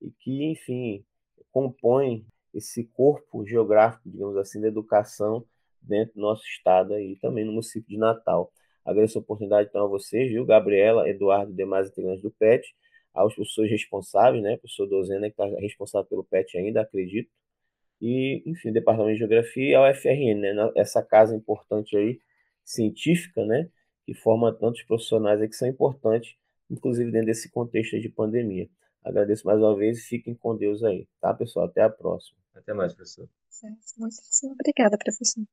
e 0.00 0.10
que, 0.10 0.44
enfim, 0.44 1.04
compõem 1.50 2.24
esse 2.54 2.84
corpo 2.84 3.44
geográfico, 3.46 4.08
digamos 4.08 4.36
assim, 4.36 4.60
da 4.60 4.68
educação 4.68 5.44
dentro 5.80 6.14
do 6.14 6.20
nosso 6.20 6.44
estado 6.44 6.98
e 6.98 7.16
também 7.16 7.44
no 7.44 7.52
município 7.52 7.88
de 7.88 7.98
Natal. 7.98 8.52
Agradeço 8.84 9.18
a 9.18 9.20
oportunidade 9.20 9.68
então 9.68 9.84
a 9.84 9.88
vocês, 9.88 10.30
viu, 10.30 10.44
Gabriela, 10.44 11.08
Eduardo 11.08 11.52
e 11.52 11.56
demais 11.56 11.88
integrantes 11.88 12.22
do 12.22 12.30
PET, 12.30 12.74
aos 13.14 13.34
professores 13.34 13.70
responsáveis, 13.70 14.42
né, 14.42 14.56
professor 14.56 14.86
Dozena, 14.86 15.30
que 15.30 15.40
está 15.40 15.46
responsável 15.60 16.08
pelo 16.08 16.24
PET 16.24 16.56
ainda, 16.56 16.80
acredito, 16.80 17.30
e, 18.00 18.42
enfim, 18.46 18.72
Departamento 18.72 19.12
de 19.12 19.18
Geografia 19.18 19.68
e 19.70 19.74
a 19.74 19.90
UFRN, 19.90 20.40
né, 20.40 20.72
essa 20.76 21.02
casa 21.02 21.36
importante 21.36 21.96
aí, 21.96 22.20
científica, 22.64 23.44
né, 23.44 23.68
que 24.04 24.14
forma 24.14 24.52
tantos 24.52 24.82
profissionais 24.82 25.40
aí 25.40 25.48
que 25.48 25.54
são 25.54 25.68
importantes, 25.68 26.36
inclusive 26.70 27.10
dentro 27.10 27.26
desse 27.26 27.50
contexto 27.50 28.00
de 28.00 28.08
pandemia. 28.08 28.68
Agradeço 29.04 29.46
mais 29.46 29.58
uma 29.58 29.76
vez 29.76 29.98
e 29.98 30.02
fiquem 30.02 30.34
com 30.34 30.56
Deus 30.56 30.82
aí, 30.82 31.06
tá, 31.20 31.34
pessoal? 31.34 31.66
Até 31.66 31.82
a 31.82 31.90
próxima. 31.90 32.41
Até 32.54 32.72
mais, 32.74 32.94
professor. 32.94 33.28
Certo. 33.48 33.76
Obrigada, 34.52 34.98
professor. 34.98 35.44